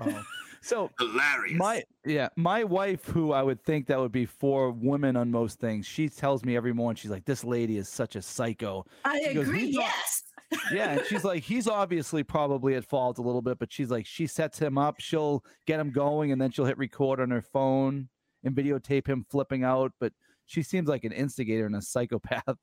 Oh. 0.00 0.22
So 0.62 0.90
Hilarious. 0.98 1.58
my 1.58 1.82
yeah, 2.04 2.28
my 2.36 2.64
wife, 2.64 3.06
who 3.06 3.32
I 3.32 3.42
would 3.42 3.62
think 3.62 3.86
that 3.86 3.98
would 3.98 4.12
be 4.12 4.26
for 4.26 4.70
women 4.70 5.16
on 5.16 5.30
most 5.30 5.58
things, 5.58 5.86
she 5.86 6.08
tells 6.08 6.44
me 6.44 6.56
every 6.56 6.72
morning, 6.72 6.96
she's 6.96 7.10
like, 7.10 7.24
"This 7.24 7.44
lady 7.44 7.78
is 7.78 7.88
such 7.88 8.16
a 8.16 8.22
psycho." 8.22 8.84
I 9.04 9.20
She 9.20 9.38
agree. 9.38 9.66
"He's 9.66 9.76
not- 9.76 9.84
yes. 9.84 10.22
Yeah, 10.72 10.90
and 10.90 11.06
she's 11.06 11.22
like, 11.22 11.44
he's 11.44 11.68
obviously 11.68 12.24
probably 12.24 12.74
at 12.74 12.84
fault 12.84 13.18
a 13.18 13.22
little 13.22 13.40
bit, 13.40 13.60
but 13.60 13.72
she's 13.72 13.88
like, 13.88 14.04
she 14.04 14.26
sets 14.26 14.58
him 14.58 14.78
up, 14.78 14.96
she'll 14.98 15.44
get 15.64 15.78
him 15.78 15.92
going, 15.92 16.32
and 16.32 16.42
then 16.42 16.50
she'll 16.50 16.64
hit 16.64 16.76
record 16.76 17.20
on 17.20 17.30
her 17.30 17.40
phone 17.40 18.08
and 18.44 18.54
videotape 18.54 19.06
him 19.06 19.24
flipping 19.30 19.64
out. 19.64 19.92
But 20.00 20.12
she 20.46 20.62
seems 20.62 20.88
like 20.88 21.04
an 21.04 21.12
instigator 21.12 21.66
and 21.66 21.76
a 21.76 21.82
psychopath. 21.82 22.44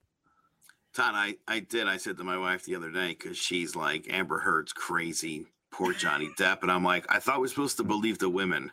Todd, 0.94 1.14
I, 1.16 1.36
I 1.48 1.60
did. 1.60 1.88
I 1.88 1.98
said 1.98 2.18
to 2.18 2.24
my 2.24 2.38
wife 2.38 2.64
the 2.64 2.76
other 2.76 2.92
day 2.92 3.10
because 3.10 3.38
she's 3.38 3.76
like, 3.76 4.08
Amber 4.10 4.40
Heard's 4.40 4.74
crazy. 4.74 5.46
Poor 5.72 5.94
Johnny 5.94 6.30
Depp. 6.40 6.64
And 6.64 6.72
I'm 6.72 6.84
like, 6.84 7.06
I 7.10 7.20
thought 7.20 7.40
we're 7.40 7.48
supposed 7.48 7.78
to 7.78 7.84
believe 7.84 8.18
the 8.18 8.30
women. 8.30 8.72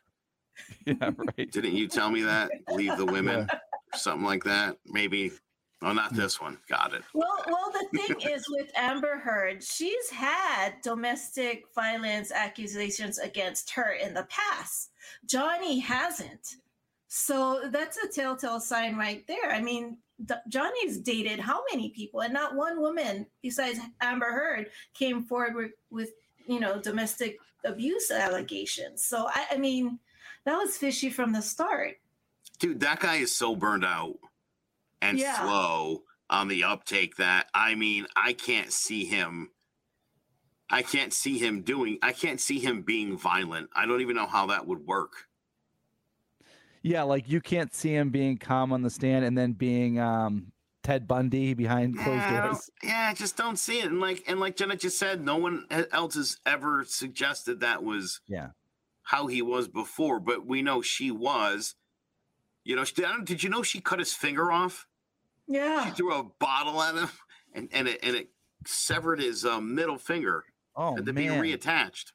yeah, 0.87 1.11
right. 1.17 1.51
Didn't 1.51 1.75
you 1.75 1.87
tell 1.89 2.11
me 2.11 2.23
that? 2.23 2.51
Believe 2.67 2.97
the 2.97 3.05
women? 3.05 3.49
Something 3.95 4.25
like 4.25 4.45
that? 4.45 4.79
Maybe. 4.87 5.33
Oh, 5.83 5.93
not 5.93 6.15
this 6.15 6.41
one. 6.41 6.59
Got 6.69 6.95
it. 6.95 7.03
Well, 7.13 7.45
well, 7.47 7.71
the 7.73 7.99
thing 7.99 8.33
is 8.33 8.47
with 8.49 8.71
Amber 8.75 9.19
Heard, 9.19 9.63
she's 9.63 10.09
had 10.09 10.81
domestic 10.83 11.65
violence 11.75 12.33
accusations 12.33 13.19
against 13.19 13.71
her 13.73 13.93
in 13.93 14.15
the 14.15 14.27
past. 14.31 14.93
Johnny 15.27 15.79
hasn't. 15.81 16.57
So 17.17 17.69
that's 17.71 17.97
a 17.97 18.09
telltale 18.09 18.59
sign 18.59 18.97
right 18.97 19.25
there. 19.29 19.53
I 19.53 19.61
mean, 19.61 19.99
D- 20.25 20.35
Johnny's 20.49 20.99
dated 20.99 21.39
how 21.39 21.63
many 21.71 21.91
people, 21.91 22.23
and 22.23 22.35
not 22.35 22.57
one 22.57 22.81
woman 22.81 23.25
besides 23.41 23.79
Amber 24.01 24.33
Heard 24.33 24.71
came 24.95 25.23
forward 25.23 25.55
with, 25.55 25.71
with 25.91 26.11
you 26.49 26.59
know, 26.59 26.81
domestic 26.81 27.39
abuse 27.65 28.11
allegations. 28.11 29.05
So 29.05 29.29
I, 29.29 29.47
I 29.53 29.57
mean, 29.59 30.01
that 30.45 30.57
was 30.57 30.77
fishy 30.77 31.09
from 31.09 31.33
the 31.33 31.41
start. 31.41 31.99
Dude, 32.59 32.81
that 32.81 32.99
guy 32.99 33.17
is 33.17 33.35
so 33.35 33.55
burned 33.55 33.85
out 33.85 34.19
and 35.01 35.17
Yeah. 35.17 35.41
slow 35.41 36.03
on 36.29 36.49
the 36.49 36.65
uptake 36.65 37.15
that, 37.19 37.47
I 37.55 37.77
mean, 37.77 38.09
I 38.17 38.33
can't 38.33 38.73
see 38.73 39.05
him. 39.05 39.51
I 40.69 40.83
can't 40.83 41.13
see 41.13 41.39
him 41.39 41.63
doing, 41.63 41.97
I 42.03 42.11
can't 42.11 42.41
see 42.41 42.59
him 42.59 42.83
being 42.83 43.17
violent. 43.17 43.71
I 43.73 43.87
don't 43.87 44.01
even 44.01 44.17
know 44.17 44.27
how 44.27 44.47
that 44.47 44.67
would 44.67 44.85
work. 44.85 45.29
Yeah, 46.85 47.03
like 47.03 47.29
you 47.29 47.41
can't 47.41 47.75
see 47.75 47.95
him 47.95 48.11
being 48.11 48.37
calm 48.37 48.73
on 48.73 48.83
the 48.83 48.91
stand 48.91 49.25
and 49.25 49.37
then 49.37 49.53
being 49.53 49.99
um 49.99 50.53
Ted 50.83 51.09
Bundy 51.09 51.55
behind 51.55 51.95
closed 51.97 52.11
Yeah, 52.11 52.43
I 52.43 52.47
doors. 52.47 52.71
yeah, 52.83 53.09
I 53.11 53.15
just 53.15 53.37
don't 53.39 53.59
see 53.59 53.79
it. 53.81 53.87
And 53.87 54.01
like 54.01 54.23
and 54.29 54.39
like 54.39 54.55
Jenna 54.55 54.77
just 54.77 54.99
said, 54.99 55.25
no 55.25 55.37
one 55.39 55.65
else 55.93 56.15
has 56.15 56.37
ever 56.45 56.85
suggested 56.87 57.61
that 57.61 57.83
was 57.83 58.21
Yeah. 58.29 58.49
how 59.03 59.27
he 59.29 59.41
was 59.41 59.67
before. 59.67 60.21
But 60.21 60.47
we 60.47 60.61
know 60.63 60.83
she 60.83 61.11
was. 61.11 61.75
You 62.65 62.77
know, 62.77 62.85
she, 62.85 63.03
I 63.05 63.09
don't- 63.13 63.25
did 63.27 63.43
you 63.43 63.49
know 63.51 63.63
she 63.63 63.81
cut 63.81 63.99
his 63.99 64.13
finger 64.15 64.53
off? 64.53 64.87
Yeah, 65.49 65.83
She 65.85 65.89
Yeah. 65.89 65.95
threw 65.95 66.15
a 66.15 66.23
bottle 66.39 66.83
at 66.83 66.95
him, 66.97 67.09
and 67.55 67.69
and 67.73 67.89
it 67.89 68.01
and 68.03 68.15
it 68.15 68.29
severed 68.67 69.21
his 69.21 69.45
uh, 69.47 69.61
middle 69.63 69.99
finger. 69.99 70.45
Oh 70.77 70.97
had 70.97 71.07
to 71.07 71.13
man, 71.15 71.41
be 71.41 71.51
reattached. 71.53 72.13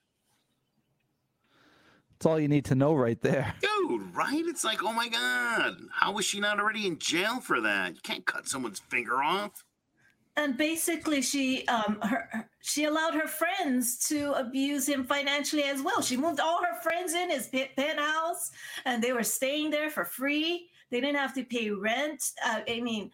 That's 2.19 2.25
all 2.29 2.37
you 2.39 2.49
need 2.49 2.65
to 2.65 2.75
know 2.75 2.93
right 2.93 3.19
there. 3.21 3.53
Dude, 3.61 4.13
right? 4.13 4.43
It's 4.45 4.65
like, 4.65 4.83
oh 4.83 4.91
my 4.91 5.07
god, 5.07 5.77
how 5.91 6.11
was 6.11 6.25
she 6.25 6.41
not 6.41 6.59
already 6.59 6.85
in 6.85 6.99
jail 6.99 7.39
for 7.39 7.61
that? 7.61 7.95
You 7.95 8.01
can't 8.03 8.25
cut 8.25 8.45
someone's 8.47 8.79
finger 8.79 9.23
off. 9.23 9.63
and 10.35 10.57
basically 10.57 11.21
she 11.21 11.65
um 11.67 11.97
her 12.03 12.27
her- 12.31 12.49
she 12.61 12.83
allowed 12.83 13.13
her 13.13 13.27
friends 13.27 14.05
to 14.09 14.33
abuse 14.33 14.85
him 14.87 15.03
financially 15.05 15.63
as 15.63 15.81
well 15.81 16.01
she 16.01 16.15
moved 16.17 16.39
all 16.41 16.59
her 16.63 16.75
friends 16.81 17.13
in 17.13 17.29
his 17.29 17.47
pe- 17.47 17.71
penthouse 17.75 18.51
and 18.85 19.01
they 19.03 19.11
were 19.13 19.23
staying 19.23 19.69
there 19.71 19.89
for 19.89 20.05
free 20.05 20.67
they 20.91 20.99
didn't 21.01 21.15
have 21.25 21.33
to 21.33 21.43
pay 21.43 21.69
rent 21.71 22.21
uh, 22.45 22.59
i 22.69 22.79
mean 22.81 23.09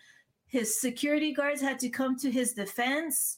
his 0.47 0.79
security 0.81 1.31
guards 1.31 1.61
had 1.61 1.77
to 1.79 1.89
come 1.89 2.17
to 2.17 2.29
his 2.39 2.53
defense 2.53 3.37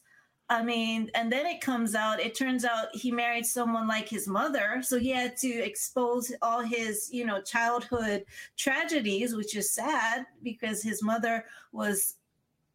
i 0.49 0.63
mean 0.63 1.09
and 1.13 1.31
then 1.31 1.45
it 1.45 1.61
comes 1.61 1.95
out 1.95 2.19
it 2.19 2.35
turns 2.35 2.63
out 2.63 2.87
he 2.93 3.11
married 3.11 3.45
someone 3.45 3.87
like 3.87 4.07
his 4.07 4.27
mother 4.27 4.81
so 4.81 4.97
he 4.97 5.09
had 5.09 5.35
to 5.35 5.49
expose 5.49 6.31
all 6.41 6.61
his 6.61 7.09
you 7.11 7.25
know 7.25 7.41
childhood 7.41 8.23
tragedies 8.55 9.35
which 9.35 9.55
is 9.55 9.69
sad 9.69 10.25
because 10.43 10.81
his 10.81 11.03
mother 11.03 11.45
was 11.71 12.15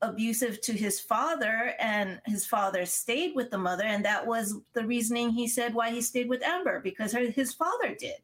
abusive 0.02 0.60
to 0.60 0.72
his 0.72 1.00
father 1.00 1.74
and 1.78 2.20
his 2.26 2.44
father 2.44 2.84
stayed 2.84 3.34
with 3.34 3.50
the 3.50 3.58
mother 3.58 3.84
and 3.84 4.04
that 4.04 4.26
was 4.26 4.56
the 4.74 4.84
reasoning 4.84 5.30
he 5.30 5.46
said 5.46 5.72
why 5.72 5.90
he 5.90 6.00
stayed 6.00 6.28
with 6.28 6.42
amber 6.42 6.80
because 6.80 7.12
her, 7.12 7.30
his 7.30 7.54
father 7.54 7.94
did. 7.98 8.16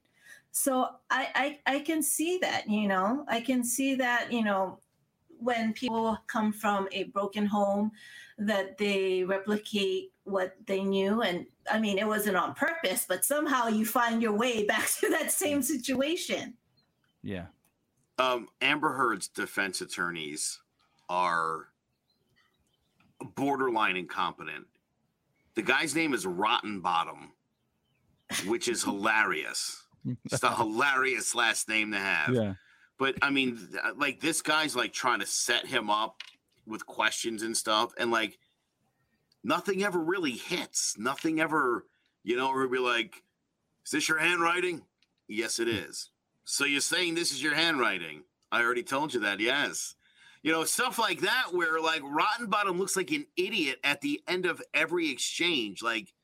So 0.50 0.88
I, 1.08 1.28
I 1.66 1.74
i 1.74 1.80
can 1.80 2.02
see 2.02 2.38
that 2.38 2.68
you 2.68 2.88
know 2.88 3.24
i 3.28 3.40
can 3.40 3.62
see 3.62 3.94
that 3.94 4.32
you 4.32 4.42
know 4.42 4.80
when 5.38 5.72
people 5.72 6.18
come 6.26 6.52
from 6.52 6.88
a 6.90 7.04
broken 7.04 7.46
home 7.46 7.92
that 8.38 8.78
they 8.78 9.24
replicate 9.24 10.12
what 10.24 10.54
they 10.66 10.82
knew 10.84 11.22
and 11.22 11.46
i 11.70 11.78
mean 11.78 11.98
it 11.98 12.06
wasn't 12.06 12.36
on 12.36 12.54
purpose 12.54 13.04
but 13.08 13.24
somehow 13.24 13.66
you 13.66 13.84
find 13.84 14.22
your 14.22 14.32
way 14.32 14.64
back 14.64 14.88
to 15.00 15.08
that 15.10 15.32
same 15.32 15.62
situation 15.62 16.54
Yeah. 17.22 17.46
Um, 18.18 18.48
Amber 18.60 18.94
Heard's 18.94 19.28
defense 19.28 19.80
attorneys 19.80 20.60
are 21.08 21.68
borderline 23.36 23.96
incompetent. 23.96 24.66
The 25.54 25.62
guy's 25.62 25.94
name 25.94 26.14
is 26.14 26.26
Rotten 26.26 26.80
Bottom, 26.80 27.32
which 28.46 28.66
is 28.68 28.82
hilarious. 28.82 29.84
It's 30.24 30.42
a 30.42 30.54
hilarious 30.56 31.34
last 31.34 31.68
name 31.68 31.92
to 31.92 31.98
have. 31.98 32.34
Yeah. 32.34 32.54
But 32.98 33.14
I 33.22 33.30
mean, 33.30 33.68
like 33.96 34.20
this 34.20 34.42
guy's 34.42 34.74
like 34.74 34.92
trying 34.92 35.20
to 35.20 35.26
set 35.26 35.66
him 35.66 35.88
up 35.88 36.16
with 36.68 36.86
questions 36.86 37.42
and 37.42 37.56
stuff, 37.56 37.92
and 37.98 38.10
like 38.10 38.38
nothing 39.42 39.82
ever 39.82 39.98
really 39.98 40.32
hits. 40.32 40.96
Nothing 40.98 41.40
ever, 41.40 41.86
you 42.22 42.36
know, 42.36 42.50
or 42.50 42.66
be 42.68 42.78
like, 42.78 43.22
"Is 43.84 43.92
this 43.92 44.08
your 44.08 44.18
handwriting?" 44.18 44.82
Yes, 45.28 45.58
it 45.58 45.68
hmm. 45.68 45.90
is. 45.90 46.10
So 46.44 46.64
you're 46.64 46.80
saying 46.80 47.14
this 47.14 47.32
is 47.32 47.42
your 47.42 47.54
handwriting? 47.54 48.22
I 48.50 48.62
already 48.62 48.82
told 48.82 49.12
you 49.12 49.20
that. 49.20 49.40
Yes. 49.40 49.94
You 50.42 50.52
know, 50.52 50.64
stuff 50.64 50.98
like 50.98 51.20
that 51.20 51.48
where 51.52 51.80
like 51.80 52.00
Rotten 52.02 52.46
Bottom 52.46 52.78
looks 52.78 52.96
like 52.96 53.10
an 53.10 53.26
idiot 53.36 53.78
at 53.84 54.00
the 54.00 54.22
end 54.26 54.46
of 54.46 54.62
every 54.72 55.10
exchange. 55.10 55.82
Like, 55.82 56.14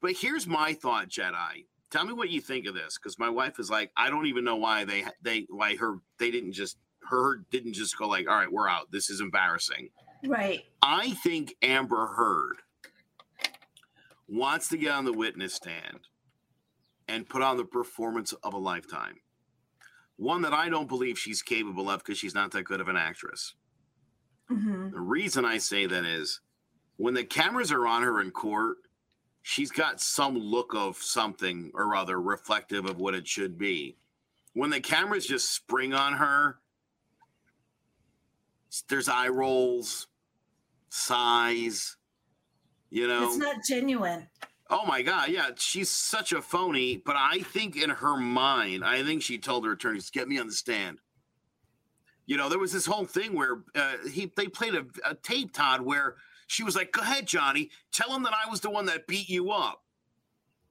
but 0.00 0.12
here's 0.12 0.46
my 0.46 0.72
thought, 0.72 1.08
Jetai. 1.08 1.66
Tell 1.90 2.04
me 2.04 2.12
what 2.12 2.30
you 2.30 2.40
think 2.40 2.66
of 2.66 2.74
this, 2.74 2.96
because 2.96 3.18
my 3.18 3.28
wife 3.28 3.58
is 3.58 3.70
like, 3.70 3.90
I 3.96 4.08
don't 4.08 4.26
even 4.26 4.44
know 4.44 4.56
why 4.56 4.84
they 4.84 5.04
they 5.22 5.46
why 5.50 5.76
her 5.76 5.98
they 6.18 6.30
didn't 6.30 6.52
just 6.52 6.78
her 7.08 7.44
didn't 7.50 7.74
just 7.74 7.96
go 7.98 8.08
like, 8.08 8.28
all 8.28 8.36
right, 8.36 8.52
we're 8.52 8.68
out. 8.68 8.90
This 8.90 9.10
is 9.10 9.20
embarrassing. 9.20 9.90
Right. 10.24 10.64
I 10.82 11.12
think 11.22 11.54
Amber 11.62 12.06
Heard 12.06 12.56
wants 14.28 14.68
to 14.68 14.76
get 14.76 14.92
on 14.92 15.04
the 15.04 15.12
witness 15.12 15.54
stand 15.54 16.00
and 17.08 17.28
put 17.28 17.42
on 17.42 17.56
the 17.56 17.64
performance 17.64 18.32
of 18.42 18.54
a 18.54 18.58
lifetime. 18.58 19.16
One 20.16 20.42
that 20.42 20.52
I 20.52 20.68
don't 20.68 20.88
believe 20.88 21.18
she's 21.18 21.42
capable 21.42 21.90
of 21.90 21.98
because 21.98 22.18
she's 22.18 22.34
not 22.34 22.52
that 22.52 22.64
good 22.64 22.80
of 22.80 22.88
an 22.88 22.96
actress. 22.96 23.54
hmm 24.48 24.90
The 24.90 25.00
reason 25.00 25.44
I 25.44 25.58
say 25.58 25.86
that 25.86 26.04
is 26.04 26.40
when 26.96 27.14
the 27.14 27.24
cameras 27.24 27.72
are 27.72 27.86
on 27.86 28.02
her 28.02 28.20
in 28.20 28.30
court, 28.30 28.76
she's 29.42 29.70
got 29.70 30.00
some 30.00 30.38
look 30.38 30.74
of 30.74 30.96
something 30.96 31.70
or 31.74 31.94
other 31.94 32.20
reflective 32.20 32.86
of 32.86 32.98
what 32.98 33.14
it 33.14 33.26
should 33.26 33.58
be. 33.58 33.96
When 34.54 34.70
the 34.70 34.80
cameras 34.80 35.26
just 35.26 35.52
spring 35.52 35.92
on 35.92 36.14
her, 36.14 36.58
there's 38.88 39.08
eye 39.08 39.28
rolls, 39.28 40.06
sighs, 40.90 41.96
you 42.90 43.06
know. 43.06 43.28
It's 43.28 43.36
not 43.36 43.56
genuine. 43.68 44.28
Oh 44.70 44.86
my 44.86 45.02
God, 45.02 45.28
yeah, 45.28 45.50
she's 45.56 45.90
such 45.90 46.32
a 46.32 46.40
phony. 46.40 46.96
But 46.96 47.16
I 47.16 47.40
think 47.40 47.76
in 47.76 47.90
her 47.90 48.16
mind, 48.16 48.84
I 48.84 49.02
think 49.02 49.22
she 49.22 49.38
told 49.38 49.64
her 49.66 49.72
attorneys, 49.72 50.10
"Get 50.10 50.28
me 50.28 50.38
on 50.38 50.46
the 50.46 50.52
stand." 50.52 50.98
You 52.26 52.38
know, 52.38 52.48
there 52.48 52.58
was 52.58 52.72
this 52.72 52.86
whole 52.86 53.04
thing 53.04 53.34
where 53.34 53.62
uh, 53.74 53.96
he 54.10 54.32
they 54.36 54.48
played 54.48 54.74
a, 54.74 54.86
a 55.04 55.14
tape, 55.14 55.52
Todd, 55.52 55.82
where 55.82 56.16
she 56.46 56.62
was 56.62 56.74
like, 56.74 56.92
"Go 56.92 57.02
ahead, 57.02 57.26
Johnny, 57.26 57.70
tell 57.92 58.14
him 58.14 58.22
that 58.22 58.32
I 58.32 58.50
was 58.50 58.60
the 58.60 58.70
one 58.70 58.86
that 58.86 59.06
beat 59.06 59.28
you 59.28 59.50
up." 59.50 59.84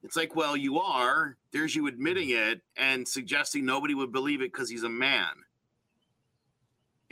It's 0.04 0.16
like, 0.16 0.36
well, 0.36 0.54
you 0.54 0.78
are. 0.78 1.38
There's 1.50 1.74
you 1.74 1.86
admitting 1.86 2.28
it 2.28 2.60
and 2.76 3.08
suggesting 3.08 3.64
nobody 3.64 3.94
would 3.94 4.12
believe 4.12 4.42
it 4.42 4.52
because 4.52 4.68
he's 4.68 4.82
a 4.82 4.88
man. 4.88 5.30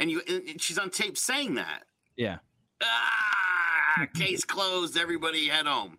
And 0.02 0.10
you, 0.10 0.20
and 0.28 0.42
and 0.48 0.60
she's 0.60 0.78
on 0.78 0.90
tape 0.90 1.16
saying 1.16 1.54
that. 1.54 1.84
Yeah. 2.16 2.38
Ah, 2.82 4.06
case 4.16 4.44
closed. 4.44 4.98
Everybody 4.98 5.46
head 5.46 5.66
home. 5.66 5.96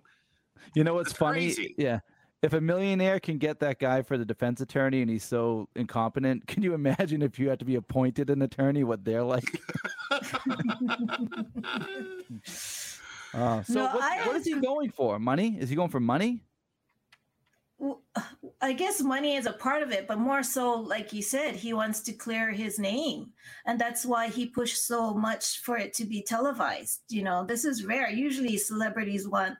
You 0.76 0.84
know 0.84 0.94
what's 0.96 1.12
That's 1.12 1.20
funny? 1.20 1.40
crazy. 1.40 1.74
Yeah. 1.78 2.00
If 2.42 2.52
a 2.52 2.60
millionaire 2.60 3.22
can 3.22 3.38
get 3.38 3.62
that 3.62 3.80
guy 3.80 4.02
for 4.02 4.18
the 4.18 4.26
defense 4.26 4.60
attorney 4.60 5.02
and 5.02 5.10
he's 5.10 5.24
so 5.24 5.70
incompetent, 5.78 6.48
can 6.48 6.64
you 6.64 6.74
imagine 6.74 7.22
if 7.22 7.40
you 7.40 7.48
had 7.48 7.60
to 7.60 7.66
be 7.66 7.76
appointed 7.76 8.30
an 8.30 8.42
attorney, 8.42 8.84
what 8.84 9.06
they're 9.06 9.24
like? 9.24 9.46
Uh, 13.36 13.64
so 13.64 13.74
No, 13.74 13.86
what, 13.86 14.04
I 14.04 14.28
what 14.28 14.36
is 14.36 14.46
he 14.46 14.54
going 14.54 14.92
for? 14.92 15.18
Money? 15.18 15.58
Is 15.60 15.68
he 15.68 15.76
going 15.76 15.90
for 15.90 16.00
money? 16.00 16.44
I 18.62 18.74
guess 18.74 19.02
money 19.02 19.36
is 19.36 19.46
a 19.46 19.54
part 19.54 19.84
of 19.84 19.92
it, 19.92 20.08
but 20.08 20.18
more 20.18 20.44
so, 20.44 20.74
like 20.74 21.12
you 21.12 21.22
said, 21.22 21.56
he 21.56 21.74
wants 21.74 22.00
to 22.02 22.14
clear 22.14 22.52
his 22.52 22.80
name. 22.80 23.32
And 23.66 23.80
that's 23.80 24.06
why 24.06 24.30
he 24.30 24.46
pushed 24.46 24.86
so 24.86 25.14
much 25.14 25.60
for 25.60 25.78
it 25.78 25.94
to 25.96 26.06
be 26.06 26.22
televised. 26.22 27.02
You 27.10 27.24
know, 27.24 27.46
this 27.46 27.66
is 27.66 27.86
rare. 27.86 28.10
Usually 28.10 28.58
celebrities 28.58 29.28
want 29.28 29.58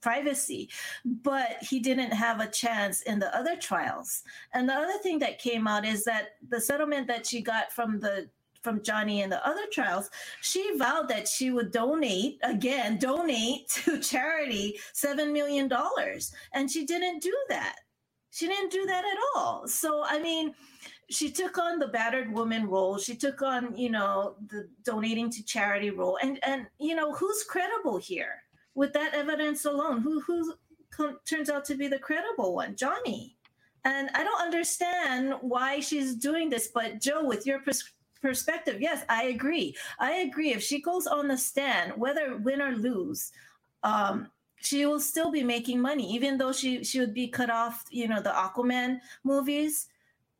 privacy, 0.00 0.70
but 1.04 1.56
he 1.60 1.80
didn't 1.80 2.12
have 2.12 2.40
a 2.40 2.48
chance 2.48 3.02
in 3.02 3.18
the 3.18 3.36
other 3.36 3.56
trials. 3.56 4.22
And 4.52 4.68
the 4.68 4.74
other 4.74 4.98
thing 5.02 5.18
that 5.20 5.38
came 5.38 5.66
out 5.66 5.84
is 5.84 6.04
that 6.04 6.36
the 6.48 6.60
settlement 6.60 7.06
that 7.08 7.26
she 7.26 7.42
got 7.42 7.72
from 7.72 8.00
the 8.00 8.28
from 8.66 8.82
Johnny 8.82 9.22
and 9.22 9.30
the 9.30 9.46
other 9.48 9.62
trials, 9.72 10.10
she 10.42 10.76
vowed 10.76 11.08
that 11.08 11.28
she 11.28 11.52
would 11.52 11.70
donate 11.70 12.40
again, 12.42 12.98
donate 12.98 13.68
to 13.84 14.00
charity 14.00 14.76
seven 14.92 15.32
million 15.32 15.68
dollars, 15.68 16.34
and 16.52 16.68
she 16.68 16.84
didn't 16.84 17.22
do 17.22 17.36
that. 17.48 17.76
She 18.32 18.48
didn't 18.48 18.72
do 18.72 18.84
that 18.86 19.04
at 19.04 19.18
all. 19.36 19.68
So 19.68 20.02
I 20.04 20.18
mean, 20.20 20.52
she 21.08 21.30
took 21.30 21.58
on 21.58 21.78
the 21.78 21.86
battered 21.86 22.32
woman 22.32 22.66
role. 22.66 22.98
She 22.98 23.14
took 23.14 23.40
on, 23.40 23.76
you 23.76 23.90
know, 23.90 24.34
the 24.48 24.68
donating 24.82 25.30
to 25.30 25.44
charity 25.44 25.90
role, 25.90 26.18
and 26.20 26.40
and 26.44 26.66
you 26.80 26.96
know 26.96 27.14
who's 27.14 27.44
credible 27.44 27.98
here 27.98 28.42
with 28.74 28.92
that 28.94 29.14
evidence 29.14 29.64
alone? 29.64 30.02
Who 30.02 30.20
who 30.20 30.54
turns 31.24 31.50
out 31.50 31.64
to 31.66 31.76
be 31.76 31.88
the 31.88 32.00
credible 32.00 32.54
one? 32.56 32.74
Johnny. 32.74 33.36
And 33.84 34.10
I 34.14 34.24
don't 34.24 34.42
understand 34.42 35.34
why 35.42 35.78
she's 35.78 36.16
doing 36.16 36.50
this. 36.50 36.70
But 36.74 37.00
Joe, 37.00 37.24
with 37.24 37.46
your 37.46 37.60
pers- 37.60 37.94
perspective, 38.20 38.80
yes, 38.80 39.04
I 39.08 39.24
agree. 39.24 39.76
I 39.98 40.12
agree. 40.16 40.52
If 40.52 40.62
she 40.62 40.80
goes 40.80 41.06
on 41.06 41.28
the 41.28 41.38
stand, 41.38 41.92
whether 41.96 42.36
win 42.36 42.60
or 42.62 42.72
lose, 42.72 43.32
um, 43.82 44.28
she 44.56 44.86
will 44.86 45.00
still 45.00 45.30
be 45.30 45.42
making 45.42 45.80
money, 45.80 46.12
even 46.14 46.38
though 46.38 46.52
she 46.52 46.82
she 46.82 46.98
would 47.00 47.14
be 47.14 47.28
cut 47.28 47.50
off, 47.50 47.84
you 47.90 48.08
know, 48.08 48.20
the 48.22 48.30
Aquaman 48.30 49.00
movies, 49.22 49.88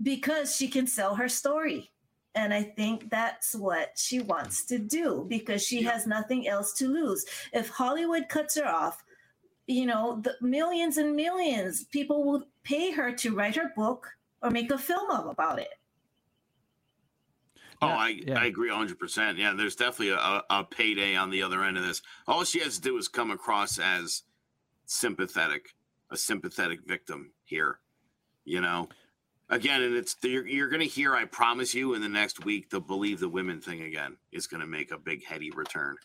because 0.03 0.57
she 0.57 0.69
can 0.69 0.87
sell 0.87 1.15
her 1.15 1.29
story. 1.29 1.91
And 2.35 2.53
I 2.53 2.63
think 2.63 3.09
that's 3.09 3.55
what 3.55 3.93
she 3.97 4.21
wants 4.21 4.65
to 4.67 4.79
do 4.79 5.25
because 5.29 5.63
she 5.65 5.81
Yeah. 5.83 5.93
has 5.93 6.07
nothing 6.07 6.47
else 6.49 6.73
to 6.75 6.89
lose. 6.89 7.25
If 7.53 7.69
Hollywood 7.71 8.29
cuts 8.29 8.57
her 8.57 8.67
off, 8.67 9.03
you 9.67 9.87
know, 9.87 10.21
the 10.23 10.37
millions 10.41 10.99
and 10.99 11.17
millions 11.17 11.85
people 11.85 12.25
will 12.25 12.47
pay 12.63 12.91
her 12.93 13.11
to 13.13 13.35
write 13.35 13.57
her 13.57 13.73
book 13.75 14.07
or 14.43 14.51
make 14.51 14.71
a 14.71 14.79
film 14.79 15.11
of 15.11 15.27
about 15.27 15.59
it. 15.59 15.79
Oh, 17.83 17.89
I, 17.89 18.09
yeah. 18.27 18.41
I 18.41 18.47
agree 18.47 18.71
100%. 18.71 19.39
Yeah, 19.39 19.55
there's 19.57 19.77
definitely 19.77 20.11
a, 20.11 20.43
a 20.49 20.65
payday 20.65 21.15
on 21.15 21.31
the 21.31 21.43
other 21.43 21.63
end 21.63 21.77
of 21.77 21.87
this. 21.87 22.03
All 22.27 22.45
she 22.45 22.61
has 22.61 22.77
to 22.77 22.83
do 22.83 22.97
is 22.97 23.09
come 23.09 23.31
across 23.31 23.79
as 23.79 24.23
sympathetic, 24.87 25.75
a 26.11 26.17
sympathetic 26.17 26.81
victim 26.87 27.33
here, 27.45 27.81
you 28.45 28.61
know? 28.61 28.89
Again, 29.49 29.83
and 29.83 29.95
it's 29.95 30.17
you're, 30.23 30.47
you're 30.47 30.69
going 30.69 30.81
to 30.81 30.89
hear, 30.89 31.15
I 31.15 31.25
promise 31.25 31.73
you, 31.73 31.95
in 31.95 32.03
the 32.03 32.09
next 32.09 32.45
week, 32.45 32.71
the 32.71 32.81
believe 32.81 33.21
the 33.21 33.29
women 33.29 33.61
thing 33.61 33.83
again 33.83 34.17
is 34.33 34.49
going 34.49 34.61
to 34.61 34.67
make 34.67 34.91
a 34.91 34.99
big 34.99 35.25
heady 35.25 35.53
return. 35.53 35.97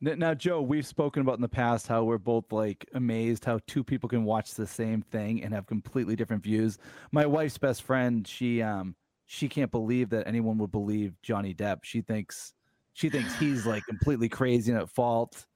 Now, 0.00 0.32
Joe, 0.32 0.62
we've 0.62 0.86
spoken 0.86 1.22
about 1.22 1.34
in 1.34 1.42
the 1.42 1.48
past 1.48 1.88
how 1.88 2.04
we're 2.04 2.18
both 2.18 2.52
like 2.52 2.88
amazed 2.94 3.44
how 3.44 3.58
two 3.66 3.82
people 3.82 4.08
can 4.08 4.24
watch 4.24 4.54
the 4.54 4.66
same 4.66 5.02
thing 5.02 5.42
and 5.42 5.52
have 5.52 5.66
completely 5.66 6.14
different 6.14 6.44
views. 6.44 6.78
My 7.10 7.26
wife's 7.26 7.58
best 7.58 7.82
friend, 7.82 8.26
she 8.26 8.62
um 8.62 8.94
she 9.30 9.46
can't 9.48 9.70
believe 9.70 10.08
that 10.10 10.26
anyone 10.26 10.56
would 10.58 10.72
believe 10.72 11.12
Johnny 11.22 11.54
Depp. 11.54 11.80
She 11.84 12.00
thinks 12.00 12.54
she 12.94 13.10
thinks 13.10 13.38
he's 13.38 13.64
like 13.66 13.84
completely 13.88 14.28
crazy 14.28 14.72
and 14.72 14.80
at 14.80 14.88
fault. 14.90 15.46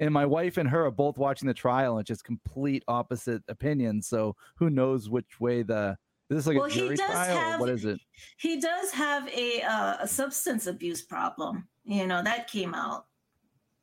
And 0.00 0.12
my 0.14 0.24
wife 0.24 0.56
and 0.56 0.66
her 0.70 0.86
are 0.86 0.90
both 0.90 1.18
watching 1.18 1.46
the 1.46 1.52
trial 1.54 1.98
and 1.98 2.06
just 2.06 2.24
complete 2.24 2.82
opposite 2.88 3.42
opinions. 3.48 4.08
So 4.08 4.34
who 4.56 4.70
knows 4.70 5.10
which 5.10 5.38
way 5.38 5.62
the 5.62 5.98
this 6.30 6.38
is 6.38 6.44
this 6.44 6.54
like 6.54 6.56
Well, 6.56 6.66
a 6.66 6.70
he 6.70 6.80
jury 6.80 6.96
does 6.96 7.10
trial 7.10 7.36
have- 7.38 7.60
what 7.60 7.68
is 7.68 7.84
it? 7.84 8.00
He 8.38 8.58
does 8.58 8.90
have 8.92 9.28
a 9.28 9.60
uh, 9.62 9.96
a 10.00 10.08
substance 10.08 10.66
abuse 10.66 11.02
problem. 11.02 11.68
You 11.84 12.06
know 12.06 12.22
that 12.22 12.48
came 12.48 12.74
out. 12.74 13.04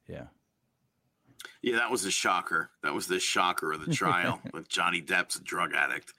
Yeah. 0.08 0.26
Yeah, 1.62 1.76
that 1.76 1.92
was 1.92 2.06
a 2.06 2.12
shocker. 2.12 2.72
That 2.82 2.94
was 2.96 3.06
the 3.08 3.20
shocker 3.20 3.72
of 3.74 3.86
the 3.86 3.94
trial 3.94 4.42
with 4.54 4.68
Johnny 4.68 5.02
Depp's 5.02 5.36
a 5.36 5.44
drug 5.44 5.74
addict. 5.76 6.14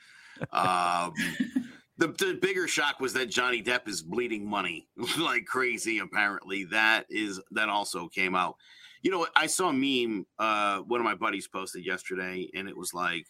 Um, 0.52 1.14
the, 1.98 2.08
the 2.08 2.38
bigger 2.40 2.68
shock 2.68 3.00
was 3.00 3.12
that 3.14 3.28
Johnny 3.28 3.62
Depp 3.62 3.88
is 3.88 4.02
bleeding 4.02 4.48
money 4.48 4.88
like 5.18 5.44
crazy. 5.44 5.98
Apparently, 5.98 6.64
that 6.64 7.04
is 7.10 7.40
that 7.50 7.68
also 7.68 8.08
came 8.08 8.34
out. 8.34 8.56
You 9.02 9.10
know, 9.10 9.26
I 9.36 9.46
saw 9.46 9.68
a 9.68 9.72
meme. 9.72 10.26
Uh, 10.38 10.78
one 10.80 11.00
of 11.00 11.04
my 11.04 11.14
buddies 11.14 11.48
posted 11.48 11.84
yesterday, 11.84 12.48
and 12.54 12.68
it 12.68 12.76
was 12.76 12.94
like, 12.94 13.26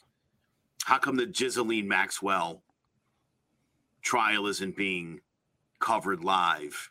"How 0.84 0.98
come 0.98 1.16
the 1.16 1.26
Ghislaine 1.26 1.88
Maxwell 1.88 2.62
trial 4.02 4.46
isn't 4.46 4.76
being 4.76 5.20
covered 5.80 6.22
live?" 6.22 6.90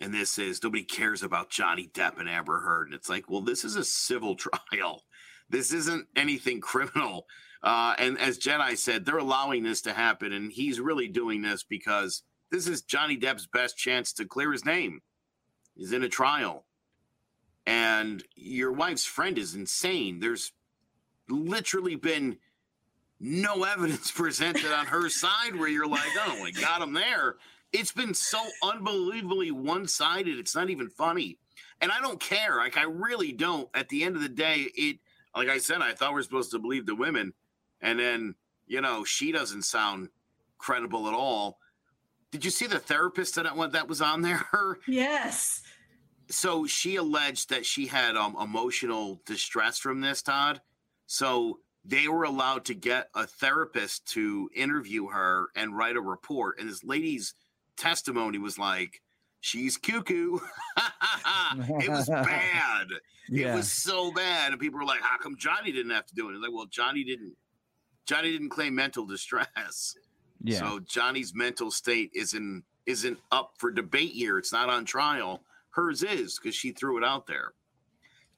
And 0.00 0.14
this 0.14 0.38
is 0.38 0.62
nobody 0.62 0.82
cares 0.82 1.22
about 1.22 1.50
Johnny 1.50 1.90
Depp 1.92 2.18
and 2.18 2.28
Amber 2.28 2.58
Heard. 2.60 2.86
And 2.86 2.94
it's 2.94 3.10
like, 3.10 3.28
well, 3.28 3.42
this 3.42 3.64
is 3.64 3.76
a 3.76 3.84
civil 3.84 4.34
trial. 4.70 5.02
This 5.50 5.72
isn't 5.72 6.06
anything 6.16 6.60
criminal. 6.62 7.26
Uh, 7.62 7.94
and 7.98 8.18
as 8.18 8.38
Jetai 8.38 8.78
said, 8.78 9.04
they're 9.04 9.18
allowing 9.18 9.62
this 9.62 9.82
to 9.82 9.92
happen. 9.92 10.32
And 10.32 10.50
he's 10.50 10.80
really 10.80 11.08
doing 11.08 11.42
this 11.42 11.62
because 11.62 12.22
this 12.50 12.66
is 12.66 12.82
Johnny 12.82 13.18
Depp's 13.18 13.46
best 13.46 13.76
chance 13.76 14.12
to 14.14 14.24
clear 14.24 14.52
his 14.52 14.64
name. 14.64 15.02
He's 15.76 15.92
in 15.92 16.02
a 16.02 16.08
trial. 16.08 16.64
And 17.66 18.24
your 18.34 18.72
wife's 18.72 19.04
friend 19.04 19.36
is 19.38 19.54
insane. 19.54 20.20
There's 20.20 20.52
literally 21.28 21.96
been 21.96 22.38
no 23.20 23.64
evidence 23.64 24.10
presented 24.10 24.72
on 24.72 24.86
her 24.86 25.08
side 25.08 25.54
where 25.56 25.68
you're 25.68 25.86
like, 25.86 26.10
oh, 26.18 26.40
we 26.42 26.52
got 26.52 26.82
him 26.82 26.94
there. 26.94 27.36
It's 27.72 27.92
been 27.92 28.14
so 28.14 28.40
unbelievably 28.64 29.52
one 29.52 29.86
sided. 29.86 30.38
It's 30.38 30.56
not 30.56 30.70
even 30.70 30.88
funny. 30.88 31.38
And 31.80 31.92
I 31.92 32.00
don't 32.00 32.18
care. 32.18 32.56
Like, 32.56 32.76
I 32.76 32.84
really 32.84 33.32
don't. 33.32 33.68
At 33.74 33.90
the 33.90 34.02
end 34.02 34.16
of 34.16 34.22
the 34.22 34.28
day, 34.28 34.66
it, 34.74 34.98
like 35.34 35.48
I 35.48 35.58
said, 35.58 35.80
I 35.80 35.92
thought 35.92 36.14
we 36.14 36.20
are 36.20 36.24
supposed 36.24 36.50
to 36.52 36.58
believe 36.58 36.86
the 36.86 36.94
women. 36.94 37.32
And 37.80 37.98
then, 37.98 38.34
you 38.66 38.80
know, 38.80 39.04
she 39.04 39.32
doesn't 39.32 39.62
sound 39.62 40.08
credible 40.58 41.08
at 41.08 41.14
all. 41.14 41.58
did 42.30 42.44
you 42.44 42.50
see 42.50 42.66
the 42.66 42.78
therapist 42.78 43.34
that 43.36 43.46
that 43.72 43.88
was 43.88 44.00
on 44.00 44.22
there? 44.22 44.46
Yes. 44.86 45.62
So 46.28 46.64
she 46.64 46.94
alleged 46.96 47.50
that 47.50 47.66
she 47.66 47.88
had 47.88 48.16
um, 48.16 48.36
emotional 48.40 49.20
distress 49.26 49.78
from 49.78 50.00
this, 50.00 50.22
Todd. 50.22 50.60
So 51.06 51.58
they 51.84 52.06
were 52.06 52.22
allowed 52.22 52.66
to 52.66 52.74
get 52.74 53.08
a 53.16 53.26
therapist 53.26 54.06
to 54.12 54.48
interview 54.54 55.08
her 55.08 55.48
and 55.56 55.76
write 55.76 55.96
a 55.96 56.00
report. 56.00 56.60
And 56.60 56.68
this 56.68 56.84
lady's 56.84 57.34
testimony 57.76 58.38
was 58.38 58.58
like, 58.58 59.02
she's 59.40 59.76
cuckoo. 59.76 60.38
it 61.80 61.88
was 61.88 62.08
bad. 62.08 62.86
Yeah. 63.28 63.52
It 63.52 63.56
was 63.56 63.70
so 63.70 64.12
bad. 64.12 64.52
And 64.52 64.60
people 64.60 64.78
were 64.80 64.86
like, 64.86 65.00
how 65.00 65.18
come 65.18 65.36
Johnny 65.36 65.72
didn't 65.72 65.92
have 65.92 66.06
to 66.06 66.14
do 66.14 66.28
it? 66.28 66.32
And 66.32 66.42
like, 66.42 66.52
well, 66.52 66.66
Johnny 66.66 67.04
didn't. 67.04 67.34
Johnny 68.06 68.32
didn't 68.32 68.48
claim 68.48 68.74
mental 68.74 69.06
distress. 69.06 69.94
yeah. 70.42 70.58
So 70.58 70.80
Johnny's 70.80 71.34
mental 71.34 71.70
state 71.70 72.10
isn't 72.14 72.64
isn't 72.86 73.18
up 73.30 73.52
for 73.58 73.70
debate 73.70 74.12
here. 74.12 74.38
It's 74.38 74.52
not 74.52 74.68
on 74.68 74.84
trial. 74.84 75.42
Hers 75.70 76.02
is 76.02 76.38
because 76.38 76.56
she 76.56 76.72
threw 76.72 76.98
it 76.98 77.04
out 77.04 77.26
there. 77.26 77.52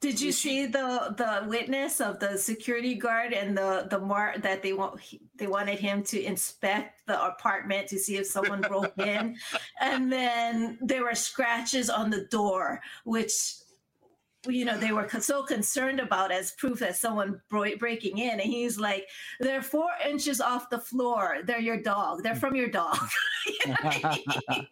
Did 0.03 0.19
you 0.19 0.33
see 0.33 0.65
the 0.65 1.15
the 1.15 1.47
witness 1.47 2.01
of 2.01 2.19
the 2.19 2.37
security 2.37 2.93
guard 2.93 3.31
and 3.31 3.57
the 3.57 3.87
the 3.89 3.99
mark 3.99 4.41
that 4.41 4.61
they 4.61 4.73
want 4.73 4.99
they 5.37 5.47
wanted 5.47 5.79
him 5.79 6.03
to 6.03 6.21
inspect 6.21 7.07
the 7.07 7.25
apartment 7.25 7.87
to 7.87 7.97
see 7.97 8.17
if 8.17 8.27
someone 8.27 8.59
broke 8.59 8.97
in, 8.97 9.37
and 9.79 10.11
then 10.11 10.77
there 10.81 11.03
were 11.03 11.15
scratches 11.15 11.89
on 11.89 12.09
the 12.09 12.25
door, 12.25 12.81
which 13.05 13.55
you 14.45 14.65
know 14.65 14.77
they 14.77 14.91
were 14.91 15.07
so 15.21 15.41
concerned 15.41 16.01
about 16.01 16.33
as 16.33 16.51
proof 16.51 16.79
that 16.79 16.97
someone 16.97 17.39
bro- 17.49 17.77
breaking 17.77 18.17
in, 18.17 18.41
and 18.41 18.41
he's 18.41 18.77
like, 18.77 19.07
"They're 19.39 19.61
four 19.61 19.91
inches 20.05 20.41
off 20.41 20.69
the 20.69 20.79
floor. 20.79 21.37
They're 21.45 21.61
your 21.61 21.81
dog. 21.81 22.23
They're 22.23 22.35
from 22.35 22.55
your 22.57 22.67
dog." 22.67 22.99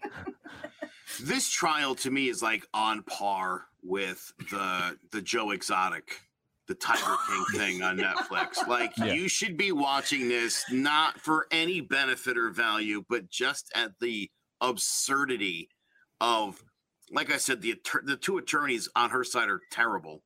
This 1.19 1.49
trial 1.49 1.95
to 1.95 2.09
me 2.09 2.29
is 2.29 2.41
like 2.41 2.67
on 2.73 3.03
par 3.03 3.65
with 3.83 4.31
the 4.49 4.97
the 5.11 5.21
Joe 5.21 5.51
Exotic, 5.51 6.21
the 6.67 6.75
Tiger 6.75 7.15
King 7.27 7.45
thing 7.59 7.81
on 7.83 7.97
Netflix. 7.97 8.65
Like 8.67 8.91
Yeah. 8.97 9.13
you 9.13 9.27
should 9.27 9.57
be 9.57 9.71
watching 9.71 10.27
this 10.29 10.63
not 10.71 11.19
for 11.19 11.47
any 11.51 11.81
benefit 11.81 12.37
or 12.37 12.49
value, 12.51 13.03
but 13.09 13.29
just 13.29 13.71
at 13.75 13.91
the 13.99 14.29
absurdity 14.61 15.69
of, 16.19 16.63
like 17.11 17.31
I 17.31 17.37
said, 17.37 17.61
the 17.61 17.75
the 18.03 18.17
two 18.17 18.37
attorneys 18.37 18.87
on 18.95 19.09
her 19.09 19.23
side 19.23 19.49
are 19.49 19.61
terrible. 19.71 20.23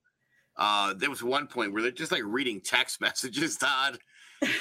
Uh, 0.58 0.94
there 0.94 1.10
was 1.10 1.22
one 1.24 1.48
point 1.48 1.74
where 1.74 1.82
they're 1.82 1.92
just 1.92 2.12
like 2.12 2.24
reading 2.26 2.62
text 2.64 3.02
messages, 3.02 3.58
Todd, 3.58 3.98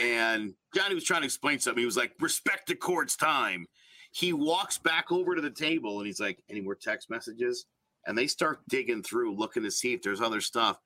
and 0.00 0.54
Johnny 0.74 0.94
was 0.94 1.04
trying 1.04 1.20
to 1.22 1.26
explain 1.26 1.58
something. 1.58 1.80
He 1.80 1.86
was 1.86 1.96
like, 1.96 2.12
"Respect 2.20 2.68
the 2.68 2.74
court's 2.76 3.16
time." 3.16 3.66
He 4.12 4.32
walks 4.32 4.78
back 4.78 5.10
over 5.10 5.34
to 5.34 5.40
the 5.40 5.50
table 5.50 5.98
and 5.98 6.06
he's 6.06 6.20
like, 6.20 6.38
"Any 6.48 6.60
more 6.60 6.76
text 6.76 7.10
messages?" 7.10 7.66
And 8.06 8.16
they 8.16 8.26
start 8.26 8.60
digging 8.68 9.02
through, 9.02 9.36
looking 9.36 9.62
to 9.62 9.70
see 9.70 9.92
if 9.94 10.02
there's 10.02 10.20
other 10.20 10.40
stuff. 10.40 10.78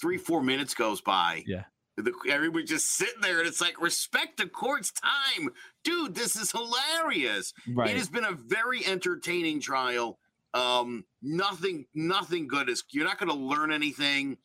Three, 0.00 0.18
four 0.18 0.42
minutes 0.42 0.74
goes 0.74 1.00
by. 1.00 1.44
Yeah. 1.46 1.64
The, 1.96 2.12
everybody 2.30 2.64
just 2.64 2.90
sitting 2.96 3.20
there, 3.20 3.40
and 3.40 3.46
it's 3.46 3.60
like, 3.60 3.80
respect 3.80 4.38
the 4.38 4.46
court's 4.46 4.92
time, 4.92 5.50
dude. 5.84 6.14
This 6.14 6.36
is 6.36 6.50
hilarious. 6.50 7.52
right. 7.74 7.90
It 7.90 7.98
has 7.98 8.08
been 8.08 8.24
a 8.24 8.32
very 8.32 8.84
entertaining 8.86 9.60
trial. 9.60 10.18
Um, 10.54 11.04
nothing, 11.22 11.86
nothing 11.94 12.48
good 12.48 12.68
is. 12.70 12.82
You're 12.90 13.04
not 13.04 13.18
going 13.18 13.28
to 13.28 13.36
learn 13.36 13.72
anything. 13.72 14.38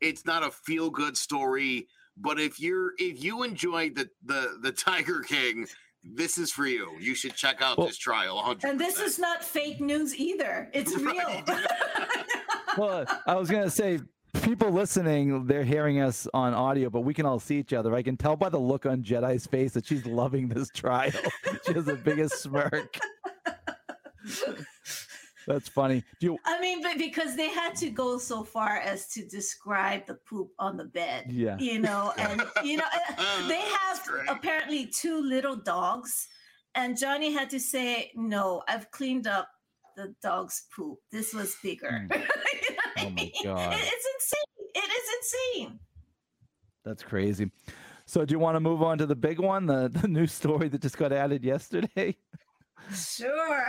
It's 0.00 0.24
not 0.24 0.42
a 0.42 0.50
feel 0.50 0.90
good 0.90 1.16
story. 1.16 1.88
But 2.16 2.38
if 2.38 2.60
you're 2.60 2.92
if 2.98 3.22
you 3.22 3.42
enjoyed 3.42 3.96
the 3.96 4.08
the 4.24 4.58
the 4.62 4.72
Tiger 4.72 5.20
King, 5.20 5.66
this 6.04 6.36
is 6.38 6.50
for 6.52 6.66
you. 6.66 6.90
You 7.00 7.14
should 7.14 7.34
check 7.34 7.62
out 7.62 7.78
Well- 7.78 7.86
this 7.86 7.96
trial. 7.96 8.36
100 8.36 8.68
and 8.68 8.78
this 8.80 9.00
is 9.00 9.18
not 9.18 9.42
fake 9.44 9.80
news 9.80 10.14
either. 10.16 10.70
It's 10.72 10.94
real. 10.96 11.42
Well, 12.76 13.06
I 13.24 13.36
was 13.36 13.48
gonna 13.48 13.70
say, 13.70 14.00
people 14.42 14.72
listening, 14.72 15.46
they're 15.46 15.62
hearing 15.62 16.00
us 16.00 16.26
on 16.34 16.52
audio, 16.54 16.90
but 16.90 17.02
we 17.02 17.14
can 17.14 17.24
all 17.24 17.38
see 17.38 17.56
each 17.56 17.72
other. 17.72 17.94
I 17.94 18.02
can 18.02 18.16
tell 18.16 18.34
by 18.34 18.48
the 18.48 18.58
look 18.58 18.84
on 18.84 19.04
Jetai's 19.04 19.46
face 19.46 19.74
that 19.74 19.86
she's 19.86 20.04
loving 20.04 20.48
this 20.48 20.70
trial. 20.70 21.12
she 21.66 21.72
has 21.72 21.84
the 21.84 21.94
biggest 21.94 22.42
smirk. 22.42 22.98
That's 25.46 25.68
funny. 25.68 26.02
Do 26.20 26.26
you? 26.26 26.38
I 26.44 26.60
mean, 26.60 26.82
but 26.82 26.96
because 26.98 27.36
they 27.36 27.48
had 27.48 27.74
to 27.76 27.90
go 27.90 28.18
so 28.18 28.42
far 28.42 28.78
as 28.78 29.08
to 29.08 29.26
describe 29.26 30.06
the 30.06 30.14
poop 30.28 30.50
on 30.58 30.76
the 30.76 30.84
bed, 30.84 31.26
Yeah. 31.30 31.56
you 31.58 31.78
know, 31.80 32.12
and 32.18 32.42
you 32.64 32.76
know, 32.78 32.84
uh, 33.18 33.48
they 33.48 33.60
have 33.60 34.08
apparently 34.28 34.86
two 34.86 35.20
little 35.20 35.56
dogs, 35.56 36.28
and 36.74 36.96
Johnny 36.98 37.32
had 37.32 37.50
to 37.50 37.60
say, 37.60 38.10
"No, 38.14 38.62
I've 38.68 38.90
cleaned 38.90 39.26
up 39.26 39.48
the 39.96 40.14
dog's 40.22 40.64
poop. 40.74 40.98
This 41.12 41.34
was 41.34 41.56
bigger." 41.62 42.06
Mm. 42.10 42.26
You 42.96 43.04
know 43.04 43.06
Oh 43.06 43.10
my? 43.10 43.32
God. 43.44 43.72
It- 43.74 43.80
it's 43.92 44.06
insane. 44.14 44.68
It 44.76 44.90
is 44.90 45.08
insane. 45.18 45.78
That's 46.84 47.02
crazy. 47.02 47.50
So, 48.06 48.24
do 48.24 48.32
you 48.32 48.38
want 48.38 48.56
to 48.56 48.60
move 48.60 48.82
on 48.82 48.98
to 48.98 49.06
the 49.06 49.16
big 49.16 49.40
one, 49.40 49.66
the 49.66 49.88
the 49.88 50.06
new 50.08 50.26
story 50.26 50.68
that 50.68 50.80
just 50.80 50.96
got 50.96 51.12
added 51.12 51.44
yesterday? 51.44 52.16
Sure. 52.92 53.64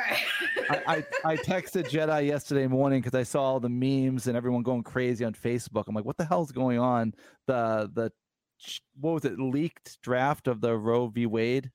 I, 0.69 0.81
I, 0.87 1.03
I 1.23 1.37
texted 1.37 1.89
Jetai 1.89 2.27
yesterday 2.27 2.67
morning 2.67 3.01
because 3.01 3.17
I 3.17 3.23
saw 3.23 3.43
all 3.43 3.59
the 3.59 3.69
memes 3.69 4.27
and 4.27 4.35
everyone 4.35 4.63
going 4.63 4.83
crazy 4.83 5.23
on 5.23 5.33
Facebook. 5.33 5.85
I'm 5.87 5.95
like, 5.95 6.05
what 6.05 6.17
the 6.17 6.25
hell's 6.25 6.51
going 6.51 6.79
on? 6.79 7.13
The 7.47 7.89
the 7.93 8.11
what 8.99 9.13
was 9.13 9.25
it? 9.25 9.39
Leaked 9.39 10.01
draft 10.01 10.47
of 10.47 10.61
the 10.61 10.75
Roe 10.75 11.07
v. 11.07 11.25
Wade. 11.25 11.71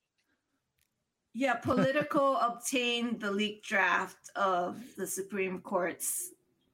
Yeah, 1.34 1.54
Politico 1.54 2.34
obtained 2.40 3.20
the 3.20 3.30
leaked 3.30 3.66
draft 3.66 4.30
of 4.36 4.80
the 4.96 5.06
Supreme 5.06 5.60
Court's 5.60 6.30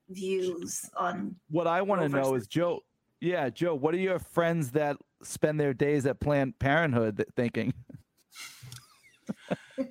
views 0.08 0.88
on. 0.96 1.36
What 1.50 1.66
I 1.66 1.82
want 1.82 2.02
to 2.02 2.08
know 2.08 2.34
is 2.34 2.46
Joe. 2.46 2.80
Yeah, 3.20 3.48
Joe. 3.50 3.74
What 3.74 3.94
are 3.94 3.98
your 3.98 4.18
friends 4.18 4.72
that 4.72 4.96
spend 5.22 5.58
their 5.58 5.74
days 5.74 6.06
at 6.06 6.20
Planned 6.20 6.58
Parenthood 6.58 7.18
th- 7.18 7.28
thinking? 7.36 7.72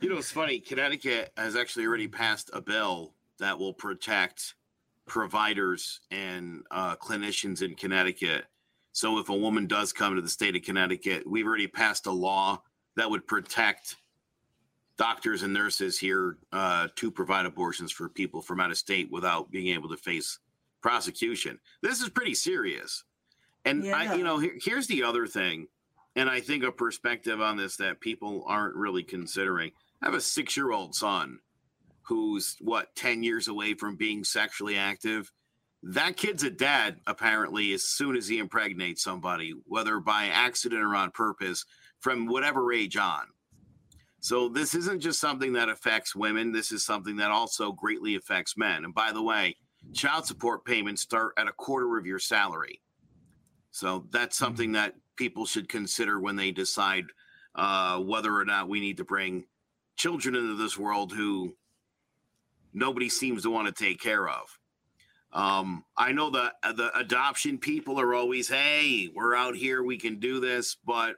You 0.01 0.09
know, 0.09 0.17
it's 0.17 0.31
funny. 0.31 0.59
Connecticut 0.59 1.31
has 1.37 1.55
actually 1.55 1.85
already 1.85 2.07
passed 2.07 2.49
a 2.53 2.61
bill 2.61 3.13
that 3.39 3.57
will 3.57 3.73
protect 3.73 4.55
providers 5.05 5.99
and 6.11 6.63
uh, 6.71 6.95
clinicians 6.95 7.61
in 7.61 7.75
Connecticut. 7.75 8.45
So, 8.93 9.19
if 9.19 9.29
a 9.29 9.35
woman 9.35 9.67
does 9.67 9.93
come 9.93 10.15
to 10.15 10.21
the 10.21 10.29
state 10.29 10.55
of 10.55 10.63
Connecticut, 10.63 11.27
we've 11.27 11.45
already 11.45 11.67
passed 11.67 12.07
a 12.07 12.11
law 12.11 12.61
that 12.95 13.09
would 13.09 13.27
protect 13.27 13.97
doctors 14.97 15.43
and 15.43 15.53
nurses 15.53 15.99
here 15.99 16.37
uh, 16.53 16.87
to 16.95 17.11
provide 17.11 17.45
abortions 17.45 17.91
for 17.91 18.07
people 18.07 18.41
from 18.41 18.59
out 18.59 18.71
of 18.71 18.77
state 18.77 19.11
without 19.11 19.51
being 19.51 19.73
able 19.73 19.89
to 19.89 19.97
face 19.97 20.39
prosecution. 20.81 21.59
This 21.81 22.01
is 22.01 22.09
pretty 22.09 22.33
serious. 22.33 23.03
And 23.65 23.91
I, 23.93 24.15
you 24.15 24.23
know, 24.23 24.37
here, 24.37 24.53
here's 24.61 24.87
the 24.87 25.03
other 25.03 25.25
thing, 25.25 25.67
and 26.15 26.29
I 26.29 26.39
think 26.39 26.63
a 26.63 26.71
perspective 26.71 27.41
on 27.41 27.57
this 27.57 27.77
that 27.77 27.99
people 27.99 28.43
aren't 28.47 28.75
really 28.75 29.03
considering. 29.03 29.71
I 30.01 30.05
have 30.05 30.15
a 30.15 30.21
six-year-old 30.21 30.95
son 30.95 31.39
who's 32.03 32.55
what 32.61 32.95
10 32.95 33.23
years 33.23 33.47
away 33.47 33.73
from 33.73 33.95
being 33.95 34.23
sexually 34.23 34.77
active. 34.77 35.31
That 35.83 36.17
kid's 36.17 36.43
a 36.43 36.49
dad, 36.49 36.97
apparently, 37.07 37.73
as 37.73 37.89
soon 37.89 38.15
as 38.15 38.27
he 38.27 38.39
impregnates 38.39 39.03
somebody, 39.03 39.53
whether 39.65 39.99
by 39.99 40.27
accident 40.27 40.83
or 40.83 40.95
on 40.95 41.11
purpose, 41.11 41.65
from 41.99 42.27
whatever 42.27 42.71
age 42.71 42.97
on. 42.97 43.25
So 44.19 44.49
this 44.49 44.73
isn't 44.73 45.01
just 45.01 45.19
something 45.19 45.53
that 45.53 45.69
affects 45.69 46.15
women. 46.15 46.51
This 46.51 46.71
is 46.71 46.83
something 46.83 47.17
that 47.17 47.29
also 47.29 47.71
greatly 47.71 48.15
affects 48.15 48.57
men. 48.57 48.83
And 48.83 48.93
by 48.93 49.11
the 49.11 49.21
way, 49.21 49.57
child 49.93 50.25
support 50.25 50.65
payments 50.65 51.01
start 51.01 51.33
at 51.37 51.47
a 51.47 51.51
quarter 51.51 51.97
of 51.97 52.07
your 52.07 52.19
salary. 52.19 52.81
So 53.71 54.07
that's 54.09 54.37
something 54.37 54.71
mm. 54.71 54.73
that 54.73 54.95
people 55.15 55.45
should 55.45 55.69
consider 55.69 56.19
when 56.19 56.35
they 56.35 56.51
decide 56.51 57.05
uh, 57.55 57.99
whether 57.99 58.35
or 58.35 58.45
not 58.45 58.69
we 58.69 58.79
need 58.79 58.97
to 58.97 59.05
bring 59.05 59.45
children 59.95 60.35
into 60.35 60.55
this 60.55 60.77
world 60.77 61.13
who 61.13 61.55
nobody 62.73 63.09
seems 63.09 63.43
to 63.43 63.49
want 63.49 63.67
to 63.67 63.83
take 63.83 63.99
care 63.99 64.27
of. 64.27 64.59
Um, 65.31 65.83
I 65.97 66.13
know 66.13 66.29
the 66.29 66.53
the 66.75 66.97
adoption 66.97 67.57
people 67.57 67.99
are 67.99 68.13
always, 68.13 68.47
hey, 68.47 69.09
we're 69.13 69.35
out 69.35 69.55
here, 69.55 69.83
we 69.83 69.97
can 69.97 70.19
do 70.19 70.39
this, 70.39 70.77
but 70.85 71.15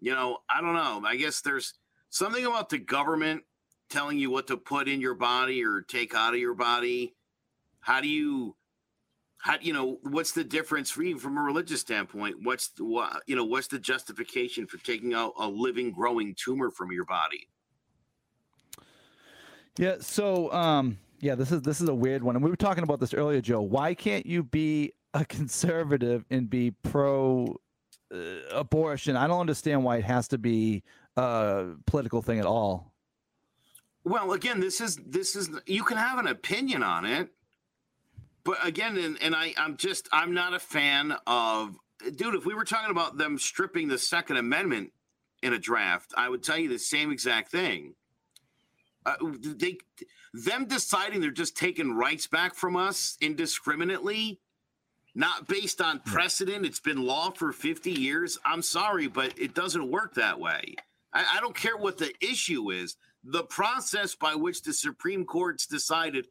you 0.00 0.12
know, 0.12 0.38
I 0.48 0.60
don't 0.60 0.74
know. 0.74 1.02
I 1.04 1.16
guess 1.16 1.40
there's 1.40 1.74
something 2.10 2.46
about 2.46 2.68
the 2.68 2.78
government 2.78 3.42
telling 3.90 4.18
you 4.18 4.30
what 4.30 4.46
to 4.46 4.56
put 4.56 4.88
in 4.88 5.00
your 5.00 5.14
body 5.14 5.64
or 5.64 5.82
take 5.82 6.14
out 6.14 6.34
of 6.34 6.40
your 6.40 6.54
body. 6.54 7.14
How 7.80 8.00
do 8.00 8.08
you 8.08 8.56
how 9.38 9.56
you 9.60 9.72
know 9.72 9.98
what's 10.02 10.32
the 10.32 10.44
difference 10.44 10.90
for 10.90 11.02
you 11.02 11.18
from 11.18 11.38
a 11.38 11.42
religious 11.42 11.80
standpoint? 11.80 12.36
What's 12.42 12.68
the, 12.68 12.84
what 12.84 13.22
you 13.26 13.36
know 13.36 13.44
what's 13.44 13.68
the 13.68 13.78
justification 13.78 14.66
for 14.66 14.78
taking 14.78 15.14
out 15.14 15.32
a 15.38 15.46
living 15.46 15.92
growing 15.92 16.34
tumor 16.36 16.70
from 16.70 16.92
your 16.92 17.04
body? 17.04 17.48
Yeah. 19.78 19.96
So, 20.00 20.52
um, 20.52 20.98
yeah, 21.20 21.36
this 21.36 21.52
is 21.52 21.62
this 21.62 21.80
is 21.80 21.88
a 21.88 21.94
weird 21.94 22.22
one, 22.22 22.34
and 22.34 22.44
we 22.44 22.50
were 22.50 22.56
talking 22.56 22.82
about 22.82 23.00
this 23.00 23.14
earlier, 23.14 23.40
Joe. 23.40 23.62
Why 23.62 23.94
can't 23.94 24.26
you 24.26 24.42
be 24.42 24.92
a 25.14 25.24
conservative 25.24 26.24
and 26.30 26.50
be 26.50 26.72
pro 26.82 27.56
uh, 28.12 28.18
abortion? 28.52 29.16
I 29.16 29.28
don't 29.28 29.40
understand 29.40 29.84
why 29.84 29.98
it 29.98 30.04
has 30.04 30.26
to 30.28 30.38
be 30.38 30.82
a 31.16 31.66
political 31.86 32.22
thing 32.22 32.40
at 32.40 32.46
all. 32.46 32.92
Well, 34.02 34.32
again, 34.32 34.58
this 34.58 34.80
is 34.80 34.98
this 35.06 35.36
is 35.36 35.50
you 35.66 35.84
can 35.84 35.96
have 35.96 36.18
an 36.18 36.26
opinion 36.26 36.82
on 36.82 37.04
it, 37.04 37.28
but 38.44 38.58
again, 38.66 38.96
and, 38.96 39.20
and 39.20 39.34
I 39.34 39.54
I'm 39.56 39.76
just 39.76 40.08
I'm 40.12 40.34
not 40.34 40.54
a 40.54 40.58
fan 40.58 41.14
of 41.26 41.76
dude. 42.16 42.34
If 42.34 42.46
we 42.46 42.54
were 42.54 42.64
talking 42.64 42.90
about 42.90 43.18
them 43.18 43.38
stripping 43.38 43.88
the 43.88 43.98
Second 43.98 44.36
Amendment 44.36 44.92
in 45.42 45.52
a 45.52 45.58
draft, 45.58 46.14
I 46.16 46.28
would 46.28 46.42
tell 46.42 46.58
you 46.58 46.68
the 46.68 46.78
same 46.78 47.10
exact 47.10 47.50
thing. 47.50 47.94
Uh, 49.06 49.14
they 49.40 49.78
them 50.34 50.66
deciding 50.66 51.20
they're 51.20 51.30
just 51.30 51.56
taking 51.56 51.92
rights 51.92 52.26
back 52.26 52.54
from 52.54 52.76
us 52.76 53.16
indiscriminately 53.20 54.40
not 55.14 55.48
based 55.48 55.80
on 55.80 56.00
precedent 56.00 56.66
it's 56.66 56.80
been 56.80 57.02
law 57.02 57.30
for 57.30 57.52
50 57.52 57.90
years 57.90 58.38
i'm 58.44 58.60
sorry 58.60 59.06
but 59.08 59.38
it 59.38 59.54
doesn't 59.54 59.90
work 59.90 60.14
that 60.14 60.38
way 60.38 60.74
I, 61.12 61.36
I, 61.36 61.40
don't 61.40 61.56
care 61.56 61.76
what 61.76 61.96
the 61.96 62.12
issue 62.20 62.70
is 62.70 62.96
the 63.24 63.42
process 63.44 64.14
by 64.14 64.34
which 64.34 64.62
the 64.62 64.74
supreme 64.74 65.24
court's 65.24 65.66
decided 65.66 66.28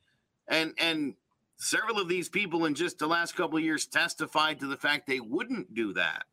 and 0.47 0.73
and 0.77 1.15
several 1.57 1.99
of 1.99 2.07
these 2.07 2.29
people 2.29 2.65
in 2.65 2.75
just 2.75 2.99
the 2.99 3.07
last 3.07 3.35
couple 3.35 3.57
of 3.57 3.63
years 3.63 3.85
testified 3.85 4.59
to 4.59 4.67
the 4.67 4.77
fact 4.77 5.07
they 5.07 5.19
wouldn't 5.19 5.73
do 5.73 5.93
that 5.93 6.23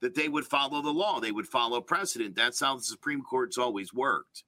that 0.00 0.14
they 0.14 0.28
would 0.28 0.44
follow 0.44 0.82
the 0.82 0.90
law 0.90 1.20
they 1.20 1.32
would 1.32 1.46
follow 1.46 1.80
precedent 1.80 2.34
that's 2.34 2.60
how 2.60 2.76
the 2.76 2.82
supreme 2.82 3.22
court's 3.22 3.58
always 3.58 3.94
worked 3.94 4.44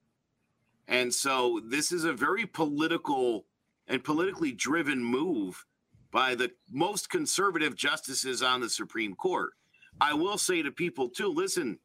and 0.88 1.12
so 1.12 1.60
this 1.64 1.92
is 1.92 2.04
a 2.04 2.12
very 2.12 2.46
political 2.46 3.46
and 3.88 4.02
politically 4.02 4.52
driven 4.52 5.02
move 5.02 5.64
by 6.10 6.34
the 6.34 6.50
most 6.70 7.10
conservative 7.10 7.76
justices 7.76 8.42
on 8.42 8.60
the 8.60 8.70
Supreme 8.70 9.14
Court. 9.14 9.52
I 10.00 10.14
will 10.14 10.38
say 10.38 10.62
to 10.62 10.70
people 10.70 11.08
too 11.08 11.28
listen, 11.28 11.78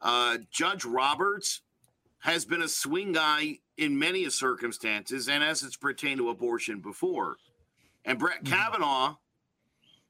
uh, 0.00 0.38
Judge 0.50 0.84
Roberts 0.84 1.62
has 2.18 2.44
been 2.44 2.62
a 2.62 2.68
swing 2.68 3.12
guy 3.12 3.58
in 3.76 3.98
many 3.98 4.28
circumstances 4.30 5.28
and 5.28 5.42
as 5.42 5.62
it's 5.62 5.76
pertained 5.76 6.18
to 6.18 6.30
abortion 6.30 6.80
before. 6.80 7.36
And 8.04 8.18
Brett 8.18 8.44
mm-hmm. 8.44 8.54
Kavanaugh, 8.54 9.16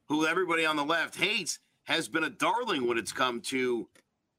who 0.08 0.26
everybody 0.26 0.66
on 0.66 0.76
the 0.76 0.84
left 0.84 1.16
hates, 1.16 1.58
has 1.84 2.08
been 2.08 2.24
a 2.24 2.30
darling 2.30 2.86
when 2.86 2.98
it's 2.98 3.12
come 3.12 3.40
to 3.40 3.88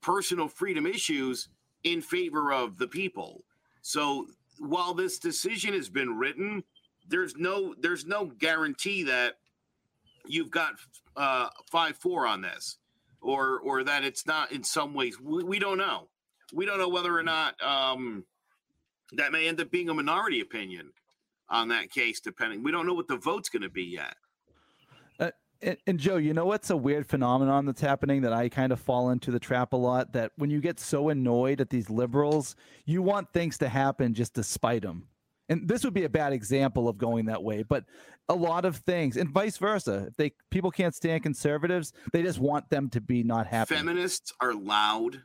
personal 0.01 0.47
freedom 0.47 0.86
issues 0.86 1.49
in 1.84 2.01
favor 2.01 2.51
of 2.51 2.78
the 2.78 2.88
people. 2.88 3.43
So 3.82 4.28
while 4.60 4.93
this 4.93 5.20
decision 5.20 5.74
has 5.74 5.89
been 5.89 6.18
written, 6.18 6.64
there's 7.08 7.36
no 7.36 7.76
there's 7.80 8.06
no 8.06 8.26
guarantee 8.26 9.03
that 9.03 9.36
you've 10.26 10.49
got 10.49 10.74
uh, 11.16 11.49
five 11.72 11.97
four 11.97 12.26
on 12.26 12.41
this, 12.41 12.78
or 13.22 13.60
or 13.60 13.84
that 13.84 14.03
it's 14.03 14.26
not 14.26 14.51
in 14.51 14.64
some 14.64 14.93
ways. 14.93 15.20
We, 15.22 15.43
we 15.43 15.60
don't 15.60 15.78
know. 15.78 16.10
We 16.53 16.66
don't 16.66 16.80
know 16.80 16.89
whether 16.89 17.16
or 17.16 17.24
not 17.24 17.62
um, 17.62 18.24
that 19.14 19.32
may 19.32 19.47
end 19.47 19.62
up 19.62 19.70
being 19.70 19.89
a 19.89 19.93
minority 19.93 20.41
opinion 20.41 20.91
on 21.50 21.68
that 21.70 21.91
case. 21.91 22.20
Depending, 22.20 22.64
we 22.64 22.72
don't 22.72 22.86
know 22.86 22.93
what 22.93 23.08
the 23.08 23.18
vote's 23.18 23.50
going 23.50 23.64
to 23.64 23.70
be 23.70 23.84
yet. 23.84 24.16
Uh, 25.20 25.32
and, 25.62 25.78
and, 25.88 26.00
Joe, 26.00 26.18
you 26.18 26.34
know 26.34 26.46
what's 26.46 26.70
a 26.70 26.78
weird 26.78 27.08
phenomenon 27.08 27.66
that's 27.66 27.82
happening 27.82 28.22
that 28.22 28.34
I 28.34 28.50
kind 28.50 28.72
of 28.72 28.80
fall 28.80 29.10
into 29.10 29.32
the 29.32 29.39
trap 29.39 29.74
a 29.74 29.78
lot? 29.78 30.14
That 30.14 30.32
when 30.36 30.50
you 30.50 30.62
get 30.62 30.80
so 30.80 31.10
annoyed 31.10 31.62
at 31.62 31.70
these 31.70 31.89
liberals, 31.89 32.56
you 32.86 33.02
want 33.02 33.32
things 33.34 33.58
to 33.60 33.70
happen 33.70 34.14
just 34.14 34.36
to 34.36 34.43
spite 34.43 34.82
them. 34.82 35.08
And 35.48 35.68
this 35.68 35.84
would 35.84 35.93
be 35.93 36.06
a 36.06 36.10
bad 36.10 36.34
example 36.34 36.89
of 36.89 36.98
going 36.98 37.26
that 37.26 37.43
way, 37.43 37.62
but 37.64 37.86
a 38.28 38.34
lot 38.34 38.66
of 38.66 38.78
things, 38.78 39.16
and 39.18 39.30
vice 39.30 39.58
versa. 39.58 40.08
If 40.08 40.18
they 40.18 40.32
people 40.50 40.72
can't 40.72 40.96
stand 40.96 41.22
conservatives, 41.22 41.93
they 42.12 42.24
just 42.24 42.39
want 42.39 42.70
them 42.70 42.89
to 42.89 43.02
be 43.02 43.24
not 43.24 43.46
happy. 43.46 43.76
Feminists 43.76 44.34
are 44.41 44.54
loud 44.56 45.22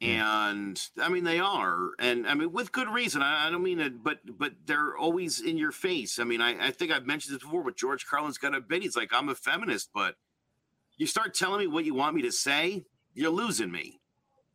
and 0.00 0.80
I 1.00 1.08
mean 1.08 1.24
they 1.24 1.40
are, 1.40 1.90
and 1.98 2.26
I 2.26 2.34
mean 2.34 2.52
with 2.52 2.72
good 2.72 2.88
reason. 2.88 3.20
I, 3.20 3.48
I, 3.48 3.50
don't 3.50 3.62
mean 3.62 3.80
it, 3.80 4.02
but 4.02 4.18
but 4.38 4.52
they're 4.64 4.96
always 4.96 5.40
in 5.40 5.58
your 5.58 5.72
face. 5.72 6.18
I 6.18 6.24
mean, 6.24 6.40
I, 6.40 6.68
I 6.68 6.70
think 6.70 6.92
I've 6.92 7.06
mentioned 7.06 7.34
this 7.34 7.42
before, 7.42 7.64
but 7.64 7.76
George 7.76 8.06
Carlin's 8.06 8.38
got 8.38 8.54
a 8.54 8.60
bit. 8.60 8.82
He's 8.82 8.96
like, 8.96 9.12
I'm 9.12 9.28
a 9.28 9.34
feminist, 9.34 9.90
but 9.92 10.14
you 10.96 11.06
start 11.06 11.34
telling 11.34 11.60
me 11.60 11.66
what 11.66 11.84
you 11.84 11.94
want 11.94 12.14
me 12.14 12.22
to 12.22 12.32
say, 12.32 12.84
you're 13.14 13.30
losing 13.30 13.72
me. 13.72 14.00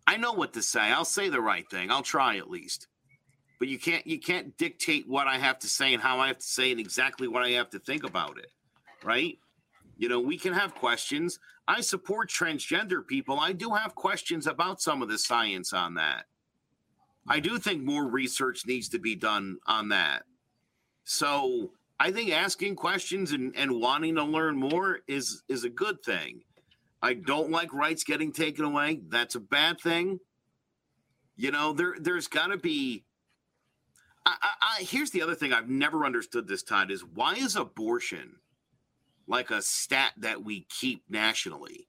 I 0.08 0.18
know 0.18 0.34
what 0.34 0.54
to 0.54 0.62
say. 0.62 0.82
I'll 0.82 1.06
say 1.06 1.30
the 1.30 1.42
right 1.42 1.70
thing. 1.70 1.92
I'll 1.92 2.04
try 2.04 2.38
at 2.38 2.50
least. 2.50 2.88
But 3.60 3.68
you 3.68 3.80
can't 3.80 4.06
you 4.08 4.20
can't 4.20 4.58
dictate 4.58 5.08
what 5.08 5.28
I 5.28 5.38
have 5.38 5.60
to 5.60 5.68
say 5.68 5.94
and 5.94 6.02
how 6.04 6.20
I 6.20 6.28
have 6.28 6.40
to 6.40 6.46
say 6.46 6.72
and 6.72 6.80
exactly 6.80 7.28
what 7.28 7.44
I 7.44 7.50
have 7.52 7.70
to 7.72 7.80
think 7.80 8.04
about 8.04 8.38
it, 8.38 8.48
right? 9.04 9.38
You 10.04 10.10
know, 10.10 10.20
we 10.20 10.38
can 10.38 10.52
have 10.52 10.76
questions. 10.76 11.40
I 11.66 11.80
support 11.80 12.30
transgender 12.30 13.08
people. 13.08 13.40
I 13.40 13.54
do 13.54 13.70
have 13.70 13.96
questions 13.96 14.48
about 14.48 14.82
some 14.82 15.02
of 15.02 15.08
the 15.08 15.18
science 15.18 15.72
on 15.72 15.94
that. 15.94 16.26
I 17.26 17.40
do 17.40 17.58
think 17.58 17.84
more 17.84 18.06
research 18.10 18.64
needs 18.66 18.90
to 18.90 19.00
be 19.00 19.16
done 19.16 19.60
on 19.66 19.88
that. 19.88 20.24
So 21.06 21.72
I 22.02 22.12
think 22.12 22.34
asking 22.34 22.76
questions 22.76 23.32
and, 23.32 23.56
and 23.56 23.80
wanting 23.80 24.16
to 24.16 24.26
learn 24.26 24.58
more 24.58 25.00
is 25.08 25.42
is 25.48 25.64
a 25.64 25.70
good 25.70 26.04
thing. 26.04 26.42
I 27.02 27.14
don't 27.14 27.50
like 27.50 27.74
rights 27.74 28.04
getting 28.04 28.34
taken 28.34 28.66
away. 28.66 29.00
That's 29.08 29.36
a 29.36 29.40
bad 29.40 29.80
thing. 29.80 30.20
You 31.38 31.52
know, 31.52 31.72
there 31.72 31.96
there's 31.98 32.28
got 32.28 32.48
to 32.48 32.58
be. 32.58 33.06
I, 34.26 34.36
I, 34.42 34.50
I, 34.62 34.84
here's 34.84 35.12
the 35.12 35.22
other 35.22 35.36
thing 35.36 35.54
I've 35.54 35.70
never 35.70 36.06
understood 36.06 36.46
this, 36.46 36.62
Todd, 36.62 36.92
is 36.92 37.06
why 37.06 37.36
is 37.36 37.56
abortion 37.56 38.36
like 39.28 39.52
a 39.52 39.62
stat 39.62 40.14
that 40.18 40.44
we 40.44 40.66
keep 40.70 41.04
nationally. 41.10 41.88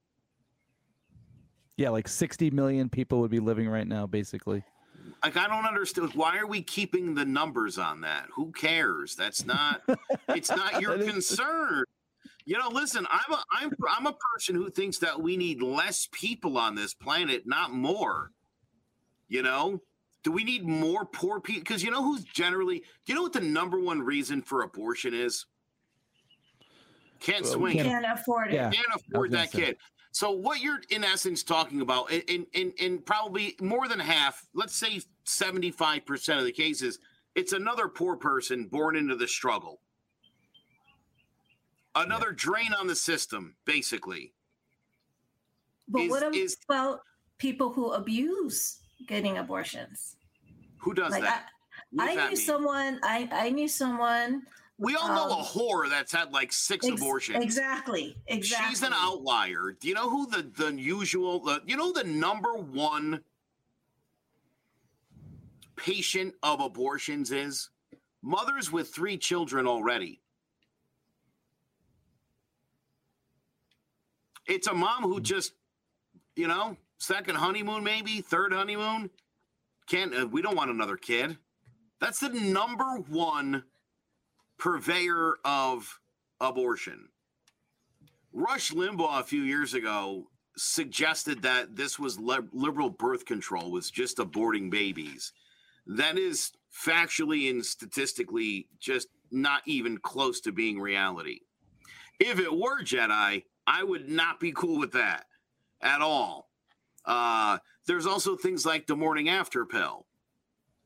Yeah, 1.77 1.91
like 1.91 2.07
60 2.07 2.51
million 2.51 2.89
people 2.89 3.21
would 3.21 3.31
be 3.31 3.41
living 3.41 3.69
right 3.69 3.87
now, 3.87 4.07
basically. 4.07 4.63
Like 5.23 5.37
I 5.37 5.49
don't 5.49 5.67
understand 5.67 6.13
why 6.15 6.39
are 6.39 6.47
we 6.47 6.63
keeping 6.63 7.15
the 7.15 7.25
numbers 7.25 7.79
on 7.79 8.03
that? 8.03 8.27
Who 8.35 8.53
cares? 8.53 9.17
That's 9.17 9.45
not 9.45 9.83
it's 10.29 10.51
not 10.51 10.81
your 10.81 10.99
concern. 10.99 11.85
You 12.45 12.59
know, 12.59 12.69
listen, 12.69 13.07
I'm 13.11 13.33
a 13.33 13.43
I'm 13.53 13.71
I'm 13.89 14.07
a 14.07 14.17
person 14.35 14.55
who 14.55 14.71
thinks 14.71 14.99
that 14.99 15.21
we 15.21 15.37
need 15.37 15.63
less 15.63 16.09
people 16.13 16.59
on 16.59 16.75
this 16.75 16.95
planet, 16.95 17.43
not 17.47 17.73
more. 17.73 18.31
You 19.29 19.43
know? 19.43 19.81
Do 20.23 20.33
we 20.33 20.45
need 20.45 20.67
more 20.67 21.05
poor 21.05 21.41
people? 21.41 21.61
Because 21.61 21.83
you 21.83 21.91
know 21.91 22.03
who's 22.03 22.25
generally 22.25 22.79
do 22.79 22.85
you 23.07 23.15
know 23.15 23.23
what 23.23 23.33
the 23.33 23.41
number 23.41 23.79
one 23.81 24.01
reason 24.01 24.43
for 24.43 24.63
abortion 24.63 25.15
is? 25.15 25.47
Can't 27.25 27.43
well, 27.45 27.53
swing. 27.55 27.79
Can't 27.79 28.05
afford 28.07 28.49
it. 28.49 28.55
Yeah. 28.55 28.71
Can't 28.71 28.87
afford 28.95 29.31
that 29.31 29.51
say. 29.51 29.59
kid. 29.59 29.77
So 30.13 30.31
what 30.31 30.61
you're 30.61 30.81
in 30.91 31.03
essence 31.03 31.43
talking 31.43 31.81
about, 31.81 32.13
in, 32.13 32.47
in 32.53 32.73
in 32.79 32.99
probably 32.99 33.57
more 33.61 33.89
than 33.89 33.99
half, 33.99 34.47
let's 34.53 34.77
say 34.77 35.01
75% 35.25 36.39
of 36.39 36.45
the 36.45 36.53
cases, 36.53 36.99
it's 37.35 37.55
another 37.55 37.89
poor 37.89 38.15
person 38.15 38.67
born 38.67 38.95
into 38.95 39.17
the 39.17 39.27
struggle. 39.27 39.81
Another 41.97 42.29
yeah. 42.29 42.37
drain 42.37 42.75
on 42.79 42.87
the 42.87 42.95
system, 42.95 43.57
basically. 43.65 44.35
But 45.89 46.03
is, 46.03 46.11
what 46.11 46.23
about 46.23 46.35
is, 46.35 46.57
people 47.39 47.73
who 47.73 47.93
abuse 47.93 48.81
getting 49.09 49.39
abortions? 49.39 50.17
Who 50.77 50.93
does 50.93 51.11
like 51.11 51.23
that? 51.23 51.47
I, 51.99 52.11
I 52.11 52.15
knew 52.15 52.27
mean? 52.29 52.37
someone. 52.37 53.01
I 53.03 53.29
I 53.33 53.49
knew 53.49 53.69
someone 53.69 54.43
we 54.79 54.97
all 54.97 55.09
know 55.09 55.31
um, 55.33 55.41
a 55.41 55.43
whore 55.43 55.89
that's 55.89 56.13
had 56.13 56.33
like 56.33 56.53
six 56.53 56.87
ex- 56.87 57.01
abortions. 57.01 57.43
Exactly. 57.43 58.17
Exactly. 58.27 58.69
She's 58.69 58.83
an 58.83 58.93
outlier. 58.95 59.77
Do 59.79 59.89
you 59.89 59.95
know 59.95 60.11
who 60.11 60.29
the 60.29 60.43
the 60.43 60.75
usual 60.75 61.41
the 61.41 61.63
you 61.67 61.77
know 61.77 61.93
the 61.93 62.05
number 62.05 62.55
one 62.55 63.21
patient 65.77 66.35
of 66.43 66.61
abortions 66.61 67.31
is? 67.31 67.71
Mothers 68.23 68.73
with 68.73 68.89
three 68.89 69.19
children 69.19 69.67
already. 69.67 70.21
It's 74.47 74.67
a 74.67 74.75
mom 74.75 75.03
who 75.03 75.21
just, 75.21 75.53
you 76.35 76.49
know, 76.49 76.77
second 76.99 77.37
honeymoon 77.37 77.85
maybe, 77.85 78.23
third 78.23 78.53
honeymoon. 78.53 79.11
Can't 79.87 80.15
uh, 80.15 80.27
we 80.27 80.43
don't 80.43 80.57
want 80.57 80.71
another 80.71 80.97
kid. 80.97 81.37
That's 82.01 82.21
the 82.21 82.31
number 82.31 82.97
one 83.09 83.63
purveyor 84.59 85.37
of 85.45 86.01
abortion. 86.41 87.09
Rush 88.33 88.73
Limbaugh 88.73 89.21
a 89.21 89.25
few 89.25 89.43
years 89.43 89.75
ago 89.75 90.29
suggested 90.57 91.43
that 91.43 91.77
this 91.77 91.99
was 91.99 92.19
liberal 92.19 92.91
birth 92.91 93.25
control 93.25 93.71
was 93.71 93.91
just 93.91 94.19
aborting 94.19 94.71
babies. 94.71 95.33
That 95.87 96.19
is 96.19 96.53
factually 96.73 97.51
and 97.51 97.65
statistically 97.65 98.69
just 98.81 99.09
not 99.31 99.63
even 99.67 99.99
close 99.99 100.41
to 100.43 100.53
being 100.53 100.81
reality. 100.81 101.41
If 102.21 102.39
it 102.39 102.53
were 102.53 102.83
Jetai, 102.83 103.45
I 103.67 103.83
would 103.83 104.09
not 104.09 104.41
be 104.41 104.53
cool 104.53 104.79
with 104.79 104.93
that 104.93 105.27
at 105.81 106.01
all. 106.01 106.51
Uh, 107.05 107.59
there's 107.87 108.07
also 108.07 108.37
things 108.37 108.65
like 108.65 108.87
the 108.87 108.97
morning 108.97 109.29
after 109.29 109.65
pill. 109.67 110.07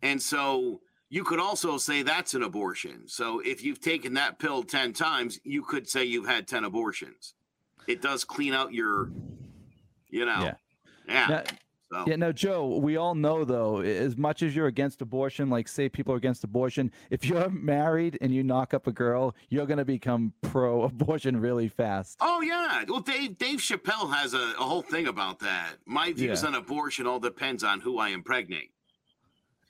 And 0.03 0.21
so 0.21 0.81
you 1.11 1.25
could 1.25 1.41
also 1.41 1.79
say 1.79 2.03
that's 2.03 2.35
an 2.35 2.43
abortion. 2.43 3.03
So 3.07 3.41
if 3.41 3.65
you've 3.65 3.81
taken 3.81 4.15
that 4.15 4.39
pill 4.39 4.63
10 4.63 4.93
times, 4.93 5.41
you 5.45 5.63
could 5.63 5.89
say 5.89 6.05
you've 6.05 6.27
had 6.29 6.47
10 6.47 6.65
abortions. 6.65 7.35
It 7.87 8.03
does 8.03 8.25
clean 8.25 8.53
out 8.53 8.73
your, 8.75 9.11
you 10.11 10.27
know. 10.27 10.41
Yeah. 10.43 10.55
yeah. 11.09 11.27
Now, 11.29 11.43
So 11.91 12.05
Yeah, 12.07 12.17
no, 12.17 12.33
Joe, 12.33 12.77
we 12.77 12.99
all 12.99 13.15
know 13.15 13.47
though, 13.47 13.81
as 13.81 14.19
much 14.19 14.43
as 14.43 14.55
you're 14.55 14.67
against 14.67 15.01
abortion, 15.01 15.49
like 15.49 15.67
say 15.69 15.89
people 15.89 16.13
are 16.13 16.19
against 16.19 16.45
abortion, 16.45 16.93
if 17.09 17.25
you're 17.25 17.49
married 17.75 18.19
and 18.21 18.35
you 18.35 18.43
knock 18.45 18.75
up 18.75 18.87
a 18.87 18.93
girl, 18.93 19.35
you're 19.49 19.65
going 19.65 19.79
to 19.79 19.87
become 19.87 20.35
pro 20.43 20.83
abortion 20.83 21.41
really 21.41 21.69
fast. 21.69 22.19
Oh 22.21 22.43
yeah. 22.43 22.85
Well, 22.87 23.01
Dave 23.01 23.39
Dave 23.39 23.61
Chappelle 23.61 24.13
has 24.15 24.35
a, 24.35 24.53
a 24.59 24.65
whole 24.65 24.83
thing 24.83 25.07
about 25.07 25.39
that. 25.39 25.77
My 25.87 26.13
views 26.13 26.43
Yeah. 26.43 26.49
on 26.49 26.55
abortion 26.55 27.07
all 27.07 27.21
depends 27.21 27.65
on 27.65 27.81
who 27.81 27.99
I 27.99 28.11
impregnate. 28.11 28.73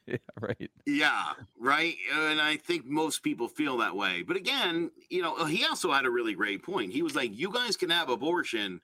Yeah, 0.12 0.16
right. 0.40 0.70
Yeah, 0.86 1.24
right. 1.58 1.94
And 2.14 2.40
I 2.40 2.56
think 2.56 2.86
most 2.86 3.22
people 3.22 3.46
feel 3.48 3.76
that 3.78 3.94
way. 3.94 4.22
But 4.22 4.36
again, 4.36 4.90
you 5.10 5.20
know, 5.22 5.44
he 5.44 5.64
also 5.66 5.92
had 5.92 6.06
a 6.06 6.10
really 6.10 6.34
great 6.34 6.62
point. 6.62 6.92
He 6.92 7.02
was 7.02 7.14
like, 7.14 7.30
"You 7.36 7.52
guys 7.52 7.76
can 7.76 7.90
have 7.90 8.08
abortion, 8.08 8.80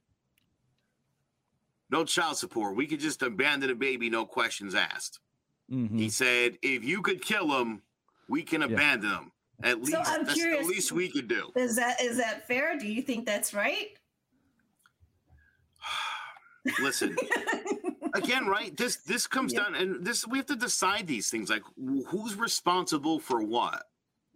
no 1.90 2.04
child 2.04 2.36
support. 2.36 2.76
We 2.76 2.86
could 2.86 3.00
just 3.00 3.22
abandon 3.22 3.70
a 3.70 3.74
baby, 3.74 4.10
no 4.10 4.26
questions 4.26 4.74
asked." 4.74 5.20
Mhm. 5.72 5.98
He 5.98 6.10
said, 6.10 6.58
"If 6.60 6.84
you 6.84 7.00
could 7.00 7.22
kill 7.22 7.48
them, 7.48 7.82
we 8.28 8.42
can 8.42 8.60
Yeah. 8.60 8.66
abandon 8.68 9.10
them. 9.10 9.32
At 9.62 9.78
least 9.80 9.92
So 9.92 10.00
I'm 10.04 10.24
that's 10.26 10.34
curious- 10.34 10.66
the 10.66 10.72
least 10.74 10.92
we 10.92 11.08
could 11.10 11.28
do." 11.28 11.50
Is 11.56 11.76
that 11.76 12.00
is 12.02 12.18
that 12.18 12.46
fair? 12.46 12.76
Do 12.78 12.86
you 12.86 13.00
think 13.00 13.24
that's 13.24 13.54
right? 13.54 13.96
Listen, 16.80 17.16
again, 18.14 18.46
right? 18.46 18.74
This 18.76 18.96
this 18.96 19.26
comes 19.26 19.52
Yeah. 19.52 19.64
down, 19.64 19.74
and 19.74 20.04
this 20.04 20.26
we 20.26 20.38
have 20.38 20.46
to 20.46 20.56
decide 20.56 21.06
these 21.06 21.30
things. 21.30 21.50
Like, 21.50 21.62
who's 22.08 22.36
responsible 22.36 23.18
for 23.20 23.42
what? 23.42 23.84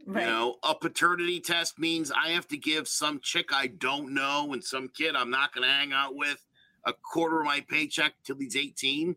right. 0.07 0.23
You 0.23 0.27
know, 0.31 0.57
a 0.63 0.75
paternity 0.75 1.41
test 1.41 1.79
means 1.79 2.11
I 2.11 2.29
have 2.31 2.49
to 2.49 2.57
give 2.57 2.89
some 2.89 3.21
chick 3.21 3.51
I 3.53 3.67
don't 3.67 4.13
know 4.15 4.53
and 4.53 4.63
some 4.65 4.89
kid 4.89 5.15
I'm 5.17 5.31
not 5.31 5.53
going 5.55 5.67
to 5.67 5.73
hang 5.73 5.93
out 5.93 6.15
with 6.15 6.45
a 6.85 6.93
quarter 6.95 7.41
of 7.41 7.47
my 7.47 7.61
paycheck 7.61 8.15
till 8.25 8.37
he's 8.39 8.57
18. 8.57 9.17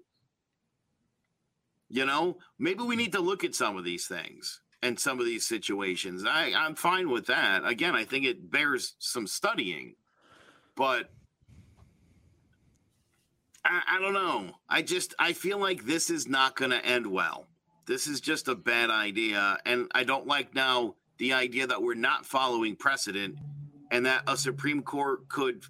You 1.90 2.06
know, 2.06 2.38
maybe 2.58 2.84
we 2.84 2.96
need 2.96 3.12
to 3.14 3.20
look 3.22 3.44
at 3.44 3.56
some 3.56 3.78
of 3.78 3.84
these 3.84 4.08
things 4.08 4.62
and 4.82 5.00
some 5.00 5.20
of 5.20 5.26
these 5.26 5.46
situations. 5.46 6.24
I, 6.26 6.52
I'm 6.56 6.76
fine 6.76 7.10
with 7.10 7.26
that. 7.28 7.66
Again, 7.66 7.96
I 7.96 8.04
think 8.06 8.26
it 8.26 8.50
bears 8.50 8.96
some 9.00 9.28
studying, 9.28 9.96
but 10.76 11.12
I, 13.64 13.82
I 13.94 14.00
don't 14.00 14.14
know. 14.14 14.52
I 14.70 14.82
just 14.82 15.14
I 15.20 15.34
feel 15.34 15.58
like 15.58 15.86
this 15.86 16.10
is 16.10 16.28
not 16.28 16.56
going 16.56 16.72
to 16.72 16.86
end 16.86 17.08
well. 17.08 17.48
This 17.88 18.08
is 18.08 18.22
just 18.22 18.48
a 18.48 18.56
bad 18.56 18.90
idea, 18.90 19.58
and 19.66 19.88
I 19.94 20.04
don't 20.04 20.28
like 20.28 20.54
now 20.56 20.96
the 21.18 21.34
idea 21.34 21.68
that 21.68 21.82
we're 21.82 21.94
not 21.94 22.26
following 22.26 22.76
precedent, 22.76 23.36
and 23.92 24.06
that 24.06 24.24
a 24.28 24.38
Supreme 24.38 24.82
Court 24.82 25.28
could 25.30 25.64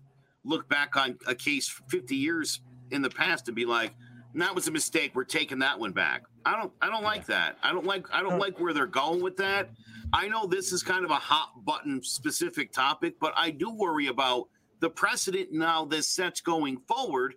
look 0.44 0.68
back 0.70 0.96
on 0.96 1.18
a 1.28 1.36
case 1.36 1.68
50 1.90 2.16
years 2.16 2.62
in 2.92 3.02
the 3.02 3.10
past 3.10 3.48
and 3.48 3.56
be 3.56 3.66
like, 3.66 3.94
"That 4.36 4.56
was 4.56 4.68
a 4.68 4.72
mistake. 4.72 5.12
We're 5.16 5.24
taking 5.24 5.60
that 5.60 5.80
one 5.80 5.92
back." 5.92 6.24
I 6.46 6.58
don't. 6.58 6.72
I 6.82 6.88
don't 6.88 7.04
like 7.04 7.26
that. 7.28 7.58
I 7.64 7.72
don't 7.72 7.86
like. 7.86 8.08
I 8.14 8.22
don't 8.22 8.40
like 8.40 8.60
where 8.60 8.74
they're 8.74 8.88
going 8.88 9.22
with 9.22 9.38
that. 9.38 9.70
I 10.14 10.28
know 10.28 10.46
this 10.46 10.74
is 10.74 10.84
kind 10.84 11.06
of 11.06 11.12
a 11.12 11.16
hot 11.16 11.64
button 11.66 12.04
specific 12.04 12.72
topic, 12.74 13.16
but 13.20 13.34
I 13.38 13.52
do 13.52 13.72
worry 13.72 14.08
about 14.08 14.50
the 14.80 14.90
precedent 14.90 15.54
now 15.54 15.86
this 15.86 16.10
sets 16.10 16.42
going 16.42 16.78
forward 16.88 17.36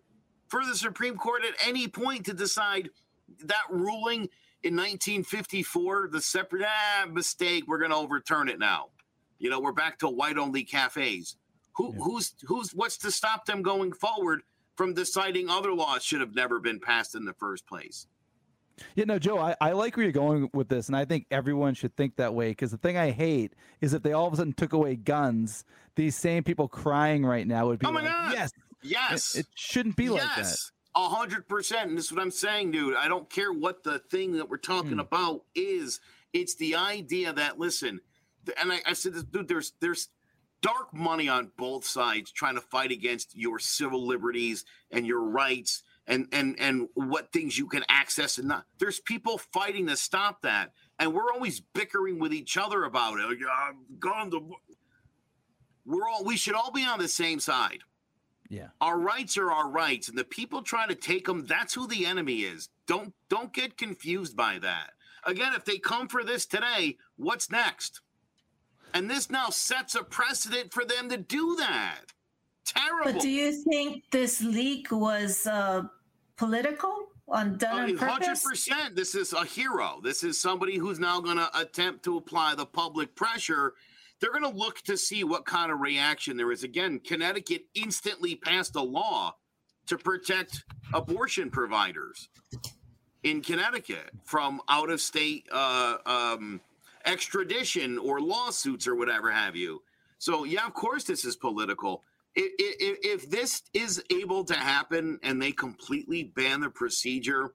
for 0.54 0.64
the 0.64 0.76
Supreme 0.76 1.16
Court 1.16 1.42
at 1.44 1.54
any 1.66 1.88
point 1.88 2.26
to 2.26 2.32
decide 2.32 2.90
that 3.42 3.64
ruling 3.70 4.28
in 4.62 4.76
1954, 4.76 6.10
the 6.12 6.20
separate 6.20 6.62
ah, 6.64 7.06
mistake, 7.10 7.64
we're 7.66 7.78
going 7.78 7.90
to 7.90 7.96
overturn 7.96 8.48
it 8.48 8.60
now. 8.60 8.90
You 9.40 9.50
know, 9.50 9.58
we're 9.58 9.72
back 9.72 9.98
to 9.98 10.08
white 10.08 10.38
only 10.38 10.62
cafes. 10.62 11.36
Who, 11.72 11.92
Yeah. 11.92 12.04
Who's 12.04 12.34
who's 12.46 12.70
what's 12.72 12.98
to 12.98 13.10
stop 13.10 13.46
them 13.46 13.62
going 13.62 13.92
forward 13.92 14.42
from 14.76 14.94
deciding 14.94 15.50
other 15.50 15.72
laws 15.72 16.04
should 16.04 16.20
have 16.20 16.36
never 16.36 16.60
been 16.60 16.78
passed 16.78 17.16
in 17.16 17.24
the 17.24 17.34
first 17.34 17.66
place? 17.66 18.06
Yeah, 18.94 19.04
no, 19.06 19.18
Joe, 19.18 19.38
I, 19.38 19.56
I 19.60 19.72
like 19.72 19.96
where 19.96 20.04
you're 20.04 20.12
going 20.12 20.50
with 20.52 20.68
this, 20.68 20.88
and 20.88 20.96
I 20.96 21.04
think 21.04 21.26
everyone 21.30 21.74
should 21.74 21.96
think 21.96 22.16
that 22.16 22.34
way. 22.34 22.50
Because 22.50 22.70
the 22.70 22.78
thing 22.78 22.96
I 22.96 23.10
hate 23.10 23.54
is 23.80 23.92
if 23.92 24.02
they 24.02 24.12
all 24.12 24.26
of 24.28 24.32
a 24.32 24.36
sudden 24.36 24.52
took 24.52 24.72
away 24.72 24.94
guns, 24.94 25.64
these 25.96 26.16
same 26.16 26.44
people 26.44 26.68
crying 26.68 27.24
right 27.24 27.46
now 27.46 27.66
would 27.66 27.78
be 27.78 27.86
Oh 27.86 27.92
my 27.92 28.02
like, 28.02 28.10
God. 28.10 28.34
"Yes, 28.84 29.34
it- 29.34 29.40
it, 29.40 29.46
shouldn't 29.54 29.96
be 29.96 30.08
like 30.08 30.22
that." 30.22 30.36
yes, 30.38 30.70
a 30.94 31.08
hundred 31.08 31.48
percent. 31.48 31.88
And 31.88 31.98
this 31.98 32.06
is 32.06 32.12
what 32.12 32.22
I'm 32.22 32.30
saying, 32.30 32.70
dude. 32.70 32.94
I 32.96 33.08
don't 33.08 33.28
care 33.30 33.52
what 33.52 33.82
the 33.82 33.98
thing 33.98 34.32
that 34.32 34.48
we're 34.48 34.56
talking 34.58 34.92
Hmm. 34.92 35.00
about 35.00 35.44
is. 35.54 36.00
It's 36.32 36.54
the 36.56 36.74
idea 36.76 37.32
that 37.32 37.58
listen, 37.58 38.00
and 38.58 38.72
I, 38.72 38.80
I 38.86 38.92
said 38.92 39.14
this, 39.14 39.22
dude. 39.24 39.48
There's 39.48 39.72
there's 39.80 40.08
dark 40.60 40.92
money 40.94 41.28
on 41.28 41.52
both 41.56 41.84
sides 41.84 42.32
trying 42.32 42.54
to 42.54 42.60
fight 42.60 42.90
against 42.90 43.36
your 43.36 43.58
civil 43.58 44.06
liberties 44.06 44.64
and 44.90 45.06
your 45.06 45.20
rights 45.22 45.82
and 46.06 46.26
and 46.32 46.58
and 46.58 46.88
what 46.94 47.32
things 47.32 47.56
you 47.56 47.66
can 47.68 47.84
access 47.88 48.38
and 48.38 48.48
not. 48.48 48.66
There's 48.78 48.98
people 49.00 49.38
fighting 49.38 49.86
to 49.86 49.96
stop 49.96 50.42
that, 50.42 50.72
and 50.98 51.12
we're 51.14 51.32
always 51.32 51.60
bickering 51.60 52.18
with 52.18 52.32
each 52.34 52.56
other 52.56 52.82
about 52.84 53.20
it. 53.20 53.26
Like, 53.28 53.38
I'm 53.50 53.84
gone 54.00 54.30
to. 54.32 54.56
We're 55.84 56.08
all. 56.08 56.24
We 56.24 56.36
should 56.36 56.54
all 56.54 56.70
be 56.72 56.84
on 56.84 56.98
the 56.98 57.08
same 57.08 57.40
side. 57.40 57.80
Yeah. 58.48 58.68
Our 58.80 58.98
rights 58.98 59.36
are 59.38 59.50
our 59.50 59.68
rights, 59.68 60.08
and 60.08 60.18
the 60.18 60.24
people 60.24 60.62
trying 60.62 60.88
to 60.88 60.94
take 60.94 61.26
them, 61.26 61.46
that's 61.46 61.74
who 61.74 61.86
the 61.86 62.06
enemy 62.06 62.40
is. 62.40 62.68
Don't 62.86 63.12
don't 63.28 63.52
get 63.52 63.76
confused 63.76 64.36
by 64.36 64.58
that. 64.60 64.90
Again, 65.24 65.54
if 65.54 65.64
they 65.64 65.78
come 65.78 66.08
for 66.08 66.22
this 66.22 66.44
today, 66.44 66.98
what's 67.16 67.50
next? 67.50 68.00
And 68.92 69.10
this 69.10 69.30
now 69.30 69.48
sets 69.48 69.94
a 69.94 70.04
precedent 70.04 70.72
for 70.72 70.84
them 70.84 71.08
to 71.08 71.16
do 71.16 71.56
that. 71.58 72.00
Terrible. 72.64 73.12
But 73.12 73.22
do 73.22 73.30
you 73.30 73.52
think 73.52 74.04
this 74.10 74.42
leak 74.42 74.92
was 74.92 75.46
uh, 75.46 75.84
political 76.36 77.08
on 77.28 77.56
done 77.56 77.90
on 77.90 77.96
Hundred 77.96 78.40
percent. 78.42 78.94
This 78.94 79.14
is 79.14 79.32
a 79.32 79.44
hero. 79.44 80.00
This 80.02 80.22
is 80.22 80.40
somebody 80.40 80.76
who's 80.76 80.98
now 80.98 81.20
going 81.20 81.36
to 81.38 81.48
attempt 81.58 82.04
to 82.04 82.16
apply 82.16 82.54
the 82.54 82.66
public 82.66 83.14
pressure. 83.14 83.74
They're 84.24 84.32
going 84.32 84.50
to 84.50 84.58
look 84.58 84.80
to 84.84 84.96
see 84.96 85.22
what 85.22 85.44
kind 85.44 85.70
of 85.70 85.80
reaction 85.80 86.38
there 86.38 86.50
is. 86.50 86.64
Again, 86.64 86.98
Connecticut 86.98 87.66
instantly 87.74 88.36
passed 88.36 88.74
a 88.74 88.80
law 88.80 89.36
to 89.86 89.98
protect 89.98 90.64
abortion 90.94 91.50
providers 91.50 92.30
in 93.22 93.42
Connecticut 93.42 94.12
from 94.24 94.62
out 94.66 94.88
of 94.88 95.02
state 95.02 95.46
uh, 95.52 95.98
um, 96.06 96.62
extradition 97.04 97.98
or 97.98 98.18
lawsuits 98.18 98.88
or 98.88 98.94
whatever 98.94 99.30
have 99.30 99.56
you. 99.56 99.82
So, 100.16 100.44
yeah, 100.44 100.64
of 100.66 100.72
course, 100.72 101.04
this 101.04 101.26
is 101.26 101.36
political. 101.36 102.02
If, 102.34 102.50
if, 102.58 103.22
if 103.24 103.30
this 103.30 103.62
is 103.74 104.02
able 104.10 104.44
to 104.44 104.54
happen 104.54 105.18
and 105.22 105.42
they 105.42 105.52
completely 105.52 106.22
ban 106.22 106.60
the 106.60 106.70
procedure, 106.70 107.52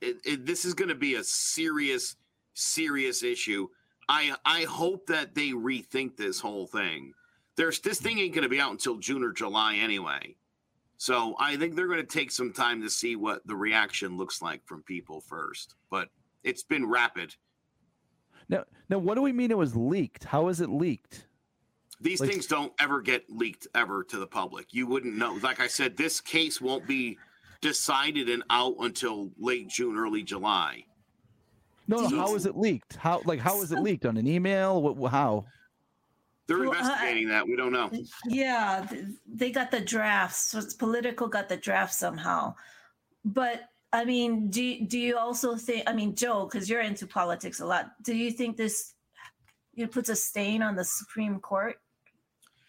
it, 0.00 0.18
it, 0.24 0.46
this 0.46 0.64
is 0.64 0.74
going 0.74 0.90
to 0.90 0.94
be 0.94 1.16
a 1.16 1.24
serious, 1.24 2.14
serious 2.54 3.24
issue. 3.24 3.66
I 4.08 4.34
I 4.44 4.62
hope 4.64 5.06
that 5.06 5.34
they 5.34 5.50
rethink 5.50 6.16
this 6.16 6.40
whole 6.40 6.66
thing. 6.66 7.12
There's 7.56 7.80
this 7.80 8.00
thing 8.00 8.18
ain't 8.18 8.34
going 8.34 8.42
to 8.42 8.48
be 8.48 8.60
out 8.60 8.72
until 8.72 8.96
June 8.98 9.22
or 9.24 9.32
July 9.32 9.76
anyway. 9.76 10.36
So 10.98 11.34
I 11.38 11.56
think 11.56 11.74
they're 11.74 11.88
going 11.88 12.00
to 12.00 12.06
take 12.06 12.30
some 12.30 12.52
time 12.52 12.82
to 12.82 12.90
see 12.90 13.16
what 13.16 13.46
the 13.46 13.56
reaction 13.56 14.16
looks 14.16 14.40
like 14.40 14.66
from 14.66 14.82
people 14.82 15.20
first. 15.20 15.74
But 15.90 16.08
it's 16.44 16.62
been 16.62 16.86
rapid. 16.88 17.34
Now, 18.48 18.64
now, 18.88 18.98
what 18.98 19.14
do 19.16 19.22
we 19.22 19.32
mean 19.32 19.50
it 19.50 19.58
was 19.58 19.74
leaked? 19.76 20.24
How 20.24 20.48
is 20.48 20.60
it 20.60 20.70
leaked? 20.70 21.26
These 22.00 22.20
Like- 22.20 22.30
things 22.30 22.46
don't 22.46 22.72
ever 22.78 23.00
get 23.00 23.28
leaked 23.28 23.66
ever 23.74 24.04
to 24.04 24.18
the 24.18 24.26
public. 24.26 24.72
You 24.72 24.86
wouldn't 24.86 25.16
know. 25.16 25.34
Like 25.42 25.60
I 25.60 25.66
said, 25.66 25.96
this 25.96 26.20
case 26.20 26.60
won't 26.60 26.86
be 26.86 27.18
decided 27.62 28.28
and 28.28 28.44
out 28.50 28.76
until 28.78 29.32
late 29.38 29.68
June, 29.68 29.96
early 29.96 30.22
July. 30.22 30.84
No, 31.88 31.96
no. 31.98 32.02
Did 32.02 32.10
you- 32.12 32.18
How 32.18 32.34
is 32.34 32.46
it 32.46 32.56
leaked? 32.56 32.96
How 32.96 33.22
like 33.24 33.38
how 33.40 33.62
is 33.62 33.72
it 33.72 33.78
leaked 33.80 34.06
on 34.06 34.16
an 34.16 34.26
email? 34.26 34.82
What? 34.82 35.10
How? 35.10 35.44
They're 36.46 36.58
Well, 36.58 36.72
I- 36.72 36.78
investigating 36.78 37.28
that. 37.28 37.46
We 37.46 37.56
don't 37.56 37.72
know. 37.72 37.90
Yeah, 38.26 38.86
they 39.26 39.50
got 39.50 39.70
the 39.70 39.80
drafts. 39.80 40.50
So 40.50 40.58
it's 40.58 40.74
Politico 40.74 41.26
got 41.26 41.48
the 41.48 41.56
draft 41.56 41.94
somehow. 41.94 42.54
But 43.24 43.68
I 43.92 44.04
mean, 44.04 44.50
do 44.50 44.80
do 44.86 44.98
you 44.98 45.16
also 45.18 45.56
think? 45.56 45.84
I 45.86 45.92
mean, 45.92 46.14
Joe, 46.14 46.44
because 46.46 46.68
you're 46.68 46.80
into 46.82 47.06
politics 47.06 47.60
a 47.60 47.66
lot. 47.66 47.92
Do 48.02 48.14
you 48.14 48.30
think 48.30 48.56
this 48.56 48.94
it 49.74 49.90
puts 49.92 50.08
a 50.08 50.16
stain 50.16 50.62
on 50.62 50.74
the 50.76 50.84
Supreme 50.84 51.38
Court 51.40 51.80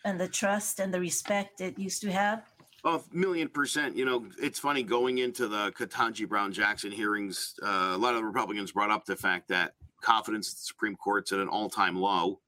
and 0.05 0.19
the 0.19 0.27
trust 0.27 0.79
and 0.79 0.93
the 0.93 0.99
respect 0.99 1.61
it 1.61 1.77
used 1.79 2.01
to 2.01 2.11
have? 2.11 2.43
A 2.87 3.01
million 3.11 3.49
percent. 3.49 3.97
You 3.97 4.05
know, 4.05 4.25
it's 4.41 4.59
funny 4.59 4.81
going 4.81 5.17
into 5.17 5.49
the 5.49 5.73
Ketanji 5.73 6.25
Brown 6.25 6.53
Jackson 6.53 6.89
hearings. 6.89 7.53
Uh, 7.61 7.91
a 7.93 7.97
lot 7.97 8.13
of 8.13 8.21
the 8.21 8.25
Republicans 8.25 8.71
brought 8.71 8.91
up 8.91 9.03
the 9.03 9.17
fact 9.17 9.49
that 9.49 9.73
confidence 10.01 10.47
in 10.47 10.55
the 10.55 10.63
Supreme 10.63 10.95
Court's 10.95 11.33
at 11.33 11.39
an 11.39 11.49
all 11.49 11.69
time 11.69 11.97
low. 11.97 12.39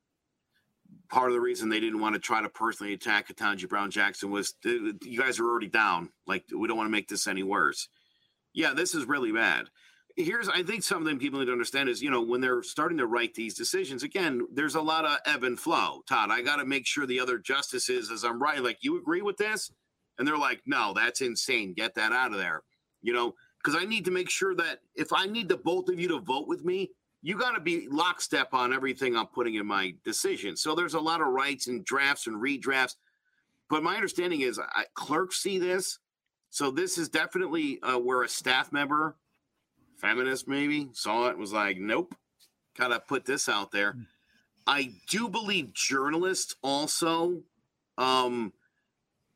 Part 1.09 1.27
of 1.27 1.33
the 1.33 1.41
reason 1.41 1.67
they 1.67 1.81
didn't 1.81 1.99
want 1.99 2.15
to 2.15 2.19
try 2.19 2.41
to 2.41 2.47
personally 2.47 2.93
attack 2.93 3.27
Ketanji 3.27 3.67
Brown 3.67 3.91
Jackson 3.91 4.31
was 4.31 4.53
"Uh, 4.65 4.93
you 5.03 5.19
guys 5.19 5.41
are 5.41 5.45
already 5.45 5.67
down. 5.67 6.09
Like, 6.25 6.45
we 6.57 6.69
don't 6.69 6.77
want 6.77 6.87
to 6.87 6.91
make 6.91 7.09
this 7.09 7.27
any 7.27 7.43
worse. 7.43 7.89
Yeah, 8.53 8.73
this 8.73 8.95
is 8.95 9.05
really 9.05 9.33
bad. 9.33 9.65
Here's, 10.15 10.47
I 10.47 10.63
think, 10.63 10.83
something 10.83 11.19
people 11.19 11.39
need 11.39 11.47
to 11.47 11.51
understand 11.51 11.89
is, 11.89 12.01
you 12.01 12.11
know, 12.11 12.21
when 12.21 12.39
they're 12.39 12.63
starting 12.63 12.97
to 12.99 13.07
write 13.07 13.33
these 13.33 13.55
decisions, 13.55 14.03
again, 14.03 14.47
there's 14.53 14.75
a 14.75 14.81
lot 14.81 15.03
of 15.03 15.17
ebb 15.25 15.43
and 15.43 15.59
flow. 15.59 16.01
Todd, 16.07 16.31
I 16.31 16.41
got 16.41 16.57
to 16.57 16.65
make 16.65 16.85
sure 16.87 17.05
the 17.05 17.19
other 17.19 17.37
justices, 17.37 18.09
as 18.09 18.23
I'm 18.23 18.41
writing, 18.41 18.63
like, 18.63 18.77
you 18.81 18.97
agree 18.97 19.21
with 19.21 19.35
this? 19.35 19.69
And 20.19 20.27
they're 20.27 20.37
like, 20.37 20.61
no, 20.67 20.93
that's 20.93 21.21
insane. 21.21 21.73
Get 21.73 21.95
that 21.95 22.11
out 22.11 22.33
of 22.33 22.37
there. 22.37 22.61
you 23.01 23.13
know, 23.13 23.35
because 23.63 23.81
I 23.81 23.85
need 23.85 24.05
to 24.05 24.11
make 24.11 24.29
sure 24.29 24.55
that 24.55 24.79
if 24.95 25.11
I 25.13 25.25
need 25.25 25.49
the 25.49 25.57
both 25.57 25.89
of 25.89 25.99
you 25.99 26.07
to 26.09 26.19
vote 26.19 26.47
with 26.47 26.63
me, 26.63 26.91
you 27.21 27.37
got 27.37 27.51
to 27.51 27.59
be 27.59 27.87
lockstep 27.89 28.53
on 28.53 28.73
everything 28.73 29.15
I'm 29.15 29.27
putting 29.27 29.55
in 29.55 29.65
my 29.65 29.93
decision. 30.05 30.55
So 30.55 30.75
there's 30.75 30.93
a 30.93 30.99
lot 30.99 31.21
of 31.21 31.27
rights 31.27 31.67
and 31.67 31.83
drafts 31.83 32.27
and 32.27 32.41
redrafts. 32.41 32.95
But 33.69 33.83
my 33.83 33.95
understanding 33.95 34.41
is 34.41 34.59
I, 34.59 34.85
clerks 34.93 35.41
see 35.41 35.59
this. 35.59 35.99
So 36.49 36.71
this 36.71 36.97
is 36.97 37.09
definitely 37.09 37.79
uh, 37.83 37.99
where 37.99 38.23
a 38.23 38.29
staff 38.29 38.71
member, 38.71 39.17
feminist 39.97 40.47
maybe, 40.47 40.89
saw 40.93 41.27
it 41.27 41.37
was 41.37 41.51
like, 41.51 41.77
nope, 41.77 42.15
gotta 42.77 42.99
put 42.99 43.25
this 43.25 43.47
out 43.47 43.71
there. 43.71 43.93
Mm. 43.93 44.05
I 44.65 44.93
do 45.09 45.29
believe 45.29 45.73
journalists 45.73 46.55
also, 46.63 47.41
um, 47.97 48.53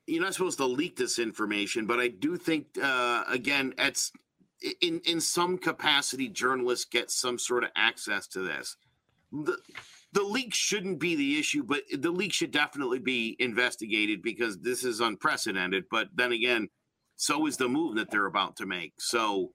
you're 0.08 0.24
not 0.24 0.34
supposed 0.34 0.58
to 0.58 0.66
leak 0.66 0.96
this 0.96 1.20
information, 1.20 1.86
but 1.86 2.00
I 2.00 2.10
do 2.10 2.38
think, 2.38 2.68
uh, 2.82 3.24
again, 3.28 3.74
it's 3.78 4.12
in 4.82 5.02
in 5.06 5.20
some 5.20 5.58
capacity, 5.58 6.30
journalists 6.30 6.86
get 6.86 7.12
some 7.12 7.38
sort 7.38 7.64
of 7.64 7.72
access 7.76 8.28
to 8.28 8.42
this. 8.42 8.78
The, 9.32 9.58
the 10.14 10.24
leak 10.24 10.54
shouldn't 10.54 11.00
be 11.00 11.16
the 11.16 11.40
issue, 11.40 11.64
but 11.64 11.84
the 11.92 12.12
leak 12.12 12.34
should 12.34 12.52
definitely 12.52 13.00
be 13.00 13.36
investigated 13.40 14.22
because 14.22 14.60
this 14.60 14.84
is 14.84 15.00
unprecedented. 15.00 15.86
But 15.90 16.10
then 16.14 16.32
again, 16.32 16.70
so 17.16 17.48
is 17.48 17.58
the 17.58 17.68
move 17.68 17.96
that 17.96 18.12
they're 18.12 18.28
about 18.28 18.56
to 18.58 18.66
make. 18.66 18.94
So 19.00 19.52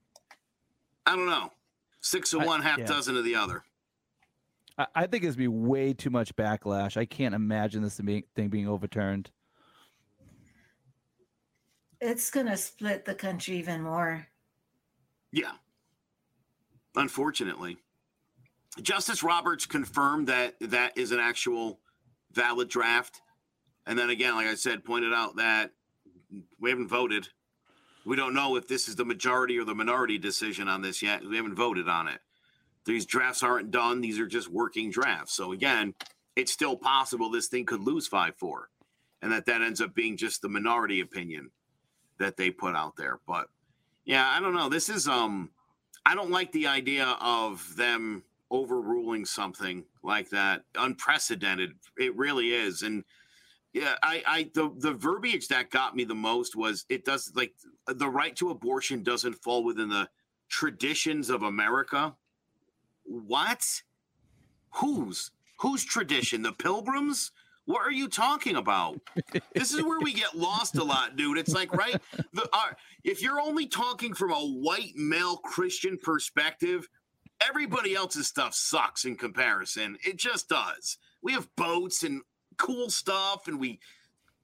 I 1.05 1.15
don't 1.15 1.29
know. 1.29 1.51
Six 2.01 2.33
of 2.33 2.43
one, 2.43 2.61
half 2.61 2.79
yeah. 2.79 2.85
dozen 2.85 3.17
of 3.17 3.23
the 3.23 3.35
other. 3.35 3.63
I, 4.77 4.87
I 4.95 5.07
think 5.07 5.23
it's 5.23 5.35
be 5.35 5.47
way 5.47 5.93
too 5.93 6.09
much 6.09 6.35
backlash. 6.35 6.97
I 6.97 7.05
can't 7.05 7.35
imagine 7.35 7.81
this 7.81 7.97
thing 7.97 8.47
being 8.49 8.67
overturned. 8.67 9.31
It's 12.01 12.31
gonna 12.31 12.57
split 12.57 13.05
the 13.05 13.15
country 13.15 13.57
even 13.57 13.83
more. 13.83 14.27
Yeah. 15.31 15.51
Unfortunately. 16.95 17.77
Justice 18.81 19.23
Roberts 19.23 19.65
confirmed 19.65 20.27
that 20.27 20.55
that 20.61 20.97
is 20.97 21.11
an 21.11 21.19
actual 21.19 21.79
valid 22.31 22.69
draft. 22.69 23.21
And 23.85 23.97
then 23.97 24.09
again, 24.09 24.35
like 24.35 24.47
I 24.47 24.55
said, 24.55 24.85
pointed 24.85 25.13
out 25.13 25.35
that 25.37 25.71
we 26.59 26.69
haven't 26.69 26.87
voted. 26.87 27.27
We 28.05 28.15
don't 28.15 28.33
know 28.33 28.55
if 28.55 28.67
this 28.67 28.87
is 28.87 28.95
the 28.95 29.05
majority 29.05 29.57
or 29.57 29.65
the 29.65 29.75
minority 29.75 30.17
decision 30.17 30.67
on 30.67 30.81
this 30.81 31.01
yet. 31.01 31.23
We 31.23 31.35
haven't 31.35 31.55
voted 31.55 31.89
on 31.89 32.07
it. 32.07 32.19
These 32.85 33.05
drafts 33.05 33.43
aren't 33.43 33.71
done. 33.71 34.01
These 34.01 34.19
are 34.19 34.27
just 34.27 34.47
working 34.47 34.89
drafts. 34.89 35.33
So 35.33 35.51
again, 35.51 35.93
it's 36.35 36.53
still 36.53 36.77
possible 36.77 37.29
this 37.29 37.47
thing 37.47 37.65
could 37.65 37.81
lose 37.81 38.07
5 38.07 38.35
4 38.37 38.69
and 39.21 39.31
that 39.31 39.45
that 39.47 39.61
ends 39.61 39.81
up 39.81 39.93
being 39.93 40.15
just 40.15 40.41
the 40.41 40.49
minority 40.49 41.01
opinion 41.01 41.51
that 42.19 42.37
they 42.37 42.51
put 42.51 42.75
out 42.75 42.95
there. 42.95 43.19
But 43.27 43.47
yeah, 44.05 44.27
I 44.29 44.39
don't 44.39 44.55
know. 44.55 44.69
This 44.69 44.89
is 44.89 45.07
um 45.07 45.49
I 46.05 46.15
don't 46.15 46.31
like 46.31 46.51
the 46.51 46.67
idea 46.67 47.17
of 47.19 47.75
them 47.75 48.23
overruling 48.51 49.25
something 49.25 49.83
like 50.03 50.29
that. 50.29 50.63
Unprecedented. 50.75 51.71
It 51.97 52.15
really 52.15 52.53
is. 52.53 52.81
And 52.83 53.03
yeah, 53.73 53.95
I, 54.01 54.23
I 54.25 54.49
the 54.53 54.73
the 54.77 54.93
verbiage 54.93 55.47
that 55.49 55.69
got 55.69 55.95
me 55.95 56.03
the 56.03 56.15
most 56.15 56.55
was 56.55 56.85
it 56.89 57.05
does 57.05 57.31
like 57.35 57.53
the 57.87 58.09
right 58.09 58.35
to 58.37 58.49
abortion 58.49 59.03
doesn't 59.03 59.43
fall 59.43 59.63
within 59.63 59.89
the 59.89 60.09
traditions 60.49 61.29
of 61.29 61.43
America. 61.43 62.15
What? 63.03 63.63
Whose? 64.71 65.31
Whose 65.59 65.83
tradition? 65.83 66.41
The 66.41 66.53
pilgrims? 66.53 67.31
What 67.69 67.85
are 67.85 67.91
you 67.91 68.07
talking 68.07 68.55
about? 68.55 68.99
this 69.53 69.75
is 69.75 69.83
where 69.83 69.99
we 69.99 70.11
get 70.11 70.35
lost 70.35 70.75
a 70.77 70.83
lot, 70.83 71.15
dude. 71.15 71.37
It's 71.37 71.53
like, 71.53 71.71
right? 71.71 72.01
The, 72.33 72.49
if 73.03 73.21
you're 73.21 73.39
only 73.39 73.67
talking 73.67 74.15
from 74.15 74.31
a 74.31 74.39
white 74.39 74.95
male 74.95 75.37
Christian 75.37 75.99
perspective, 76.01 76.89
everybody 77.39 77.93
else's 77.93 78.25
stuff 78.25 78.55
sucks 78.55 79.05
in 79.05 79.17
comparison. 79.17 79.99
It 80.03 80.17
just 80.17 80.49
does. 80.49 80.97
We 81.21 81.33
have 81.33 81.47
boats 81.55 82.01
and 82.01 82.23
cool 82.57 82.89
stuff, 82.89 83.47
and 83.47 83.59
we 83.59 83.79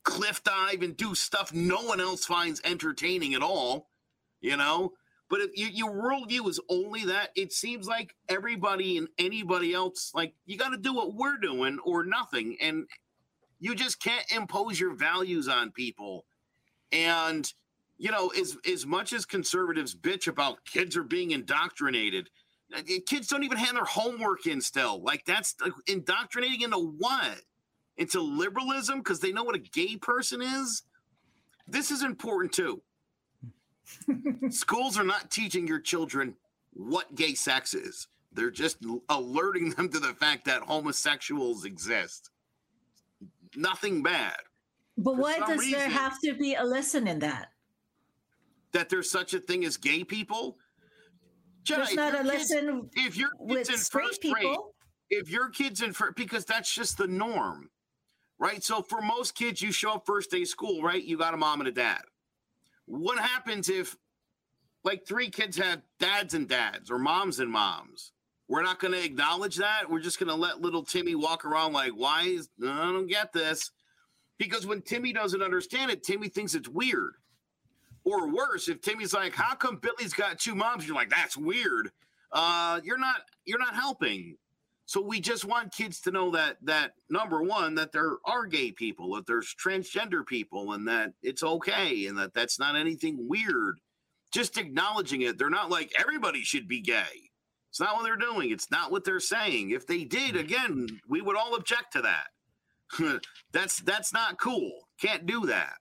cliff 0.03 0.43
dive 0.43 0.83
and 0.83 0.95
do 0.95 1.15
stuff 1.15 1.51
no 1.51 1.81
one 1.81 1.99
else 1.99 2.25
finds 2.25 2.61
entertaining 2.63 3.33
at 3.33 3.41
all, 3.41 3.89
you 4.39 4.55
know? 4.55 4.93
But 5.31 5.41
if 5.41 5.49
you, 5.55 5.65
your 5.65 5.89
worldview 5.91 6.47
is 6.47 6.59
only 6.69 7.05
that, 7.05 7.31
it 7.35 7.51
seems 7.51 7.87
like 7.87 8.13
everybody 8.29 8.99
and 8.99 9.07
anybody 9.17 9.73
else, 9.73 10.11
like, 10.13 10.35
you 10.45 10.59
got 10.59 10.69
to 10.69 10.77
do 10.77 10.93
what 10.93 11.15
we're 11.15 11.39
doing 11.39 11.79
or 11.83 12.03
nothing. 12.03 12.57
And 12.61 12.85
you 13.65 13.73
just 13.73 13.99
can't 13.99 14.31
impose 14.31 14.79
your 14.79 14.93
values 14.93 15.47
on 15.47 15.71
people. 15.71 16.25
And 16.91 17.51
you 17.97 18.11
know, 18.11 18.27
as 18.39 18.55
as 18.71 18.85
much 18.85 19.11
as 19.11 19.25
conservatives 19.25 19.95
bitch 19.95 20.27
about 20.27 20.63
kids 20.65 20.95
are 20.95 21.03
being 21.03 21.31
indoctrinated, 21.31 22.29
uh, 22.75 22.81
kids 23.07 23.27
don't 23.27 23.43
even 23.43 23.57
hand 23.57 23.75
their 23.75 23.83
homework 23.83 24.45
in 24.45 24.61
still. 24.61 25.01
Like 25.01 25.25
that's 25.25 25.55
indoctrinating 25.87 26.61
into 26.61 26.77
what? 26.77 27.41
Into 27.97 28.21
liberalism 28.21 28.99
because 28.99 29.19
they 29.19 29.31
know 29.31 29.43
what 29.43 29.55
a 29.55 29.59
gay 29.59 29.95
person 29.95 30.43
is. 30.43 30.83
This 31.67 31.89
is 31.89 32.03
important 32.03 32.53
too. 32.53 32.83
Schools 34.51 34.95
are 34.99 35.03
not 35.03 35.31
teaching 35.31 35.67
your 35.67 35.79
children 35.79 36.35
what 36.73 37.15
gay 37.15 37.33
sex 37.33 37.73
is. 37.73 38.09
They're 38.31 38.51
just 38.51 38.77
alerting 39.09 39.71
them 39.71 39.89
to 39.89 39.99
the 39.99 40.13
fact 40.13 40.45
that 40.45 40.61
homosexuals 40.61 41.65
exist 41.65 42.29
nothing 43.57 44.03
bad. 44.03 44.37
But 44.97 45.17
why 45.17 45.39
does 45.39 45.59
reason, 45.59 45.79
there 45.79 45.89
have 45.89 46.19
to 46.23 46.33
be 46.33 46.55
a 46.55 46.63
lesson 46.63 47.07
in 47.07 47.19
that? 47.19 47.49
That 48.71 48.89
there's 48.89 49.09
such 49.09 49.33
a 49.33 49.39
thing 49.39 49.65
as 49.65 49.77
gay 49.77 50.03
people? 50.03 50.57
Jenna, 51.63 51.83
there's 51.83 51.95
not 51.95 52.19
a 52.19 52.23
lesson 52.23 52.89
if 52.93 53.17
your 53.17 53.29
kids 53.49 53.69
in 53.69 53.77
first 53.77 54.21
people. 54.21 54.41
grade, 54.41 54.57
if 55.09 55.29
your 55.29 55.49
kids 55.49 55.81
in 55.81 55.93
first, 55.93 56.15
because 56.15 56.45
that's 56.45 56.73
just 56.73 56.97
the 56.97 57.07
norm, 57.07 57.69
right? 58.39 58.63
So 58.63 58.81
for 58.81 59.01
most 59.01 59.35
kids, 59.35 59.61
you 59.61 59.71
show 59.71 59.93
up 59.93 60.05
first 60.05 60.31
day 60.31 60.45
school, 60.45 60.81
right? 60.83 61.03
You 61.03 61.17
got 61.17 61.33
a 61.33 61.37
mom 61.37 61.59
and 61.61 61.67
a 61.67 61.71
dad. 61.71 62.01
What 62.85 63.19
happens 63.19 63.67
if 63.69 63.95
like 64.83 65.07
three 65.07 65.29
kids 65.29 65.57
have 65.57 65.81
dads 65.99 66.33
and 66.33 66.47
dads 66.47 66.91
or 66.91 66.99
moms 66.99 67.39
and 67.39 67.51
moms? 67.51 68.11
We're 68.47 68.61
not 68.61 68.79
going 68.79 68.93
to 68.93 69.03
acknowledge 69.03 69.55
that. 69.55 69.89
We're 69.89 69.99
just 69.99 70.19
going 70.19 70.29
to 70.29 70.35
let 70.35 70.61
little 70.61 70.83
Timmy 70.83 71.15
walk 71.15 71.45
around 71.45 71.73
like, 71.73 71.91
why 71.91 72.23
is, 72.23 72.49
I 72.63 72.91
don't 72.91 73.07
get 73.07 73.33
this. 73.33 73.71
Because 74.37 74.67
when 74.67 74.81
Timmy 74.81 75.13
doesn't 75.13 75.41
understand 75.41 75.91
it, 75.91 76.03
Timmy 76.03 76.27
thinks 76.29 76.55
it's 76.55 76.69
weird. 76.69 77.13
Or 78.03 78.31
worse, 78.31 78.67
if 78.67 78.81
Timmy's 78.81 79.13
like, 79.13 79.33
how 79.33 79.55
come 79.55 79.77
Billy's 79.77 80.13
got 80.13 80.39
two 80.39 80.53
moms? 80.53 80.85
You're 80.85 80.95
like, 80.95 81.09
that's 81.09 81.35
weird. 81.35 81.89
Uh, 82.31 82.79
you're 82.83 82.99
not, 82.99 83.21
you're 83.45 83.59
not 83.59 83.73
helping. 83.73 84.37
So 84.85 85.01
we 85.01 85.19
just 85.19 85.45
want 85.45 85.73
kids 85.73 85.99
to 86.01 86.11
know 86.11 86.29
that 86.31 86.57
that 86.61 86.91
number 87.09 87.41
one 87.41 87.73
that 87.75 87.91
there 87.91 88.17
are 88.25 88.45
gay 88.45 88.71
people, 88.71 89.15
that 89.15 89.25
there's 89.25 89.55
transgender 89.55 90.23
people, 90.23 90.73
and 90.73 90.87
that 90.87 91.13
it's 91.23 91.41
okay, 91.41 92.05
and 92.05 92.15
that 92.19 92.35
that's 92.35 92.59
not 92.59 92.75
anything 92.75 93.27
weird. 93.27 93.79
Just 94.31 94.59
acknowledging 94.59 95.21
it. 95.21 95.39
They're 95.39 95.49
not 95.49 95.71
like 95.71 95.91
everybody 95.99 96.43
should 96.43 96.67
be 96.67 96.81
gay. 96.81 97.31
It's 97.75 97.81
not 97.81 97.97
what 97.97 98.05
they're 98.05 98.15
doing. 98.15 98.51
It's 98.51 98.71
not 98.71 98.89
what 98.89 99.03
they're 99.03 99.19
saying. 99.19 99.71
If 99.71 99.85
they 99.85 100.05
did, 100.05 100.35
mm. 100.35 100.39
again, 100.39 100.87
we 101.09 101.19
would 101.19 101.35
all 101.35 101.55
object 101.55 101.91
to 101.91 102.03
that. 102.03 103.19
that's 103.51 103.79
that's 103.79 104.13
not 104.13 104.39
cool. 104.39 104.71
Can't 105.01 105.25
do 105.25 105.47
that. 105.47 105.73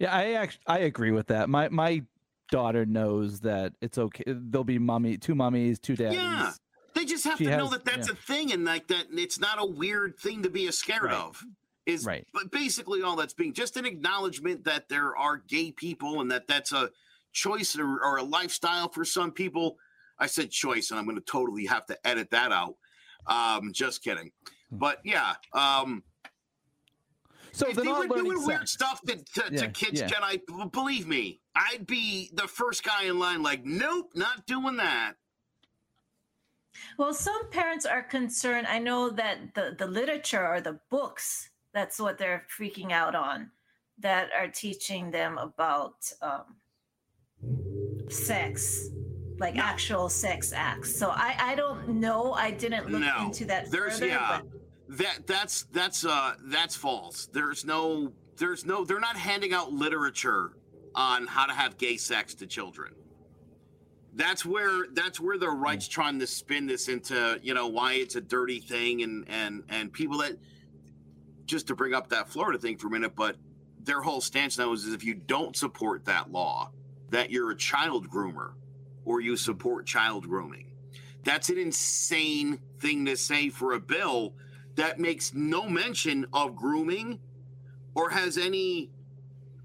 Yeah, 0.00 0.12
I 0.12 0.32
actually 0.32 0.62
I 0.66 0.78
agree 0.78 1.12
with 1.12 1.28
that. 1.28 1.48
My 1.48 1.68
my 1.68 2.02
daughter 2.50 2.84
knows 2.84 3.38
that 3.40 3.74
it's 3.80 3.96
okay. 3.96 4.24
There'll 4.26 4.64
be 4.64 4.80
mommy, 4.80 5.18
two 5.18 5.36
mummies, 5.36 5.78
two 5.78 5.94
daddies. 5.94 6.18
Yeah, 6.18 6.50
they 6.96 7.04
just 7.04 7.22
have 7.22 7.38
she 7.38 7.44
to 7.44 7.50
has, 7.50 7.58
know 7.60 7.68
that 7.68 7.84
that's 7.84 8.08
yeah. 8.08 8.14
a 8.14 8.16
thing 8.16 8.52
and 8.52 8.64
like 8.64 8.88
that 8.88 9.06
it's 9.12 9.38
not 9.38 9.62
a 9.62 9.64
weird 9.64 10.18
thing 10.18 10.42
to 10.42 10.50
be 10.50 10.68
scared 10.72 11.04
right. 11.04 11.14
of. 11.14 11.40
Is 11.84 12.04
right. 12.04 12.26
But 12.34 12.50
basically 12.50 13.02
all 13.02 13.14
that's 13.14 13.34
being 13.34 13.52
just 13.52 13.76
an 13.76 13.86
acknowledgement 13.86 14.64
that 14.64 14.88
there 14.88 15.16
are 15.16 15.36
gay 15.36 15.70
people 15.70 16.20
and 16.20 16.28
that 16.32 16.48
that's 16.48 16.72
a 16.72 16.90
choice 17.32 17.78
or, 17.78 18.02
or 18.02 18.16
a 18.16 18.24
lifestyle 18.24 18.88
for 18.88 19.04
some 19.04 19.30
people 19.30 19.76
I 20.18 20.26
said 20.26 20.50
choice, 20.50 20.90
and 20.90 20.98
I'm 20.98 21.04
going 21.04 21.18
to 21.18 21.24
totally 21.24 21.66
have 21.66 21.86
to 21.86 22.06
edit 22.06 22.30
that 22.30 22.52
out. 22.52 22.74
Um, 23.26 23.72
just 23.72 24.02
kidding. 24.02 24.30
Hmm. 24.70 24.78
But 24.78 24.98
yeah. 25.04 25.34
Um, 25.52 26.02
so 27.52 27.68
if 27.68 27.76
they 27.76 27.90
were 27.90 28.06
doing 28.06 28.36
sex. 28.36 28.46
weird 28.46 28.68
stuff 28.68 29.00
to, 29.06 29.16
to, 29.16 29.44
yeah, 29.50 29.60
to 29.60 29.68
kids, 29.68 30.00
yeah. 30.00 30.08
Jetai, 30.08 30.72
believe 30.72 31.06
me, 31.06 31.40
I'd 31.54 31.86
be 31.86 32.30
the 32.34 32.46
first 32.46 32.84
guy 32.84 33.04
in 33.04 33.18
line. 33.18 33.42
Like, 33.42 33.64
nope, 33.64 34.10
not 34.14 34.46
doing 34.46 34.76
that. 34.76 35.14
Well, 36.98 37.14
some 37.14 37.50
parents 37.50 37.86
are 37.86 38.02
concerned. 38.02 38.66
I 38.66 38.78
know 38.78 39.08
that 39.08 39.54
the 39.54 39.74
the 39.78 39.86
literature 39.86 40.46
or 40.46 40.60
the 40.60 40.78
books 40.90 41.48
that's 41.72 41.98
what 42.00 42.16
they're 42.16 42.46
freaking 42.58 42.90
out 42.90 43.14
on 43.14 43.50
that 43.98 44.30
are 44.38 44.48
teaching 44.48 45.10
them 45.10 45.36
about 45.36 46.10
um, 46.22 46.56
sex 48.08 48.88
like 49.38 49.54
no. 49.54 49.62
actual 49.62 50.08
sex 50.08 50.52
acts. 50.52 50.94
So 50.96 51.10
I 51.10 51.36
I 51.38 51.54
don't 51.54 51.88
know. 51.88 52.32
I 52.32 52.50
didn't 52.50 52.90
look 52.90 53.02
no. 53.02 53.24
into 53.24 53.44
that. 53.46 53.70
There's 53.70 53.94
further, 53.94 54.06
yeah. 54.06 54.40
But... 54.42 54.98
That 54.98 55.26
that's 55.26 55.64
that's 55.72 56.04
uh 56.04 56.34
that's 56.44 56.76
false. 56.76 57.26
There's 57.32 57.64
no 57.64 58.12
there's 58.36 58.64
no 58.64 58.84
they're 58.84 59.00
not 59.00 59.16
handing 59.16 59.52
out 59.52 59.72
literature 59.72 60.52
on 60.94 61.26
how 61.26 61.46
to 61.46 61.52
have 61.52 61.76
gay 61.76 61.96
sex 61.96 62.34
to 62.36 62.46
children. 62.46 62.94
that's 64.14 64.46
where 64.46 64.86
that's 64.94 65.20
where 65.20 65.36
the 65.38 65.48
right's 65.48 65.86
trying 65.86 66.18
to 66.18 66.26
spin 66.26 66.66
this 66.66 66.88
into 66.88 67.38
you 67.42 67.52
know 67.52 67.66
why 67.66 67.94
it's 67.94 68.16
a 68.16 68.20
dirty 68.20 68.60
thing 68.60 69.02
and 69.02 69.26
and 69.28 69.62
and 69.68 69.92
people 69.92 70.18
that 70.18 70.36
just 71.44 71.66
to 71.68 71.74
bring 71.76 71.94
up 71.94 72.08
that 72.08 72.28
Florida 72.28 72.58
thing 72.58 72.76
for 72.76 72.88
a 72.88 72.90
minute, 72.90 73.14
but 73.14 73.36
their 73.84 74.00
whole 74.00 74.20
stance 74.20 74.58
now 74.58 74.72
is, 74.72 74.84
is 74.84 74.94
if 74.94 75.04
you 75.04 75.14
don't 75.14 75.54
support 75.54 76.04
that 76.04 76.32
law, 76.32 76.70
that 77.10 77.30
you're 77.30 77.52
a 77.52 77.56
child 77.56 78.10
groomer 78.10 78.52
or 79.06 79.22
you 79.22 79.36
support 79.36 79.86
child 79.86 80.28
grooming. 80.28 80.72
That's 81.24 81.48
an 81.48 81.58
insane 81.58 82.60
thing 82.78 83.06
to 83.06 83.16
say 83.16 83.48
for 83.48 83.72
a 83.72 83.80
bill 83.80 84.34
that 84.74 85.00
makes 85.00 85.32
no 85.32 85.68
mention 85.68 86.26
of 86.32 86.54
grooming 86.54 87.18
or 87.94 88.10
has 88.10 88.36
any 88.36 88.90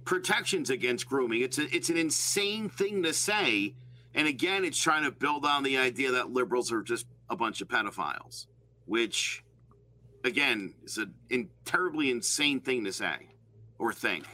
protections 0.05 0.69
against 0.69 1.07
grooming. 1.07 1.41
It's 1.41 1.57
a, 1.57 1.75
it's 1.75 1.89
an 1.89 1.97
insane 1.97 2.69
thing 2.69 3.03
to 3.03 3.13
say. 3.13 3.75
And 4.13 4.27
again, 4.27 4.63
it's 4.63 4.79
trying 4.79 5.03
to 5.03 5.11
build 5.11 5.45
on 5.45 5.63
the 5.63 5.77
idea 5.77 6.11
that 6.11 6.31
liberals 6.31 6.71
are 6.71 6.81
just 6.81 7.05
a 7.29 7.35
bunch 7.35 7.61
of 7.61 7.67
pedophiles, 7.67 8.47
which 8.85 9.43
again 10.23 10.73
is 10.83 10.97
a 10.97 11.07
in, 11.29 11.49
terribly 11.65 12.09
insane 12.09 12.61
thing 12.61 12.83
to 12.85 12.93
say 12.93 13.29
or 13.77 13.93
think. 13.93 14.25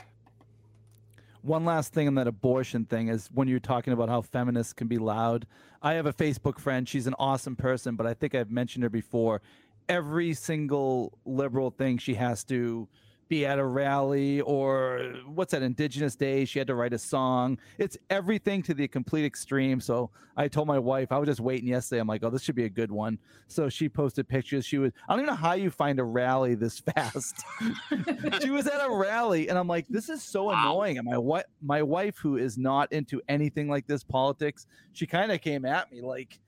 One 1.41 1.65
last 1.65 1.93
thing 1.93 2.07
on 2.07 2.15
that 2.15 2.27
abortion 2.27 2.85
thing 2.85 3.07
is 3.07 3.29
when 3.33 3.47
you're 3.47 3.59
talking 3.59 3.93
about 3.93 4.09
how 4.09 4.21
feminists 4.21 4.73
can 4.73 4.87
be 4.87 4.97
loud. 4.97 5.45
I 5.81 5.93
have 5.93 6.05
a 6.05 6.13
Facebook 6.13 6.59
friend. 6.59 6.87
She's 6.87 7.07
an 7.07 7.15
awesome 7.19 7.55
person, 7.55 7.95
but 7.95 8.05
I 8.05 8.13
think 8.13 8.35
I've 8.35 8.51
mentioned 8.51 8.83
her 8.83 8.89
before. 8.89 9.41
Every 9.87 10.33
single 10.33 11.17
liberal 11.25 11.71
thing 11.71 11.97
she 11.97 12.15
has 12.15 12.43
to 12.45 12.87
be 13.27 13.45
at 13.45 13.59
a 13.59 13.65
rally 13.65 14.41
or 14.41 15.13
what's 15.25 15.51
that 15.51 15.61
indigenous 15.61 16.15
day 16.15 16.45
she 16.45 16.59
had 16.59 16.67
to 16.67 16.75
write 16.75 16.93
a 16.93 16.97
song. 16.97 17.57
It's 17.77 17.97
everything 18.09 18.61
to 18.63 18.73
the 18.73 18.87
complete 18.87 19.25
extreme. 19.25 19.79
So 19.79 20.09
i 20.35 20.47
told 20.47 20.67
my 20.67 20.77
wife 20.77 21.11
i 21.11 21.17
was 21.17 21.27
just 21.27 21.39
waiting 21.39 21.69
yesterday. 21.69 21.99
I'm 21.99 22.07
like 22.07 22.23
oh 22.23 22.29
this 22.29 22.43
should 22.43 22.55
be 22.55 22.65
a 22.65 22.69
good 22.69 22.91
one. 22.91 23.17
So 23.47 23.69
she 23.69 23.89
posted 23.89 24.27
pictures. 24.27 24.65
She 24.65 24.77
was 24.77 24.91
i 25.07 25.13
don't 25.13 25.23
even 25.23 25.33
know 25.33 25.35
how 25.35 25.53
you 25.53 25.69
find 25.69 25.99
a 25.99 26.03
rally 26.03 26.55
this 26.55 26.79
fast. 26.95 27.43
She 28.41 28.49
was 28.49 28.67
at 28.67 28.85
a 28.85 28.89
rally 28.89 29.49
and 29.49 29.57
i'm 29.57 29.67
like 29.67 29.87
this 29.87 30.09
is 30.09 30.23
so 30.23 30.45
wow. 30.45 30.53
annoying. 30.53 30.97
And 30.97 31.05
my 31.05 31.17
what 31.17 31.47
my 31.61 31.81
wife 31.81 32.17
who 32.17 32.37
is 32.37 32.57
not 32.57 32.91
into 32.91 33.21
anything 33.27 33.69
like 33.69 33.87
this 33.87 34.03
politics 34.03 34.67
she 34.93 35.05
kind 35.05 35.31
of 35.31 35.41
came 35.41 35.65
at 35.65 35.91
me 35.91 36.01
like 36.01 36.39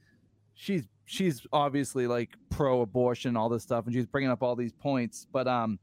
she's 0.53 0.88
she's 1.05 1.47
obviously 1.51 2.05
like 2.05 2.36
pro 2.49 2.82
abortion 2.82 3.36
all 3.36 3.49
this 3.49 3.63
stuff 3.63 3.86
and 3.86 3.93
she's 3.95 4.05
bringing 4.05 4.30
up 4.30 4.43
all 4.43 4.55
these 4.55 4.73
points. 4.73 5.25
But 5.32 5.47
um 5.47 5.80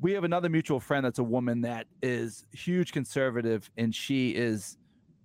we 0.00 0.12
have 0.12 0.24
another 0.24 0.48
mutual 0.48 0.80
friend 0.80 1.04
that's 1.04 1.18
a 1.18 1.24
woman 1.24 1.62
that 1.62 1.86
is 2.02 2.46
huge 2.52 2.92
conservative 2.92 3.70
and 3.76 3.94
she 3.94 4.30
is 4.30 4.76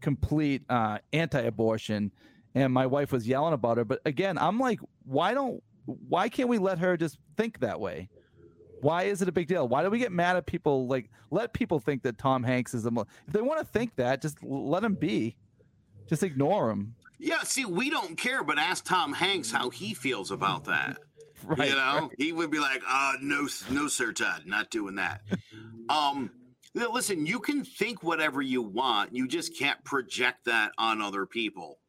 complete 0.01 0.63
uh, 0.69 0.97
anti-abortion. 1.11 2.11
And 2.55 2.73
my 2.73 2.85
wife 2.85 3.11
was 3.11 3.27
yelling 3.27 3.53
about 3.53 3.77
her 3.77 3.85
but 3.85 3.99
again 4.05 4.37
i'm 4.37 4.59
like 4.59 4.79
why 5.05 5.33
don't 5.33 5.63
why 5.85 6.29
can't 6.29 6.49
we 6.49 6.59
let 6.59 6.79
her 6.79 6.95
just 6.95 7.17
think 7.35 7.59
that 7.59 7.79
way? 7.79 8.09
Why 8.79 9.03
is 9.03 9.21
it 9.21 9.27
a 9.27 9.31
big 9.31 9.47
deal? 9.47 9.67
Why 9.67 9.83
do 9.83 9.89
we 9.89 9.99
get 9.99 10.11
mad 10.11 10.37
at 10.37 10.45
people? 10.45 10.87
Like 10.87 11.09
let 11.31 11.51
people 11.53 11.79
think 11.79 12.03
that 12.03 12.17
tom 12.17 12.43
hanks 12.43 12.73
is 12.73 12.89
mo- 12.89 13.05
if 13.27 13.33
they 13.33 13.41
want 13.41 13.59
to 13.59 13.65
think 13.65 13.95
that 13.95 14.21
just 14.21 14.37
let 14.43 14.83
him 14.83 14.95
be. 14.95 15.35
Just 16.07 16.21
ignore 16.21 16.69
him 16.69 16.95
yeah 17.23 17.41
see 17.43 17.63
we 17.63 17.89
don't 17.89 18.17
care 18.17 18.43
but 18.43 18.59
ask 18.59 18.83
tom 18.83 19.13
hanks 19.13 19.49
how 19.49 19.69
he 19.69 19.93
feels 19.93 20.29
about 20.29 20.65
that 20.65 20.97
Right, 21.47 21.69
you 21.69 21.75
know, 21.75 21.99
right. 22.07 22.09
he 22.17 22.31
would 22.31 22.51
be 22.51 22.59
like, 22.59 22.81
uh, 22.87 23.13
no, 23.21 23.47
no, 23.69 23.87
sir, 23.87 24.13
Todd, 24.13 24.43
not 24.45 24.69
doing 24.69 24.95
that. 24.95 25.21
um, 25.89 26.31
listen, 26.73 27.25
you 27.25 27.39
can 27.39 27.63
think 27.65 28.01
whatever 28.01 28.41
you 28.41 28.61
want, 28.61 29.13
you 29.13 29.27
just 29.27 29.57
can't 29.57 29.83
project 29.83 30.45
that 30.45 30.71
on 30.77 31.01
other 31.01 31.25
people. 31.25 31.79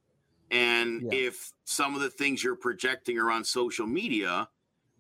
And 0.50 1.02
yeah. 1.02 1.26
if 1.26 1.52
some 1.64 1.94
of 1.94 2.00
the 2.00 2.10
things 2.10 2.42
you're 2.42 2.56
projecting 2.56 3.18
are 3.18 3.30
on 3.30 3.44
social 3.44 3.86
media, 3.86 4.48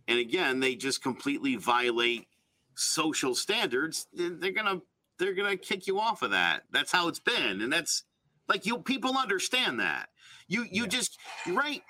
and 0.08 0.18
again, 0.18 0.60
they 0.60 0.74
just 0.74 1.02
completely 1.02 1.56
violate 1.56 2.26
social 2.74 3.34
standards, 3.34 4.06
they're 4.12 4.52
gonna 4.52 4.80
they're 5.18 5.34
gonna 5.34 5.56
kick 5.56 5.86
you 5.86 6.00
off 6.00 6.22
of 6.22 6.32
that. 6.32 6.62
That's 6.70 6.90
how 6.92 7.08
it's 7.08 7.20
been, 7.20 7.60
and 7.60 7.72
that's 7.72 8.04
like 8.48 8.66
you 8.66 8.78
people 8.78 9.16
understand 9.16 9.80
that. 9.80 10.08
You 10.48 10.64
you 10.70 10.82
yeah. 10.82 10.88
just 10.88 11.18
right 11.46 11.82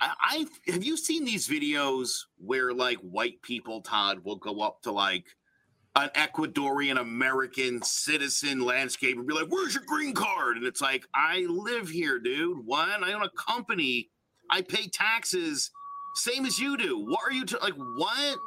I 0.00 0.46
have 0.66 0.82
you 0.82 0.96
seen 0.96 1.24
these 1.24 1.46
videos 1.46 2.24
where 2.38 2.72
like 2.72 2.98
white 2.98 3.42
people, 3.42 3.82
Todd, 3.82 4.24
will 4.24 4.36
go 4.36 4.60
up 4.60 4.82
to 4.82 4.92
like 4.92 5.26
an 5.94 6.10
Ecuadorian 6.14 6.98
American 6.98 7.82
citizen 7.82 8.60
landscape 8.60 9.18
and 9.18 9.26
be 9.26 9.34
like, 9.34 9.48
"Where's 9.48 9.74
your 9.74 9.84
green 9.86 10.14
card?" 10.14 10.56
And 10.56 10.66
it's 10.66 10.80
like, 10.80 11.06
"I 11.14 11.40
live 11.48 11.88
here, 11.88 12.18
dude. 12.18 12.64
What? 12.64 13.02
I 13.02 13.12
own 13.12 13.22
a 13.22 13.30
company. 13.30 14.10
I 14.50 14.62
pay 14.62 14.88
taxes, 14.88 15.70
same 16.14 16.46
as 16.46 16.58
you 16.58 16.76
do. 16.76 16.98
What 16.98 17.20
are 17.24 17.32
you 17.32 17.44
t- 17.44 17.56
like? 17.60 17.74
What? 17.74 18.38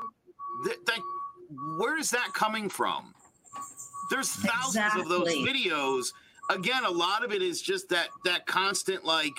That, 0.65 0.85
that 0.87 0.99
where 1.77 1.97
is 1.97 2.09
that 2.11 2.33
coming 2.33 2.67
from? 2.67 3.13
There's 4.09 4.29
thousands 4.29 4.75
exactly. 4.75 5.01
of 5.03 5.09
those 5.09 5.33
videos. 5.35 6.07
Again, 6.49 6.83
a 6.83 6.91
lot 6.91 7.23
of 7.23 7.31
it 7.31 7.41
is 7.41 7.61
just 7.61 7.89
that 7.89 8.09
that 8.25 8.45
constant 8.47 9.05
like 9.05 9.35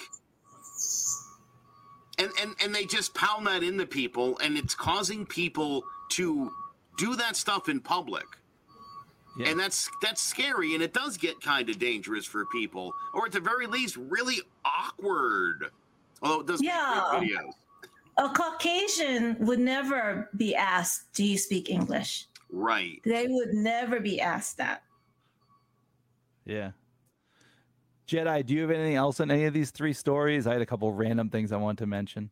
and 2.22 2.32
and 2.40 2.54
and 2.62 2.74
they 2.74 2.84
just 2.84 3.14
pound 3.14 3.46
that 3.46 3.62
into 3.62 3.86
people 3.86 4.38
and 4.38 4.56
it's 4.56 4.74
causing 4.74 5.26
people 5.26 5.84
to 6.10 6.52
do 6.96 7.16
that 7.16 7.36
stuff 7.36 7.68
in 7.68 7.80
public. 7.80 8.24
Yeah. 9.38 9.48
and 9.48 9.58
that's 9.58 9.88
that's 10.02 10.20
scary 10.20 10.74
and 10.74 10.82
it 10.82 10.92
does 10.92 11.16
get 11.16 11.40
kind 11.40 11.70
of 11.70 11.78
dangerous 11.78 12.26
for 12.26 12.44
people 12.46 12.92
or 13.14 13.24
at 13.24 13.32
the 13.32 13.40
very 13.40 13.66
least 13.66 13.96
really 13.96 14.40
awkward. 14.64 15.70
Although 16.22 16.40
it 16.40 16.46
does 16.46 16.62
yeah. 16.62 17.08
videos. 17.14 17.54
A 18.18 18.28
caucasian 18.28 19.36
would 19.40 19.58
never 19.58 20.28
be 20.36 20.54
asked 20.54 21.14
do 21.14 21.24
you 21.24 21.38
speak 21.38 21.70
english? 21.70 22.26
Right. 22.50 23.00
They 23.04 23.26
would 23.28 23.54
never 23.54 24.00
be 24.00 24.20
asked 24.20 24.58
that. 24.58 24.82
Yeah 26.44 26.72
Jetai, 28.12 28.44
do 28.44 28.52
you 28.52 28.60
have 28.60 28.70
anything 28.70 28.94
else 28.94 29.20
on 29.20 29.30
any 29.30 29.46
of 29.46 29.54
these 29.54 29.70
three 29.70 29.94
stories? 29.94 30.46
I 30.46 30.52
had 30.52 30.60
a 30.60 30.66
couple 30.66 30.92
random 30.92 31.30
things 31.30 31.50
I 31.50 31.56
wanted 31.56 31.78
to 31.78 31.86
mention. 31.86 32.30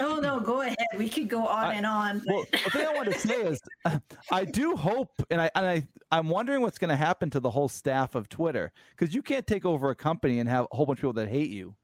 Oh 0.00 0.18
no, 0.18 0.40
go 0.40 0.62
ahead. 0.62 0.76
We 0.98 1.08
could 1.08 1.28
go 1.28 1.46
on 1.46 1.64
I, 1.64 1.74
and 1.74 1.86
on. 1.86 2.22
Well, 2.26 2.44
the 2.50 2.70
thing 2.70 2.86
I 2.86 2.92
want 2.92 3.12
to 3.12 3.18
say 3.18 3.34
is, 3.42 3.60
I 4.32 4.44
do 4.44 4.74
hope, 4.74 5.10
and 5.30 5.40
I 5.40 5.50
and 5.54 5.64
I 5.64 5.86
I'm 6.10 6.28
wondering 6.28 6.60
what's 6.60 6.78
going 6.78 6.90
to 6.90 6.96
happen 6.96 7.30
to 7.30 7.40
the 7.40 7.50
whole 7.50 7.68
staff 7.68 8.16
of 8.16 8.28
Twitter 8.28 8.72
because 8.96 9.14
you 9.14 9.22
can't 9.22 9.46
take 9.46 9.64
over 9.64 9.90
a 9.90 9.94
company 9.94 10.40
and 10.40 10.48
have 10.48 10.66
a 10.72 10.76
whole 10.76 10.86
bunch 10.86 10.98
of 10.98 11.02
people 11.02 11.12
that 11.14 11.28
hate 11.28 11.50
you. 11.50 11.76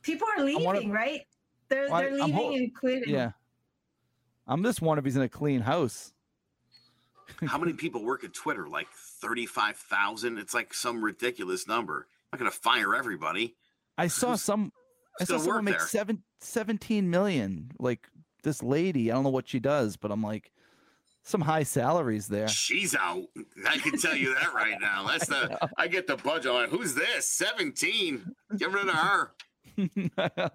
People 0.00 0.26
are 0.36 0.42
leaving, 0.42 0.64
wanna, 0.64 0.88
right? 0.88 1.26
They're 1.68 1.88
they're 1.88 2.12
leaving 2.12 2.32
ho- 2.32 2.54
and 2.54 2.74
quitting. 2.74 3.12
Yeah, 3.12 3.32
I'm 4.46 4.62
just 4.62 4.80
wondering 4.80 5.02
if 5.02 5.04
he's 5.04 5.16
in 5.16 5.22
a 5.22 5.28
clean 5.28 5.60
house. 5.60 6.14
How 7.46 7.58
many 7.58 7.74
people 7.74 8.04
work 8.04 8.24
at 8.24 8.32
Twitter? 8.32 8.68
Like 8.68 8.88
thirty-five 8.90 9.76
thousand. 9.76 10.38
It's 10.38 10.54
like 10.54 10.72
some 10.72 11.04
ridiculous 11.04 11.68
number 11.68 12.06
not 12.32 12.38
going 12.38 12.50
to 12.50 12.56
fire 12.56 12.94
everybody. 12.94 13.56
I 13.98 14.06
saw 14.06 14.36
some. 14.36 14.72
I 15.20 15.24
saw 15.24 15.38
someone 15.38 15.64
make 15.64 15.80
seven, 15.80 16.22
17 16.40 17.10
million. 17.10 17.70
Like 17.78 18.08
this 18.42 18.62
lady, 18.62 19.10
I 19.10 19.14
don't 19.14 19.24
know 19.24 19.30
what 19.30 19.48
she 19.48 19.60
does, 19.60 19.96
but 19.96 20.10
I'm 20.10 20.22
like, 20.22 20.50
some 21.22 21.40
high 21.40 21.62
salaries 21.62 22.28
there. 22.28 22.48
She's 22.48 22.94
out. 22.94 23.24
I 23.66 23.78
can 23.78 23.98
tell 23.98 24.16
you 24.16 24.34
that 24.34 24.54
right 24.54 24.76
now. 24.80 25.06
That's 25.08 25.26
the. 25.26 25.58
I, 25.62 25.84
I 25.84 25.88
get 25.88 26.06
the 26.06 26.16
budget. 26.16 26.52
Like, 26.52 26.70
Who's 26.70 26.94
this? 26.94 27.26
17. 27.26 28.34
Give 28.56 28.74
it 28.74 28.84
to 28.84 28.92
her. 28.92 29.30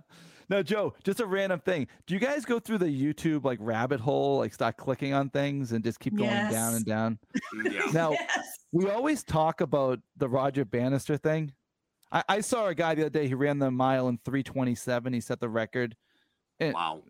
now, 0.49 0.61
Joe. 0.61 0.93
Just 1.03 1.19
a 1.19 1.25
random 1.25 1.59
thing. 1.59 1.87
Do 2.07 2.13
you 2.13 2.19
guys 2.19 2.45
go 2.45 2.59
through 2.59 2.79
the 2.79 2.87
YouTube 2.87 3.43
like 3.43 3.59
rabbit 3.61 3.99
hole, 3.99 4.39
like 4.39 4.53
start 4.53 4.77
clicking 4.77 5.13
on 5.13 5.29
things 5.29 5.71
and 5.71 5.83
just 5.83 5.99
keep 5.99 6.15
going 6.15 6.29
yes. 6.29 6.51
down 6.51 6.73
and 6.75 6.85
down? 6.85 7.19
Yeah. 7.63 7.91
Now 7.93 8.11
yes. 8.13 8.47
we 8.71 8.89
always 8.89 9.23
talk 9.23 9.61
about 9.61 9.99
the 10.17 10.27
Roger 10.27 10.65
Bannister 10.65 11.17
thing. 11.17 11.53
I, 12.15 12.23
I, 12.29 12.41
saw 12.41 12.67
a 12.67 12.75
guy 12.75 12.95
the 12.95 13.03
other 13.03 13.09
day. 13.09 13.27
He 13.27 13.33
ran 13.33 13.59
the 13.59 13.69
mile 13.69 14.07
in 14.07 14.17
327. 14.23 15.11
He 15.11 15.19
set 15.19 15.41
the 15.41 15.49
record. 15.49 15.97
And, 16.61 16.73
wow. 16.73 17.03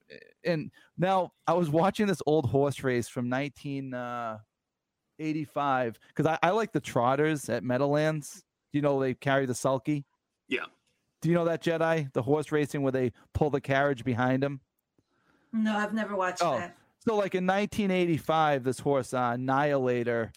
And 0.43 0.71
now 0.97 1.33
I 1.45 1.53
was 1.53 1.69
watching 1.69 2.07
this 2.07 2.23
old 2.25 2.49
horse 2.49 2.83
race 2.83 3.07
from 3.07 3.29
1985 3.29 5.99
because 6.07 6.25
uh, 6.25 6.37
I, 6.41 6.47
I 6.47 6.51
like 6.51 6.71
the 6.71 6.79
trotters 6.79 7.47
at 7.49 7.63
Meadowlands. 7.63 8.43
Do 8.73 8.79
you 8.79 8.81
know 8.81 8.99
they 8.99 9.13
carry 9.13 9.45
the 9.45 9.53
sulky? 9.53 10.05
Yeah. 10.49 10.65
Do 11.21 11.29
you 11.29 11.35
know 11.35 11.45
that 11.45 11.63
Jetai? 11.63 12.11
The 12.13 12.23
horse 12.23 12.51
racing 12.51 12.81
where 12.81 12.91
they 12.91 13.11
pull 13.33 13.51
the 13.51 13.61
carriage 13.61 14.03
behind 14.03 14.41
them? 14.41 14.59
No, 15.53 15.77
I've 15.77 15.93
never 15.93 16.15
watched 16.15 16.41
oh. 16.43 16.57
that. 16.57 16.75
So, 16.99 17.15
like 17.15 17.35
in 17.35 17.45
1985, 17.45 18.63
this 18.63 18.79
horse, 18.79 19.13
uh, 19.13 19.33
Annihilator, 19.35 20.31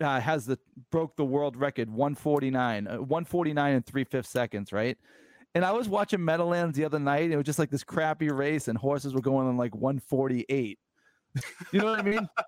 uh, 0.00 0.20
has 0.20 0.46
the 0.46 0.58
broke 0.90 1.16
the 1.16 1.24
world 1.24 1.56
record 1.56 1.88
149 1.88 2.86
uh, 2.86 2.96
149 2.96 3.74
and 3.74 3.86
three 3.86 4.04
fifths 4.04 4.30
seconds 4.30 4.72
right? 4.72 4.98
And 5.54 5.64
i 5.64 5.70
was 5.70 5.88
watching 5.88 6.24
meadowlands 6.24 6.76
the 6.76 6.84
other 6.84 6.98
night 6.98 7.24
and 7.24 7.32
it 7.32 7.36
was 7.36 7.46
just 7.46 7.58
like 7.58 7.70
this 7.70 7.84
crappy 7.84 8.28
race 8.28 8.68
and 8.68 8.76
horses 8.76 9.14
were 9.14 9.20
going 9.20 9.46
on 9.46 9.56
like 9.56 9.74
148 9.74 10.78
you 11.72 11.80
know 11.80 11.86
what 11.86 12.00
i 12.00 12.02
mean? 12.02 12.28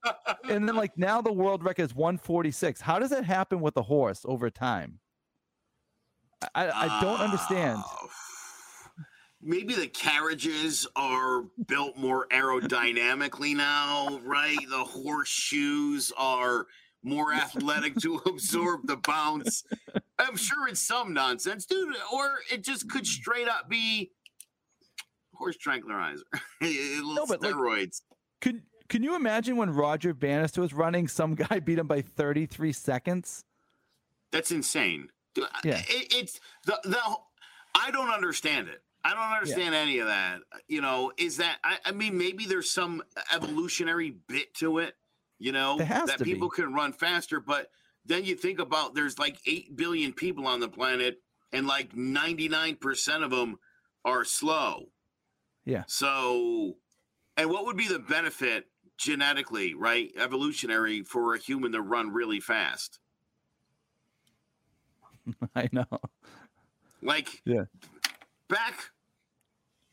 And 0.48 0.68
then 0.68 0.76
like 0.76 0.96
now 0.96 1.20
the 1.20 1.32
world 1.32 1.64
record 1.64 1.82
is 1.82 1.94
146 1.94 2.80
how 2.80 2.98
does 2.98 3.10
that 3.10 3.24
happen 3.24 3.60
with 3.60 3.76
a 3.76 3.82
horse 3.82 4.20
over 4.24 4.48
time? 4.48 5.00
I, 6.54 6.68
I 6.70 7.00
don't 7.00 7.20
understand. 7.20 7.78
Uh, 7.78 8.06
maybe 9.42 9.74
the 9.74 9.86
carriages 9.86 10.86
are 10.96 11.44
built 11.66 11.96
more 11.96 12.26
aerodynamically 12.28 13.56
now, 13.56 14.20
right? 14.24 14.56
The 14.68 14.84
horseshoes 14.84 16.12
are 16.16 16.66
more 17.06 17.32
athletic 17.32 17.94
to 18.00 18.16
absorb 18.26 18.80
the 18.86 18.96
bounce. 18.96 19.64
I'm 20.18 20.36
sure 20.36 20.68
it's 20.68 20.80
some 20.82 21.14
nonsense, 21.14 21.64
dude, 21.64 21.94
or 22.12 22.38
it 22.52 22.64
just 22.64 22.90
could 22.90 23.06
straight 23.06 23.48
up 23.48 23.68
be 23.70 24.10
horse 25.34 25.56
tranquilizer, 25.56 26.24
little 26.60 27.14
No, 27.14 27.26
but, 27.26 27.40
like, 27.42 27.54
steroids. 27.54 28.02
Can 28.40 28.62
Can 28.88 29.02
you 29.02 29.14
imagine 29.16 29.56
when 29.56 29.70
Roger 29.70 30.12
Bannister 30.14 30.60
was 30.60 30.74
running, 30.74 31.08
some 31.08 31.34
guy 31.34 31.60
beat 31.64 31.78
him 31.78 31.86
by 31.86 32.02
33 32.02 32.72
seconds? 32.72 33.44
That's 34.32 34.50
insane. 34.50 35.08
Dude, 35.34 35.44
I- 35.52 35.60
Yeah. 35.64 35.78
it, 35.88 36.14
it's 36.14 36.40
the 36.64 36.78
the. 36.84 36.98
I 37.74 37.90
don't 37.90 38.10
understand 38.10 38.68
it. 38.68 38.82
I 39.04 39.10
don't 39.10 39.22
understand 39.22 39.74
any 39.74 39.98
of 39.98 40.08
that. 40.08 40.40
You 40.66 40.80
know, 40.80 41.12
is 41.16 41.36
that 41.36 41.58
I, 41.62 41.76
I 41.84 41.92
mean 41.92 42.18
maybe 42.18 42.46
there's 42.46 42.68
some 42.70 43.02
evolutionary 43.32 44.16
bit 44.26 44.52
to 44.54 44.78
it. 44.78 44.94
You 45.38 45.52
know 45.52 45.78
that 45.78 46.18
to 46.18 46.24
be. 46.24 46.32
people 46.32 46.48
can 46.48 46.72
run 46.72 46.92
faster, 46.92 47.40
but 47.40 47.68
then 48.04 48.24
you 48.24 48.34
think 48.36 48.58
about 48.58 48.94
there's 48.94 49.18
like 49.18 49.38
eight 49.46 49.76
billion 49.76 50.12
people 50.12 50.46
on 50.46 50.60
the 50.60 50.68
planet, 50.68 51.20
and 51.52 51.66
like 51.66 51.94
99 51.94 52.76
percent 52.76 53.22
of 53.22 53.30
them 53.30 53.58
are 54.04 54.24
slow. 54.24 54.86
Yeah. 55.64 55.82
So, 55.88 56.76
and 57.36 57.50
what 57.50 57.66
would 57.66 57.76
be 57.76 57.88
the 57.88 57.98
benefit 57.98 58.66
genetically, 58.96 59.74
right, 59.74 60.10
evolutionary, 60.16 61.02
for 61.02 61.34
a 61.34 61.38
human 61.38 61.72
to 61.72 61.82
run 61.82 62.12
really 62.12 62.40
fast? 62.40 63.00
I 65.56 65.68
know. 65.72 65.86
Like, 67.02 67.42
Yeah. 67.44 67.64
back 68.48 68.90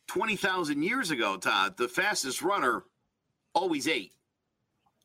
20,000 0.07 0.83
years 0.83 1.11
ago, 1.11 1.37
Todd, 1.37 1.75
the 1.77 1.87
fastest 1.87 2.41
runner 2.41 2.83
always 3.53 3.87
ate, 3.87 4.13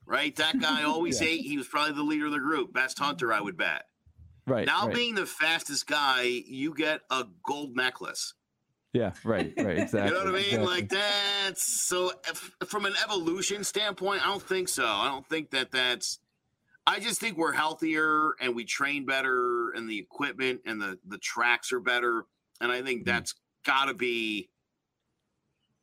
right? 0.08 0.34
That 0.36 0.58
guy 0.60 0.82
always 0.84 1.20
Yeah. 1.20 1.28
ate. 1.28 1.42
He 1.42 1.56
was 1.56 1.68
probably 1.68 1.92
the 1.94 2.02
leader 2.02 2.26
of 2.26 2.32
the 2.32 2.38
group, 2.40 2.72
best 2.72 2.98
hunter, 2.98 3.32
I 3.32 3.40
would 3.40 3.56
bet. 3.56 3.84
Right. 4.46 4.66
now, 4.66 4.86
right. 4.86 4.94
being 4.94 5.14
the 5.14 5.26
fastest 5.26 5.86
guy, 5.86 6.22
you 6.22 6.74
get 6.74 7.02
a 7.10 7.24
gold 7.44 7.76
necklace. 7.76 8.32
yeah. 8.94 9.12
Right. 9.22 9.52
Right. 9.58 9.78
Exactly. 9.78 10.00
You 10.18 10.24
know 10.24 10.24
what 10.24 10.28
I 10.28 10.30
mean? 10.38 10.44
exactly. 10.60 10.66
Like 10.66 10.88
that's 10.88 11.86
so. 11.86 12.10
If, 12.26 12.50
from 12.66 12.86
an 12.86 12.94
evolution 13.04 13.62
standpoint, 13.62 14.22
I 14.26 14.30
don't 14.30 14.42
think 14.42 14.68
so. 14.70 14.86
I 14.86 15.06
don't 15.08 15.28
think 15.28 15.50
that 15.50 15.70
that's. 15.70 16.18
I 16.86 16.98
just 17.00 17.20
think 17.20 17.36
we're 17.36 17.52
healthier 17.52 18.32
and 18.40 18.56
we 18.56 18.64
train 18.64 19.04
better, 19.04 19.70
and 19.72 19.86
the 19.90 19.98
equipment 19.98 20.62
and 20.64 20.80
the 20.80 20.98
the 21.06 21.18
tracks 21.18 21.70
are 21.70 21.80
better, 21.80 22.24
and 22.62 22.72
I 22.72 22.80
think 22.80 23.02
Mhm. 23.02 23.04
that's 23.04 23.34
got 23.66 23.84
to 23.84 23.94
be 23.94 24.48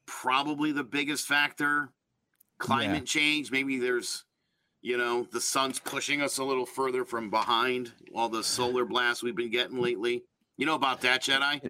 probably 0.07 0.71
the 0.71 0.84
biggest 0.84 1.28
factor. 1.28 1.91
Climate 2.60 3.06
change, 3.06 3.51
maybe 3.51 3.78
there's, 3.80 4.24
you 4.82 4.97
know, 4.97 5.28
the 5.32 5.41
sun's 5.41 5.80
pushing 5.80 6.22
us 6.22 6.38
a 6.38 6.43
little 6.43 6.66
further 6.66 7.03
from 7.06 7.30
behind 7.30 7.91
all 8.14 8.30
the 8.30 8.43
solar 8.43 8.86
blasts 8.86 9.22
we've 9.24 9.36
been 9.36 9.51
getting 9.51 9.80
lately. 9.82 10.24
You 10.58 10.66
know 10.66 10.76
about 10.76 11.01
that, 11.01 11.22
Jetai? 11.24 11.68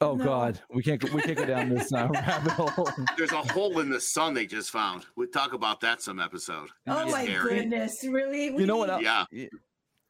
Oh 0.00 0.14
No. 0.16 0.24
God, 0.24 0.60
we 0.72 0.82
can't 0.82 1.00
go, 1.00 1.14
we 1.14 1.22
can't 1.22 1.36
go 1.38 1.44
down 1.46 1.68
this 1.68 1.92
uh, 1.92 2.08
rabbit 2.12 2.52
hole. 2.52 2.88
There's 3.16 3.32
a 3.32 3.52
hole 3.52 3.78
in 3.80 3.90
the 3.90 4.00
sun 4.00 4.34
they 4.34 4.44
just 4.46 4.70
found. 4.70 5.04
We'll 5.16 5.28
talk 5.28 5.52
about 5.52 5.80
that 5.82 6.02
some 6.02 6.18
episode. 6.20 6.68
Oh 6.86 7.08
my 7.10 7.24
Scary. 7.24 7.58
goodness, 7.60 8.04
really? 8.04 8.46
You 8.46 8.66
know 8.66 8.76
what 8.78 8.90
else- 8.90 9.02
Yeah. 9.02 9.24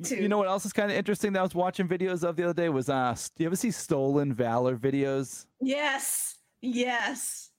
Two. 0.03 0.17
You 0.17 0.29
know 0.29 0.39
what 0.39 0.49
else 0.49 0.67
is 0.67 0.73
kind 0.73 0.91
of 0.91 0.97
interesting 0.97 1.33
that 1.35 1.39
I 1.39 1.43
was 1.43 1.55
watching 1.55 1.87
videos 1.87 2.25
of 2.25 2.35
the 2.35 2.43
other 2.45 2.53
day 2.53 2.69
was 2.69 2.89
uh, 2.89 3.15
do 3.37 3.45
you 3.45 3.47
ever 3.49 3.55
see 3.57 3.71
stolen 3.71 4.35
valor 4.35 4.77
videos? 4.77 5.47
Yes, 5.61 6.39
yes. 6.61 7.51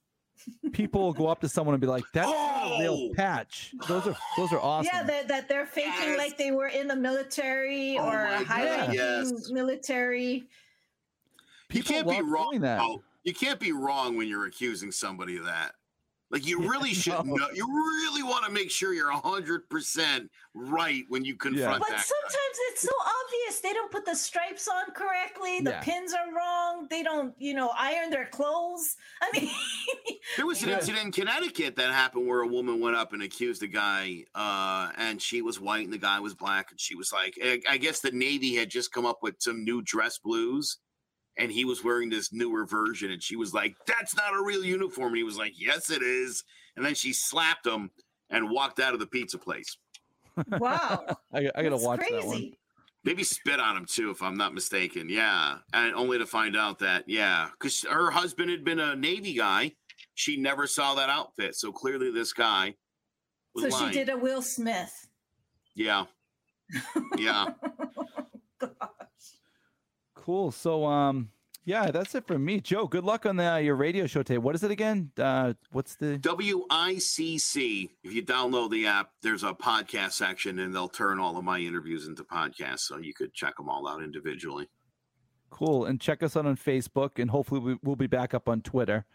People 0.73 1.01
will 1.01 1.13
go 1.13 1.27
up 1.27 1.41
to 1.41 1.49
someone 1.49 1.73
and 1.73 1.81
be 1.81 1.87
like, 1.87 2.03
"That's 2.13 2.29
not 2.29 2.77
a 2.77 2.79
real 2.81 3.09
Oh! 3.11 3.13
patch." 3.15 3.73
Those 3.87 4.05
are 4.07 4.15
those 4.37 4.51
are 4.53 4.59
awesome. 4.59 4.89
Yeah, 4.93 5.03
that, 5.03 5.27
that 5.29 5.47
they're 5.49 5.65
faking 5.65 5.91
Yes. 5.93 6.17
like 6.17 6.37
they 6.37 6.51
were 6.51 6.67
in 6.67 6.87
the 6.87 6.95
military 6.95 7.97
Oh 7.97 8.03
or 8.07 8.25
my 8.25 8.43
high 8.43 8.65
ranking 8.65 8.95
yes. 8.95 9.49
military. 9.51 10.33
You 10.33 10.43
People 11.69 11.93
can't 11.93 12.07
be 12.09 12.21
wrong. 12.21 12.51
doing 12.51 12.61
that. 12.61 12.77
though. 12.79 13.01
You 13.23 13.33
can't 13.33 13.59
be 13.59 13.71
wrong 13.71 14.17
when 14.17 14.27
you're 14.27 14.45
accusing 14.45 14.91
somebody 14.91 15.37
of 15.37 15.45
that. 15.45 15.73
Like 16.31 16.45
you 16.47 16.59
really 16.69 16.93
should 16.93 17.13
no. 17.25 17.35
know. 17.35 17.47
You 17.53 17.65
really 17.67 18.23
want 18.23 18.45
to 18.45 18.51
make 18.51 18.71
sure 18.71 18.93
you're 18.93 19.11
hundred 19.11 19.69
percent 19.69 20.29
right 20.53 21.03
when 21.09 21.23
you 21.23 21.35
confront 21.35 21.79
But 21.79 21.89
that. 21.89 22.05
sometimes 22.05 22.57
it's 22.71 22.81
so 22.81 22.91
obvious. 23.01 23.61
They 23.61 23.73
don't 23.73 23.91
put 23.91 24.05
the 24.05 24.15
stripes 24.15 24.67
on 24.67 24.91
correctly. 24.93 25.59
The 25.61 25.71
Yeah. 25.71 25.81
pins 25.81 26.13
are 26.13 26.33
wrong. 26.33 26.87
They 26.89 27.03
don't, 27.03 27.33
you 27.37 27.53
know, 27.53 27.71
iron 27.77 28.09
their 28.09 28.27
clothes. 28.27 28.95
I 29.21 29.31
mean, 29.39 29.49
There 30.37 30.45
was 30.45 30.63
an 30.63 30.69
Yeah. 30.69 30.75
incident 30.77 31.05
in 31.05 31.11
Connecticut 31.11 31.75
that 31.75 31.91
happened 31.93 32.27
where 32.27 32.41
a 32.41 32.47
woman 32.47 32.79
went 32.79 32.95
up 32.95 33.13
and 33.13 33.21
accused 33.21 33.61
a 33.63 33.67
guy, 33.67 34.25
uh, 34.33 34.91
and 34.97 35.21
she 35.21 35.41
was 35.41 35.59
white 35.59 35.83
and 35.85 35.93
the 35.93 35.97
guy 35.97 36.19
was 36.19 36.33
black, 36.33 36.71
and 36.71 36.79
she 36.79 36.95
was 36.95 37.11
like, 37.13 37.37
I, 37.43 37.61
I 37.69 37.77
guess 37.77 37.99
the 37.99 38.11
Navy 38.11 38.55
had 38.55 38.69
just 38.69 38.91
come 38.91 39.05
up 39.05 39.19
with 39.21 39.35
some 39.39 39.63
new 39.63 39.81
dress 39.81 40.17
blues, 40.17 40.79
and 41.37 41.51
he 41.51 41.65
was 41.65 41.83
wearing 41.83 42.09
this 42.09 42.31
newer 42.33 42.65
version, 42.65 43.11
and 43.11 43.21
she 43.21 43.35
was 43.35 43.53
like, 43.53 43.75
"That's 43.87 44.15
not 44.15 44.33
a 44.33 44.43
real 44.43 44.63
uniform," 44.63 45.09
and 45.09 45.17
he 45.17 45.23
was 45.23 45.37
like, 45.37 45.53
"Yes, 45.55 45.89
it 45.89 46.01
is," 46.01 46.43
and 46.75 46.85
then 46.85 46.95
she 46.95 47.13
slapped 47.13 47.65
him 47.65 47.91
and 48.29 48.49
walked 48.49 48.79
out 48.79 48.93
of 48.93 48.99
the 48.99 49.07
pizza 49.07 49.37
place. 49.37 49.77
wow. 50.59 51.05
I, 51.33 51.39
I 51.39 51.41
gotta 51.63 51.69
That's 51.71 51.83
watch 51.83 51.99
crazy. 51.99 52.15
that 52.15 52.25
one. 52.25 52.51
Maybe 53.03 53.23
spit 53.23 53.59
on 53.59 53.77
him 53.77 53.85
too, 53.85 54.09
if 54.09 54.23
I'm 54.23 54.35
not 54.35 54.53
mistaken. 54.55 55.09
Yeah, 55.09 55.57
and 55.73 55.93
only 55.93 56.17
to 56.17 56.25
find 56.25 56.57
out 56.57 56.79
that 56.79 57.03
yeah, 57.07 57.49
because 57.51 57.83
her 57.83 58.09
husband 58.11 58.49
had 58.49 58.63
been 58.65 58.79
a 58.79 58.95
Navy 58.95 59.33
guy, 59.33 59.73
she 60.15 60.37
never 60.37 60.65
saw 60.67 60.95
that 60.95 61.09
outfit. 61.09 61.55
So 61.55 61.71
clearly, 61.71 62.09
this 62.11 62.33
guy 62.33 62.73
was 63.53 63.65
So 63.65 63.69
lying. 63.79 63.91
she 63.93 63.99
did 63.99 64.09
a 64.09 64.17
Will 64.17 64.41
Smith. 64.41 64.91
Yeah, 65.75 66.05
yeah. 67.17 67.47
Cool. 70.25 70.51
So 70.51 70.85
um, 70.85 71.29
yeah, 71.65 71.91
that's 71.91 72.15
it 72.15 72.25
for 72.25 72.39
me. 72.39 72.59
Joe, 72.59 72.87
good 72.87 73.03
luck 73.03 73.27
on 73.27 73.35
the, 73.35 73.43
uh, 73.43 73.57
your 73.57 73.75
radio 73.75 74.07
show 74.07 74.23
today. 74.23 74.39
What 74.39 74.55
is 74.55 74.63
it 74.63 74.71
again? 74.71 75.11
Uh, 75.19 75.53
what's 75.71 75.95
the? 75.95 76.17
WICC. 76.17 77.89
If 78.03 78.11
you 78.11 78.23
download 78.23 78.71
the 78.71 78.87
app, 78.87 79.11
there's 79.21 79.43
a 79.43 79.53
podcast 79.53 80.13
section, 80.13 80.57
and 80.57 80.73
they'll 80.73 80.89
turn 80.89 81.19
all 81.19 81.37
of 81.37 81.43
my 81.43 81.59
interviews 81.59 82.07
into 82.07 82.23
podcasts, 82.23 82.79
so 82.79 82.97
you 82.97 83.13
could 83.13 83.35
check 83.35 83.55
them 83.57 83.69
all 83.69 83.87
out 83.87 84.01
individually. 84.01 84.67
Cool. 85.51 85.85
And 85.85 86.01
check 86.01 86.23
us 86.23 86.35
out 86.35 86.47
on 86.47 86.57
Facebook, 86.57 87.19
and 87.19 87.29
hopefully 87.29 87.59
we, 87.59 87.77
we'll 87.83 87.95
be 87.95 88.07
back 88.07 88.33
up 88.33 88.49
on 88.49 88.61
Twitter. 88.61 89.05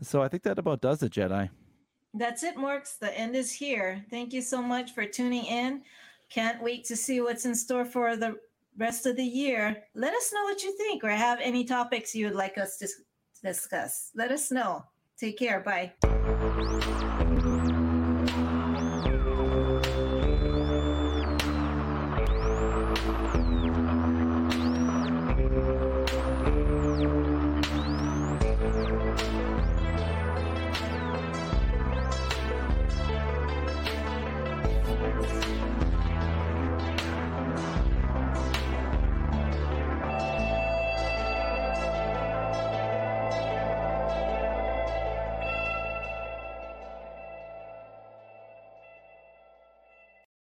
So 0.00 0.22
I 0.22 0.28
think 0.28 0.42
that 0.44 0.58
about 0.58 0.80
does 0.80 1.02
it, 1.02 1.12
Jetai. 1.12 1.50
That's 2.14 2.42
it, 2.42 2.56
Morks. 2.56 2.98
The 2.98 3.14
end 3.14 3.36
is 3.36 3.52
here. 3.52 4.06
Thank 4.08 4.32
you 4.32 4.40
so 4.40 4.62
much 4.62 4.92
for 4.92 5.04
tuning 5.04 5.44
in. 5.44 5.82
Can't 6.30 6.62
wait 6.62 6.84
to 6.86 6.96
see 6.96 7.20
what's 7.20 7.44
in 7.44 7.54
store 7.54 7.84
for 7.84 8.16
the 8.16 8.36
rest 8.78 9.06
of 9.06 9.16
the 9.16 9.24
year. 9.24 9.84
Let 9.94 10.14
us 10.14 10.32
know 10.32 10.44
what 10.44 10.62
you 10.62 10.76
think 10.76 11.04
or 11.04 11.10
have 11.10 11.38
any 11.40 11.64
topics 11.64 12.14
you 12.14 12.26
would 12.26 12.34
like 12.34 12.58
us 12.58 12.76
to 12.78 12.88
discuss. 13.42 14.10
Let 14.14 14.30
us 14.30 14.50
know. 14.50 14.84
Take 15.18 15.38
care. 15.38 15.60
Bye. 15.60 15.92